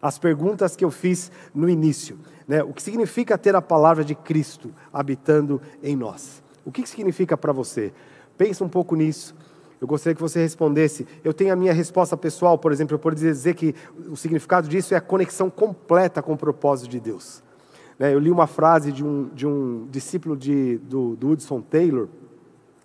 as 0.00 0.18
perguntas 0.18 0.74
que 0.74 0.84
eu 0.84 0.90
fiz 0.90 1.30
no 1.54 1.68
início. 1.68 2.18
Né? 2.46 2.62
O 2.62 2.72
que 2.72 2.82
significa 2.82 3.38
ter 3.38 3.54
a 3.54 3.62
palavra 3.62 4.04
de 4.04 4.14
Cristo 4.14 4.74
habitando 4.92 5.62
em 5.82 5.94
nós? 5.94 6.42
O 6.64 6.72
que 6.72 6.86
significa 6.86 7.36
para 7.36 7.52
você? 7.52 7.92
Pensa 8.36 8.64
um 8.64 8.68
pouco 8.68 8.96
nisso. 8.96 9.34
Eu 9.82 9.88
gostaria 9.88 10.14
que 10.14 10.20
você 10.20 10.38
respondesse. 10.38 11.04
Eu 11.24 11.34
tenho 11.34 11.52
a 11.52 11.56
minha 11.56 11.72
resposta 11.72 12.16
pessoal, 12.16 12.56
por 12.56 12.70
exemplo, 12.70 12.94
eu 12.94 13.00
poderia 13.00 13.32
dizer 13.32 13.54
que 13.54 13.74
o 14.08 14.16
significado 14.16 14.68
disso 14.68 14.94
é 14.94 14.96
a 14.96 15.00
conexão 15.00 15.50
completa 15.50 16.22
com 16.22 16.34
o 16.34 16.36
propósito 16.36 16.88
de 16.88 17.00
Deus. 17.00 17.42
Né, 17.98 18.14
eu 18.14 18.20
li 18.20 18.30
uma 18.30 18.46
frase 18.46 18.92
de 18.92 19.04
um, 19.04 19.28
de 19.34 19.44
um 19.44 19.88
discípulo 19.90 20.36
de, 20.36 20.78
do, 20.78 21.16
do 21.16 21.30
Hudson 21.30 21.60
Taylor, 21.60 22.06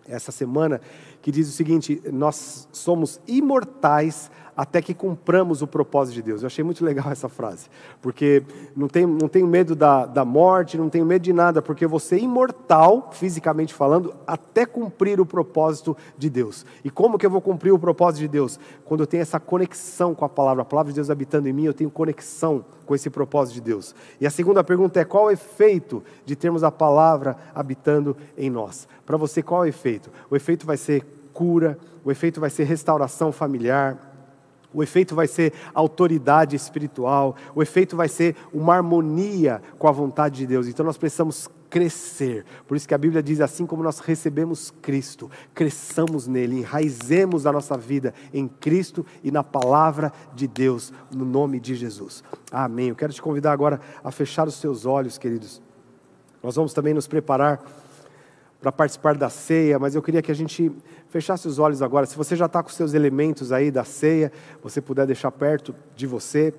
essa 0.07 0.31
semana, 0.31 0.81
que 1.21 1.29
diz 1.29 1.47
o 1.47 1.51
seguinte: 1.51 2.01
Nós 2.11 2.67
somos 2.71 3.21
imortais 3.27 4.31
até 4.57 4.81
que 4.81 4.95
cumpramos 4.95 5.61
o 5.61 5.67
propósito 5.67 6.15
de 6.15 6.23
Deus. 6.23 6.41
Eu 6.41 6.47
achei 6.47 6.63
muito 6.63 6.83
legal 6.83 7.05
essa 7.11 7.29
frase, 7.29 7.69
porque 8.01 8.43
não 8.75 8.87
tenho, 8.87 9.07
não 9.07 9.27
tenho 9.27 9.45
medo 9.45 9.75
da, 9.75 10.07
da 10.07 10.25
morte, 10.25 10.77
não 10.77 10.89
tenho 10.89 11.05
medo 11.05 11.21
de 11.21 11.31
nada, 11.31 11.61
porque 11.61 11.85
você 11.85 12.15
é 12.15 12.19
imortal, 12.19 13.11
fisicamente 13.13 13.73
falando, 13.73 14.15
até 14.25 14.65
cumprir 14.65 15.21
o 15.21 15.25
propósito 15.25 15.95
de 16.17 16.27
Deus. 16.27 16.65
E 16.83 16.89
como 16.89 17.19
que 17.19 17.25
eu 17.25 17.29
vou 17.29 17.39
cumprir 17.39 17.71
o 17.71 17.77
propósito 17.77 18.21
de 18.21 18.27
Deus? 18.27 18.59
Quando 18.83 19.01
eu 19.01 19.07
tenho 19.07 19.21
essa 19.21 19.39
conexão 19.39 20.15
com 20.15 20.25
a 20.25 20.29
palavra, 20.29 20.63
a 20.63 20.65
palavra 20.65 20.91
de 20.91 20.95
Deus 20.95 21.11
habitando 21.11 21.47
em 21.47 21.53
mim, 21.53 21.65
eu 21.65 21.73
tenho 21.73 21.91
conexão 21.91 22.65
com 22.87 22.95
esse 22.95 23.09
propósito 23.09 23.55
de 23.55 23.61
Deus. 23.61 23.93
E 24.19 24.25
a 24.25 24.31
segunda 24.31 24.63
pergunta 24.63 24.99
é: 24.99 25.05
qual 25.05 25.25
o 25.25 25.31
efeito 25.31 26.03
de 26.25 26.35
termos 26.35 26.63
a 26.63 26.71
palavra 26.71 27.37
habitando 27.53 28.17
em 28.35 28.49
nós? 28.49 28.87
Para 29.05 29.17
você, 29.17 29.43
qual 29.43 29.63
é 29.63 29.67
o 29.67 29.69
efeito? 29.69 30.09
O 30.31 30.35
efeito 30.35 30.65
vai 30.65 30.77
ser 30.77 31.05
cura, 31.33 31.77
o 32.03 32.09
efeito 32.09 32.39
vai 32.39 32.49
ser 32.49 32.63
restauração 32.63 33.31
familiar, 33.31 34.06
o 34.73 34.83
efeito 34.83 35.15
vai 35.15 35.27
ser 35.27 35.53
autoridade 35.73 36.55
espiritual, 36.55 37.35
o 37.55 37.61
efeito 37.61 37.95
vai 37.95 38.07
ser 38.07 38.35
uma 38.53 38.75
harmonia 38.75 39.61
com 39.77 39.87
a 39.87 39.91
vontade 39.91 40.37
de 40.37 40.47
Deus. 40.47 40.67
Então 40.67 40.85
nós 40.85 40.97
precisamos 40.97 41.49
crescer. 41.69 42.45
Por 42.67 42.77
isso 42.77 42.87
que 42.87 42.93
a 42.93 42.97
Bíblia 42.97 43.21
diz 43.21 43.41
assim 43.41 43.65
como 43.65 43.83
nós 43.83 43.99
recebemos 43.99 44.73
Cristo, 44.81 45.29
cresçamos 45.53 46.27
nele, 46.27 46.59
enraizemos 46.59 47.45
a 47.45 47.51
nossa 47.51 47.77
vida 47.77 48.13
em 48.33 48.47
Cristo 48.47 49.05
e 49.23 49.31
na 49.31 49.43
palavra 49.43 50.11
de 50.33 50.47
Deus, 50.47 50.93
no 51.11 51.25
nome 51.25 51.59
de 51.59 51.75
Jesus. 51.75 52.23
Amém. 52.51 52.89
Eu 52.89 52.95
quero 52.95 53.13
te 53.13 53.21
convidar 53.21 53.51
agora 53.51 53.79
a 54.03 54.11
fechar 54.11 54.47
os 54.47 54.55
seus 54.55 54.85
olhos, 54.85 55.17
queridos. 55.17 55.61
Nós 56.41 56.55
vamos 56.55 56.73
também 56.73 56.93
nos 56.93 57.07
preparar 57.07 57.61
para 58.59 58.71
participar 58.71 59.15
da 59.15 59.29
ceia, 59.29 59.77
mas 59.77 59.93
eu 59.93 60.01
queria 60.01 60.21
que 60.21 60.31
a 60.31 60.35
gente 60.35 60.71
fechasse 61.09 61.47
os 61.47 61.59
olhos 61.59 61.81
agora. 61.81 62.05
Se 62.05 62.17
você 62.17 62.35
já 62.35 62.47
está 62.47 62.63
com 62.63 62.69
seus 62.69 62.93
elementos 62.93 63.51
aí 63.51 63.69
da 63.69 63.83
ceia, 63.83 64.31
você 64.61 64.81
puder 64.81 65.05
deixar 65.05 65.31
perto 65.31 65.75
de 65.95 66.07
você. 66.07 66.53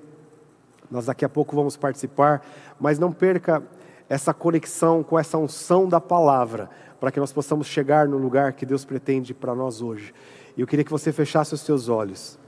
Nós 0.89 1.05
daqui 1.05 1.25
a 1.25 1.29
pouco 1.29 1.55
vamos 1.55 1.75
participar, 1.75 2.41
mas 2.79 2.97
não 2.97 3.11
perca 3.11 3.61
essa 4.07 4.33
conexão 4.33 5.03
com 5.03 5.19
essa 5.19 5.37
unção 5.37 5.87
da 5.87 6.01
palavra, 6.01 6.69
para 6.99 7.11
que 7.11 7.19
nós 7.19 7.31
possamos 7.31 7.67
chegar 7.67 8.07
no 8.07 8.17
lugar 8.17 8.53
que 8.53 8.65
Deus 8.65 8.83
pretende 8.83 9.33
para 9.33 9.53
nós 9.53 9.81
hoje. 9.81 10.13
E 10.57 10.61
eu 10.61 10.67
queria 10.67 10.83
que 10.83 10.91
você 10.91 11.11
fechasse 11.11 11.53
os 11.53 11.61
seus 11.61 11.89
olhos, 11.89 12.39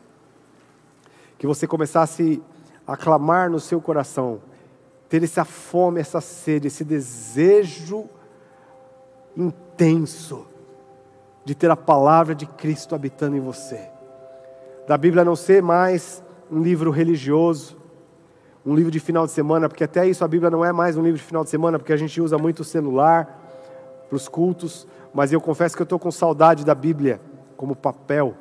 que 1.38 1.46
você 1.46 1.68
começasse 1.68 2.42
a 2.88 2.98
clamar 2.98 3.50
no 3.50 3.60
seu 3.60 3.80
coração, 3.80 4.42
ter 5.08 5.24
essa 5.24 5.46
fome, 5.46 6.00
essa 6.00 6.20
sede, 6.20 6.68
esse 6.68 6.84
desejo 6.84 8.10
intenso 9.36 10.46
de 11.44 11.56
ter 11.56 11.72
a 11.72 11.76
palavra 11.76 12.36
de 12.36 12.46
Cristo 12.46 12.96
habitando 12.96 13.36
em 13.36 13.40
você. 13.40 13.90
Da 14.88 14.98
Bíblia 14.98 15.24
não 15.24 15.36
ser 15.36 15.62
mais 15.62 16.24
um 16.52 16.62
livro 16.62 16.92
religioso, 16.92 17.78
um 18.66 18.76
livro 18.76 18.92
de 18.92 19.00
final 19.00 19.26
de 19.26 19.32
semana, 19.32 19.68
porque 19.68 19.84
até 19.84 20.08
isso 20.08 20.24
a 20.24 20.28
Bíblia 20.28 20.52
não 20.52 20.64
é 20.64 20.72
mais 20.72 20.98
um 20.98 21.02
livro 21.02 21.18
de 21.18 21.24
final 21.24 21.44
de 21.44 21.50
semana, 21.50 21.80
porque 21.80 21.94
a 21.94 21.98
gente 21.98 22.22
usa 22.22 22.38
muito 22.38 22.60
o 22.60 22.66
celular 22.66 23.40
para 24.08 24.16
os 24.16 24.28
cultos, 24.28 24.88
mas 25.14 25.32
eu 25.32 25.42
confesso 25.42 25.76
que 25.76 25.82
eu 25.82 25.86
estou 25.86 25.98
com 25.98 26.12
saudade 26.12 26.66
da 26.66 26.76
Bíblia 26.76 27.20
como 27.58 27.76
papel, 27.76 28.36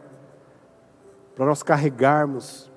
para 1.34 1.46
nós 1.46 1.62
carregarmos, 1.62 2.70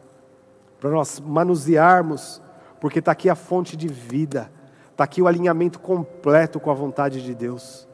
para 0.80 0.89
nós 0.89 1.20
manusearmos, 1.20 2.41
porque 2.80 2.99
está 2.99 3.11
aqui 3.11 3.30
a 3.30 3.36
fonte 3.36 3.76
de 3.76 3.88
vida, 3.88 4.51
está 4.91 5.03
aqui 5.03 5.22
o 5.22 5.28
alinhamento 5.28 5.80
completo 5.80 6.59
com 6.59 6.70
a 6.70 6.74
vontade 6.74 7.24
de 7.24 7.34
Deus. 7.34 7.88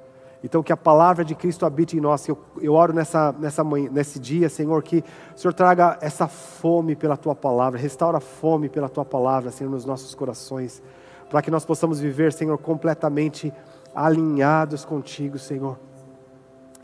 Então, 0.44 0.64
que 0.64 0.72
a 0.72 0.78
palavra 0.78 1.26
de 1.26 1.36
Cristo 1.36 1.66
habite 1.66 1.98
em 1.98 2.00
nós. 2.00 2.28
Eu, 2.28 2.38
eu 2.62 2.74
oro 2.74 2.94
nessa, 2.94 3.34
nessa 3.34 3.64
manhã, 3.64 3.90
nesse 3.92 4.20
dia, 4.20 4.48
Senhor, 4.48 4.82
que 4.82 5.04
o 5.36 5.40
Senhor 5.40 5.54
traga 5.54 5.98
essa 6.02 6.28
fome 6.28 6.96
pela 6.96 7.18
tua 7.18 7.36
palavra, 7.36 7.78
restaura 7.78 8.18
a 8.18 8.22
fome 8.22 8.70
pela 8.70 8.88
tua 8.88 9.04
palavra, 9.04 9.52
Senhor, 9.52 9.70
nos 9.70 9.86
nossos 9.86 10.16
corações, 10.16 10.82
para 11.30 11.42
que 11.42 11.52
nós 11.52 11.66
possamos 11.66 12.00
viver, 12.00 12.32
Senhor, 12.32 12.58
completamente 12.58 13.54
alinhados 13.94 14.86
contigo, 14.86 15.38
Senhor. 15.38 15.78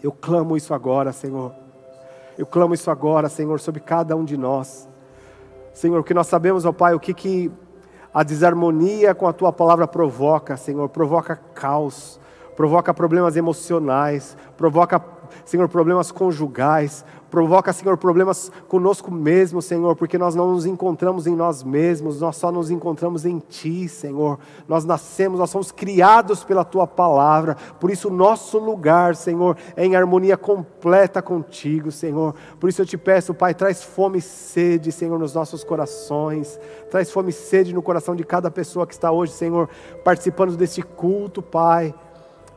Eu 0.04 0.12
clamo 0.12 0.58
isso 0.58 0.74
agora, 0.74 1.14
Senhor. 1.14 1.54
Eu 2.38 2.46
clamo 2.46 2.74
isso 2.74 2.92
agora, 2.92 3.30
Senhor, 3.30 3.60
sobre 3.62 3.80
cada 3.80 4.16
um 4.18 4.26
de 4.26 4.36
nós. 4.36 4.88
Senhor, 5.74 6.04
que 6.04 6.14
nós 6.14 6.28
sabemos, 6.28 6.66
ó 6.66 6.74
Pai, 6.74 6.94
o 6.94 7.00
que, 7.00 7.14
que 7.14 7.52
a 8.14 8.22
desarmonia 8.22 9.16
com 9.16 9.28
a 9.28 9.34
tua 9.34 9.54
palavra 9.54 9.88
provoca, 9.88 10.58
Senhor, 10.58 10.90
provoca 10.90 11.38
caos 11.54 12.20
provoca 12.56 12.94
problemas 12.94 13.36
emocionais, 13.36 14.38
provoca, 14.58 15.04
Senhor, 15.44 15.68
problemas 15.68 16.12
conjugais, 16.12 17.04
provoca, 17.30 17.74
Senhor, 17.74 17.98
problemas 17.98 18.50
conosco 18.70 19.12
mesmo, 19.12 19.62
Senhor, 19.62 19.94
porque 19.98 20.18
nós 20.18 20.36
não 20.36 20.54
nos 20.54 20.66
encontramos 20.66 21.28
em 21.28 21.36
nós 21.36 21.64
mesmos, 21.64 22.22
nós 22.22 22.38
só 22.38 22.50
nos 22.50 22.72
encontramos 22.72 23.26
em 23.26 23.40
Ti, 23.40 23.90
Senhor. 23.90 24.40
Nós 24.70 24.86
nascemos, 24.86 25.38
nós 25.38 25.50
somos 25.50 25.70
criados 25.70 26.46
pela 26.46 26.64
Tua 26.64 26.88
palavra, 26.88 27.58
por 27.78 27.92
isso 27.92 28.08
o 28.08 28.14
nosso 28.14 28.58
lugar, 28.58 29.18
Senhor, 29.18 29.58
é 29.76 29.86
em 29.86 29.98
harmonia 29.98 30.38
completa 30.38 31.22
contigo, 31.22 31.92
Senhor. 31.92 32.34
Por 32.58 32.70
isso 32.70 32.82
eu 32.82 32.86
te 32.86 32.98
peço, 32.98 33.34
Pai, 33.34 33.54
traz 33.54 33.84
fome 33.84 34.20
e 34.20 34.22
sede, 34.22 34.92
Senhor, 34.94 35.20
nos 35.20 35.34
nossos 35.34 35.62
corações, 35.62 36.58
traz 36.90 37.12
fome 37.12 37.32
e 37.32 37.34
sede 37.34 37.74
no 37.74 37.82
coração 37.82 38.16
de 38.16 38.24
cada 38.24 38.50
pessoa 38.50 38.88
que 38.88 38.94
está 38.94 39.12
hoje, 39.12 39.34
Senhor, 39.34 39.70
participando 40.06 40.56
deste 40.56 40.82
culto, 40.82 41.42
Pai. 41.42 41.94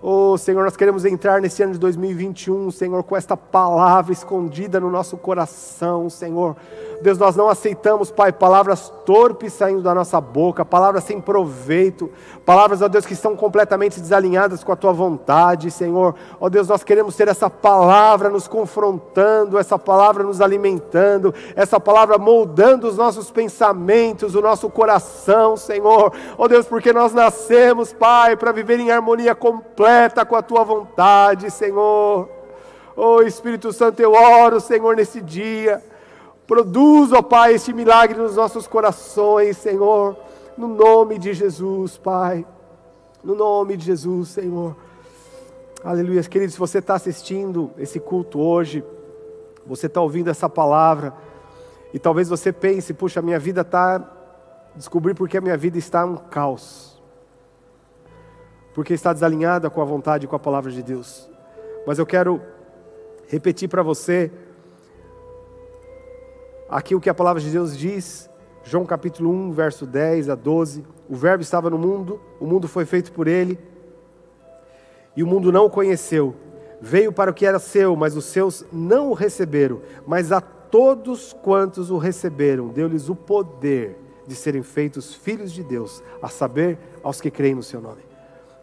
Oh, 0.01 0.39
Senhor, 0.39 0.63
nós 0.63 0.77
queremos 0.77 1.05
entrar 1.05 1.41
nesse 1.41 1.61
ano 1.61 1.73
de 1.73 1.79
2021, 1.81 2.71
Senhor, 2.71 3.03
com 3.03 3.17
esta 3.17 3.37
palavra 3.37 4.13
escondida 4.13 4.79
no 4.79 4.89
nosso 4.89 5.17
coração, 5.17 6.09
Senhor. 6.09 6.55
Deus, 7.03 7.19
nós 7.19 7.35
não 7.35 7.49
aceitamos, 7.49 8.09
Pai, 8.09 8.31
palavras 8.31 8.93
torpes 9.05 9.53
saindo 9.53 9.83
da 9.83 9.93
nossa 9.93 10.21
boca, 10.21 10.65
palavras 10.65 11.03
sem 11.03 11.21
proveito, 11.21 12.11
palavras, 12.47 12.81
ó 12.81 12.87
Deus, 12.87 13.07
que 13.07 13.13
estão 13.13 13.35
completamente 13.35 14.01
desalinhadas 14.01 14.63
com 14.63 14.71
a 14.71 14.77
tua 14.77 14.93
vontade, 14.93 15.69
Senhor. 15.69 16.15
Ó 16.41 16.49
Deus, 16.49 16.69
nós 16.69 16.85
queremos 16.85 17.17
ter 17.17 17.27
essa 17.27 17.51
palavra 17.51 18.29
nos 18.29 18.47
confrontando, 18.47 19.59
essa 19.59 19.79
palavra 19.79 20.23
nos 20.23 20.41
alimentando, 20.41 21.35
essa 21.57 21.81
palavra 21.81 22.19
moldando 22.19 22.87
os 22.87 22.97
nossos 22.97 23.33
pensamentos, 23.33 24.37
o 24.37 24.41
nosso 24.41 24.71
coração, 24.71 25.57
Senhor. 25.57 26.13
Ó 26.37 26.47
Deus, 26.47 26.67
porque 26.67 26.93
nós 26.93 27.13
nascemos, 27.13 27.93
Pai, 27.93 28.37
para 28.37 28.53
viver 28.53 28.79
em 28.79 28.93
harmonia 28.93 29.35
completa 29.35 29.88
com 30.27 30.37
a 30.37 30.43
tua 30.43 30.65
vontade, 30.65 31.51
Senhor. 31.51 32.29
Oh 32.97 33.23
Espírito 33.23 33.73
Santo, 33.73 34.01
eu 34.01 34.13
oro, 34.13 34.61
Senhor, 34.61 34.97
nesse 34.97 35.21
dia 35.21 35.83
Produz, 36.49 37.13
ó 37.13 37.21
Pai, 37.21 37.53
este 37.53 37.75
milagre 37.75 38.19
nos 38.19 38.37
nossos 38.37 38.67
corações, 38.67 39.59
Senhor. 39.59 40.17
No 40.57 40.67
nome 40.67 41.19
de 41.19 41.35
Jesus, 41.35 41.99
Pai. 41.99 42.47
No 43.23 43.35
nome 43.35 43.77
de 43.77 43.85
Jesus, 43.85 44.31
Senhor. 44.31 44.75
Aleluia. 45.85 46.23
Queridos, 46.23 46.55
se 46.55 46.59
você 46.59 46.79
está 46.79 46.95
assistindo 46.95 47.71
esse 47.77 48.01
culto 48.01 48.41
hoje, 48.41 48.83
você 49.67 49.89
está 49.89 50.01
ouvindo 50.01 50.31
essa 50.31 50.49
palavra, 50.49 51.13
E 51.93 51.99
talvez 51.99 52.31
você 52.31 52.51
pense, 52.51 52.95
puxa, 52.95 53.21
minha 53.21 53.39
vida 53.39 53.61
está. 53.61 54.03
Descobrir 54.75 55.13
porque 55.15 55.37
a 55.37 55.41
minha 55.43 55.57
vida 55.57 55.77
está 55.77 56.07
um 56.07 56.17
caos. 56.17 56.88
Porque 58.75 58.95
está 58.95 59.13
desalinhada 59.13 59.71
com 59.71 59.81
a 59.81 59.85
vontade 59.85 60.27
e 60.27 60.29
com 60.29 60.37
a 60.37 60.39
palavra 60.39 60.71
de 60.71 60.83
Deus. 60.83 61.29
Mas 61.87 61.99
eu 61.99 62.07
quero 62.07 62.41
repetir 63.27 63.69
para 63.69 63.83
você 63.83 64.31
aqui 66.69 66.95
o 66.95 67.01
que 67.01 67.09
a 67.09 67.15
palavra 67.15 67.41
de 67.41 67.51
Deus 67.51 67.77
diz, 67.77 68.29
João 68.63 68.85
capítulo 68.85 69.31
1, 69.31 69.53
verso 69.53 69.87
10 69.87 70.29
a 70.29 70.35
12. 70.35 70.85
O 71.09 71.17
Verbo 71.17 71.43
estava 71.43 71.71
no 71.71 71.79
mundo, 71.79 72.21
o 72.39 72.47
mundo 72.47 72.69
foi 72.69 72.85
feito 72.85 73.13
por 73.13 73.27
ele, 73.27 73.59
e 75.17 75.23
o 75.23 75.27
mundo 75.27 75.51
não 75.51 75.65
o 75.65 75.71
conheceu. 75.71 76.35
Veio 76.81 77.13
para 77.13 77.31
o 77.31 77.35
que 77.35 77.47
era 77.47 77.59
seu, 77.59 77.97
mas 77.97 78.17
os 78.17 78.27
seus 78.27 78.65
não 78.73 79.11
o 79.11 79.15
receberam. 79.15 79.81
Mas 80.07 80.31
a 80.31 80.41
todos 80.41 81.33
quantos 81.33 81.91
o 81.91 81.99
receberam, 81.99 82.69
deu-lhes 82.69 83.09
o 83.09 83.17
poder 83.17 83.99
de 84.27 84.35
serem 84.35 84.63
feitos 84.63 85.15
filhos 85.15 85.51
de 85.51 85.65
Deus, 85.65 86.03
a 86.23 86.29
saber, 86.29 86.79
aos 87.03 87.21
que 87.21 87.31
creem 87.31 87.55
no 87.55 87.63
seu 87.63 87.81
nome. 87.81 88.08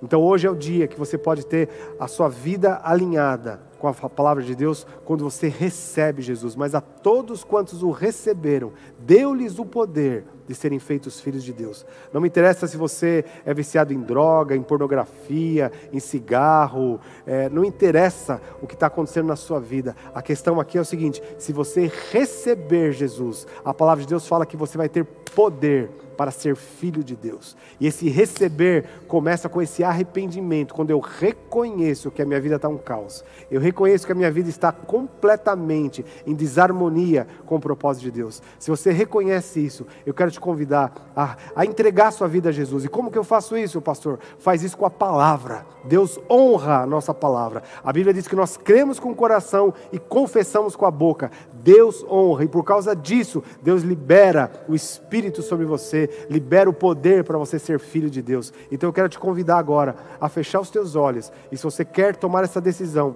Então 0.06 0.22
hoje 0.22 0.46
é 0.46 0.50
o 0.50 0.56
dia 0.56 0.88
que 0.88 1.00
você 1.00 1.18
pode 1.18 1.46
ter 1.46 1.68
a 2.00 2.08
sua 2.08 2.30
vida 2.30 2.80
alinhada 2.84 3.60
com 3.80 3.88
a 3.88 3.94
palavra 3.94 4.44
de 4.44 4.56
Deus 4.56 4.86
quando 5.04 5.24
você 5.24 5.48
recebe 5.48 6.22
Jesus. 6.22 6.56
Mas 6.56 6.76
a 6.76 6.82
todos 6.82 7.44
quantos 7.44 7.82
o 7.82 7.90
receberam, 7.90 8.72
deu-lhes 9.00 9.58
o 9.58 9.66
poder 9.66 10.24
de 10.48 10.56
serem 10.56 10.80
feitos 10.80 11.20
filhos 11.20 11.44
de 11.44 11.54
Deus. 11.54 11.86
Não 12.14 12.22
me 12.22 12.28
interessa 12.28 12.68
se 12.68 12.78
você 12.78 13.26
é 13.46 13.54
viciado 13.54 13.94
em 13.94 14.02
droga, 14.02 14.56
em 14.56 14.62
pornografia, 14.62 15.72
em 15.92 16.00
cigarro, 16.00 17.00
é, 17.26 17.50
não 17.50 17.66
interessa 17.66 18.42
o 18.62 18.68
que 18.68 18.74
está 18.74 18.88
acontecendo 18.88 19.28
na 19.28 19.36
sua 19.36 19.60
vida. 19.60 19.96
A 20.14 20.22
questão 20.22 20.60
aqui 20.60 20.78
é 20.78 20.82
o 20.82 20.86
seguinte: 20.86 21.22
se 21.38 21.52
você 21.52 21.92
receber 22.12 22.92
Jesus, 22.92 23.48
a 23.64 23.74
palavra 23.74 24.04
de 24.04 24.10
Deus 24.10 24.28
fala 24.28 24.46
que 24.46 24.58
você 24.58 24.78
vai 24.78 24.90
ter 24.90 25.04
poder 25.04 25.90
para 26.16 26.32
ser 26.32 26.56
filho 26.56 27.04
de 27.04 27.16
Deus. 27.16 27.56
E 27.80 27.86
esse 27.86 28.10
receber 28.10 28.86
começa 29.08 29.50
com 29.50 29.62
esse 29.62 29.84
arrependimento, 29.84 30.74
quando 30.74 30.90
eu 30.90 31.00
reconheço 31.00 32.10
que 32.10 32.22
a 32.22 32.26
minha 32.26 32.40
vida 32.40 32.56
está 32.56 32.70
um 32.70 32.78
caos. 32.78 33.24
Eu 33.52 33.60
reconheço 33.60 34.06
que 34.06 34.12
a 34.12 34.16
minha 34.16 34.32
vida 34.32 34.50
está 34.50 34.72
completamente 34.72 36.06
em 36.26 36.34
desarmonia 36.34 37.28
com 37.46 37.58
o 37.58 37.60
propósito 37.60 38.04
de 38.04 38.12
Deus. 38.12 38.42
Se 38.58 38.70
você 38.70 38.92
reconhece 38.92 39.64
isso, 39.64 39.86
eu 40.06 40.14
quero 40.14 40.32
te 40.32 40.35
convidar 40.40 40.94
a, 41.16 41.38
a 41.56 41.66
entregar 41.66 42.12
sua 42.12 42.28
vida 42.28 42.50
a 42.50 42.52
Jesus. 42.52 42.86
E 42.86 42.90
como 42.90 43.12
que 43.12 43.18
eu 43.18 43.24
faço 43.24 43.58
isso, 43.58 43.82
pastor? 43.82 44.20
Faz 44.40 44.64
isso 44.64 44.78
com 44.78 44.86
a 44.86 44.90
palavra. 44.90 45.66
Deus 45.84 46.20
honra 46.30 46.82
a 46.82 46.86
nossa 46.86 47.14
palavra. 47.14 47.64
A 47.84 47.94
Bíblia 47.94 48.14
diz 48.14 48.28
que 48.28 48.36
nós 48.36 48.58
cremos 48.58 49.00
com 49.00 49.12
o 49.12 49.16
coração 49.16 49.74
e 49.92 50.00
confessamos 50.00 50.76
com 50.76 50.86
a 50.86 50.92
boca. 50.92 51.32
Deus 51.54 52.06
honra, 52.10 52.44
e 52.44 52.48
por 52.48 52.64
causa 52.64 52.96
disso, 52.96 53.44
Deus 53.62 53.82
libera 53.82 54.52
o 54.68 54.76
Espírito 54.76 55.42
sobre 55.42 55.66
você, 55.66 56.28
libera 56.30 56.70
o 56.70 56.74
poder 56.74 57.24
para 57.24 57.38
você 57.38 57.58
ser 57.58 57.80
filho 57.80 58.10
de 58.10 58.22
Deus. 58.22 58.54
Então 58.72 58.88
eu 58.90 58.94
quero 58.94 59.10
te 59.10 59.18
convidar 59.18 59.58
agora 59.58 59.96
a 60.22 60.30
fechar 60.30 60.60
os 60.60 60.70
teus 60.70 60.96
olhos, 60.96 61.32
e 61.52 61.58
se 61.58 61.64
você 61.64 61.84
quer 61.84 62.16
tomar 62.16 62.44
essa 62.44 62.62
decisão, 62.62 63.16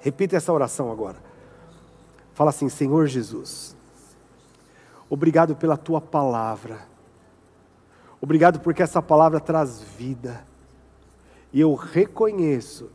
repita 0.00 0.36
essa 0.36 0.52
oração 0.52 0.90
agora. 0.90 1.16
Fala 2.34 2.50
assim: 2.50 2.68
Senhor 2.68 3.06
Jesus, 3.06 3.76
obrigado 5.08 5.56
pela 5.56 5.76
tua 5.76 6.00
palavra, 6.00 6.80
obrigado 8.20 8.60
porque 8.60 8.82
essa 8.82 9.02
palavra 9.02 9.40
traz 9.40 9.80
vida. 9.80 10.44
E 11.52 11.60
eu 11.60 11.74
reconheço 11.74 12.90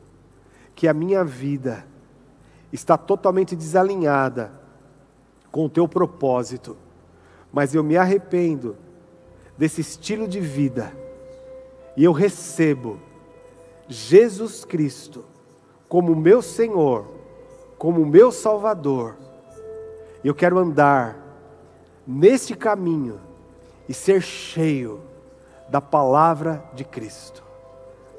que 0.76 0.88
a 0.88 0.94
minha 0.94 1.24
vida 1.24 1.86
está 2.72 2.98
totalmente 2.98 3.56
desalinhada 3.56 4.52
com 5.52 5.66
o 5.66 5.70
teu 5.70 5.88
propósito, 5.88 6.76
mas 7.52 7.76
eu 7.76 7.84
me 7.84 7.98
arrependo 7.98 8.76
desse 9.58 9.82
estilo 9.82 10.28
de 10.28 10.40
vida. 10.40 10.92
E 11.96 12.04
eu 12.04 12.12
recebo 12.12 13.00
Jesus 13.88 14.66
Cristo 14.66 15.24
como 15.88 16.16
meu 16.16 16.42
Senhor, 16.42 17.06
como 17.78 18.06
meu 18.06 18.32
Salvador. 18.32 19.16
Eu 20.24 20.34
quero 20.34 20.58
andar 20.58 21.23
nesse 22.06 22.56
caminho 22.56 23.20
e 23.88 23.94
ser 23.94 24.22
cheio 24.22 25.02
da 25.70 25.82
palavra 25.82 26.64
de 26.74 26.84
Cristo. 26.84 27.44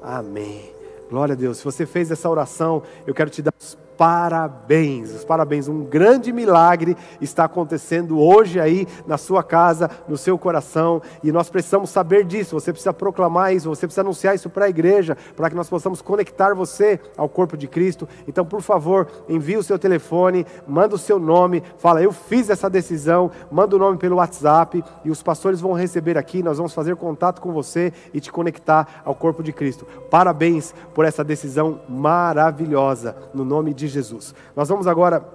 Amém. 0.01 0.73
Glória 1.09 1.33
a 1.33 1.35
Deus. 1.35 1.57
Se 1.57 1.63
você 1.63 1.85
fez 1.85 2.11
essa 2.11 2.29
oração, 2.29 2.83
eu 3.05 3.13
quero 3.13 3.29
te 3.29 3.41
dar 3.41 3.53
os 3.59 3.77
parabéns, 3.97 5.11
os 5.11 5.23
parabéns. 5.23 5.67
Um 5.67 5.83
grande 5.83 6.31
milagre 6.31 6.95
está 7.21 7.45
acontecendo 7.45 8.19
hoje 8.19 8.59
aí 8.59 8.87
na 9.07 9.17
sua 9.17 9.43
casa, 9.43 9.89
no 10.07 10.17
seu 10.17 10.37
coração, 10.37 11.01
e 11.23 11.31
nós 11.31 11.49
precisamos 11.49 11.89
saber 11.89 12.25
disso. 12.25 12.59
Você 12.59 12.71
precisa 12.71 12.93
proclamar 12.93 13.53
isso, 13.53 13.69
você 13.69 13.87
precisa 13.87 14.01
anunciar 14.01 14.35
isso 14.35 14.49
para 14.49 14.65
a 14.65 14.69
igreja, 14.69 15.17
para 15.35 15.49
que 15.49 15.55
nós 15.55 15.69
possamos 15.69 16.01
conectar 16.01 16.53
você 16.53 16.99
ao 17.17 17.29
corpo 17.29 17.57
de 17.57 17.67
Cristo. 17.67 18.07
Então, 18.27 18.45
por 18.45 18.61
favor, 18.61 19.07
envie 19.27 19.57
o 19.57 19.63
seu 19.63 19.79
telefone, 19.79 20.45
manda 20.67 20.95
o 20.95 20.99
seu 20.99 21.19
nome, 21.19 21.63
fala: 21.77 22.01
"Eu 22.01 22.11
fiz 22.11 22.49
essa 22.49 22.69
decisão", 22.69 23.31
manda 23.51 23.75
o 23.75 23.79
nome 23.79 23.97
pelo 23.97 24.17
WhatsApp 24.17 24.83
e 25.03 25.09
os 25.09 25.23
pastores 25.23 25.61
vão 25.61 25.73
receber 25.73 26.17
aqui, 26.17 26.43
nós 26.43 26.57
vamos 26.57 26.73
fazer 26.73 26.95
contato 26.95 27.41
com 27.41 27.51
você 27.51 27.93
e 28.13 28.19
te 28.19 28.31
conectar 28.31 29.01
ao 29.05 29.15
corpo 29.15 29.41
de 29.41 29.53
Cristo. 29.53 29.85
Parabéns 30.09 30.73
por 30.93 31.05
essa 31.05 31.23
decisão 31.23 31.79
maravilhosa 31.87 33.15
no 33.33 33.45
nome 33.45 33.73
de 33.73 33.84
de 33.87 33.93
Jesus. 33.93 34.33
Nós 34.55 34.69
vamos 34.69 34.87
agora 34.87 35.25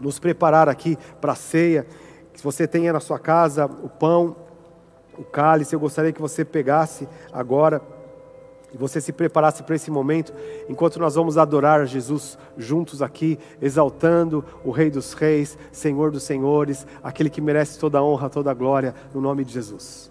nos 0.00 0.18
preparar 0.18 0.68
aqui 0.68 0.96
para 1.20 1.32
a 1.32 1.36
ceia. 1.36 1.86
Se 2.34 2.42
você 2.42 2.66
tenha 2.66 2.92
na 2.92 3.00
sua 3.00 3.18
casa 3.18 3.66
o 3.66 3.88
pão, 3.88 4.36
o 5.18 5.24
cálice, 5.24 5.74
eu 5.74 5.80
gostaria 5.80 6.12
que 6.12 6.20
você 6.20 6.44
pegasse 6.44 7.08
agora 7.32 7.82
e 8.72 8.76
você 8.76 9.00
se 9.00 9.12
preparasse 9.12 9.62
para 9.62 9.74
esse 9.74 9.90
momento, 9.90 10.32
enquanto 10.68 11.00
nós 11.00 11.16
vamos 11.16 11.36
adorar 11.36 11.84
Jesus 11.86 12.38
juntos 12.56 13.02
aqui, 13.02 13.38
exaltando 13.60 14.44
o 14.64 14.70
Rei 14.70 14.90
dos 14.90 15.12
Reis, 15.12 15.58
Senhor 15.72 16.10
dos 16.10 16.22
Senhores, 16.22 16.86
aquele 17.02 17.28
que 17.28 17.40
merece 17.40 17.78
toda 17.78 17.98
a 17.98 18.02
honra, 18.02 18.30
toda 18.30 18.50
a 18.50 18.54
glória, 18.54 18.94
no 19.12 19.20
nome 19.20 19.44
de 19.44 19.52
Jesus. 19.52 20.10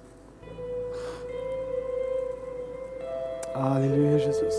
Aleluia, 3.55 4.19
Jesus. 4.19 4.55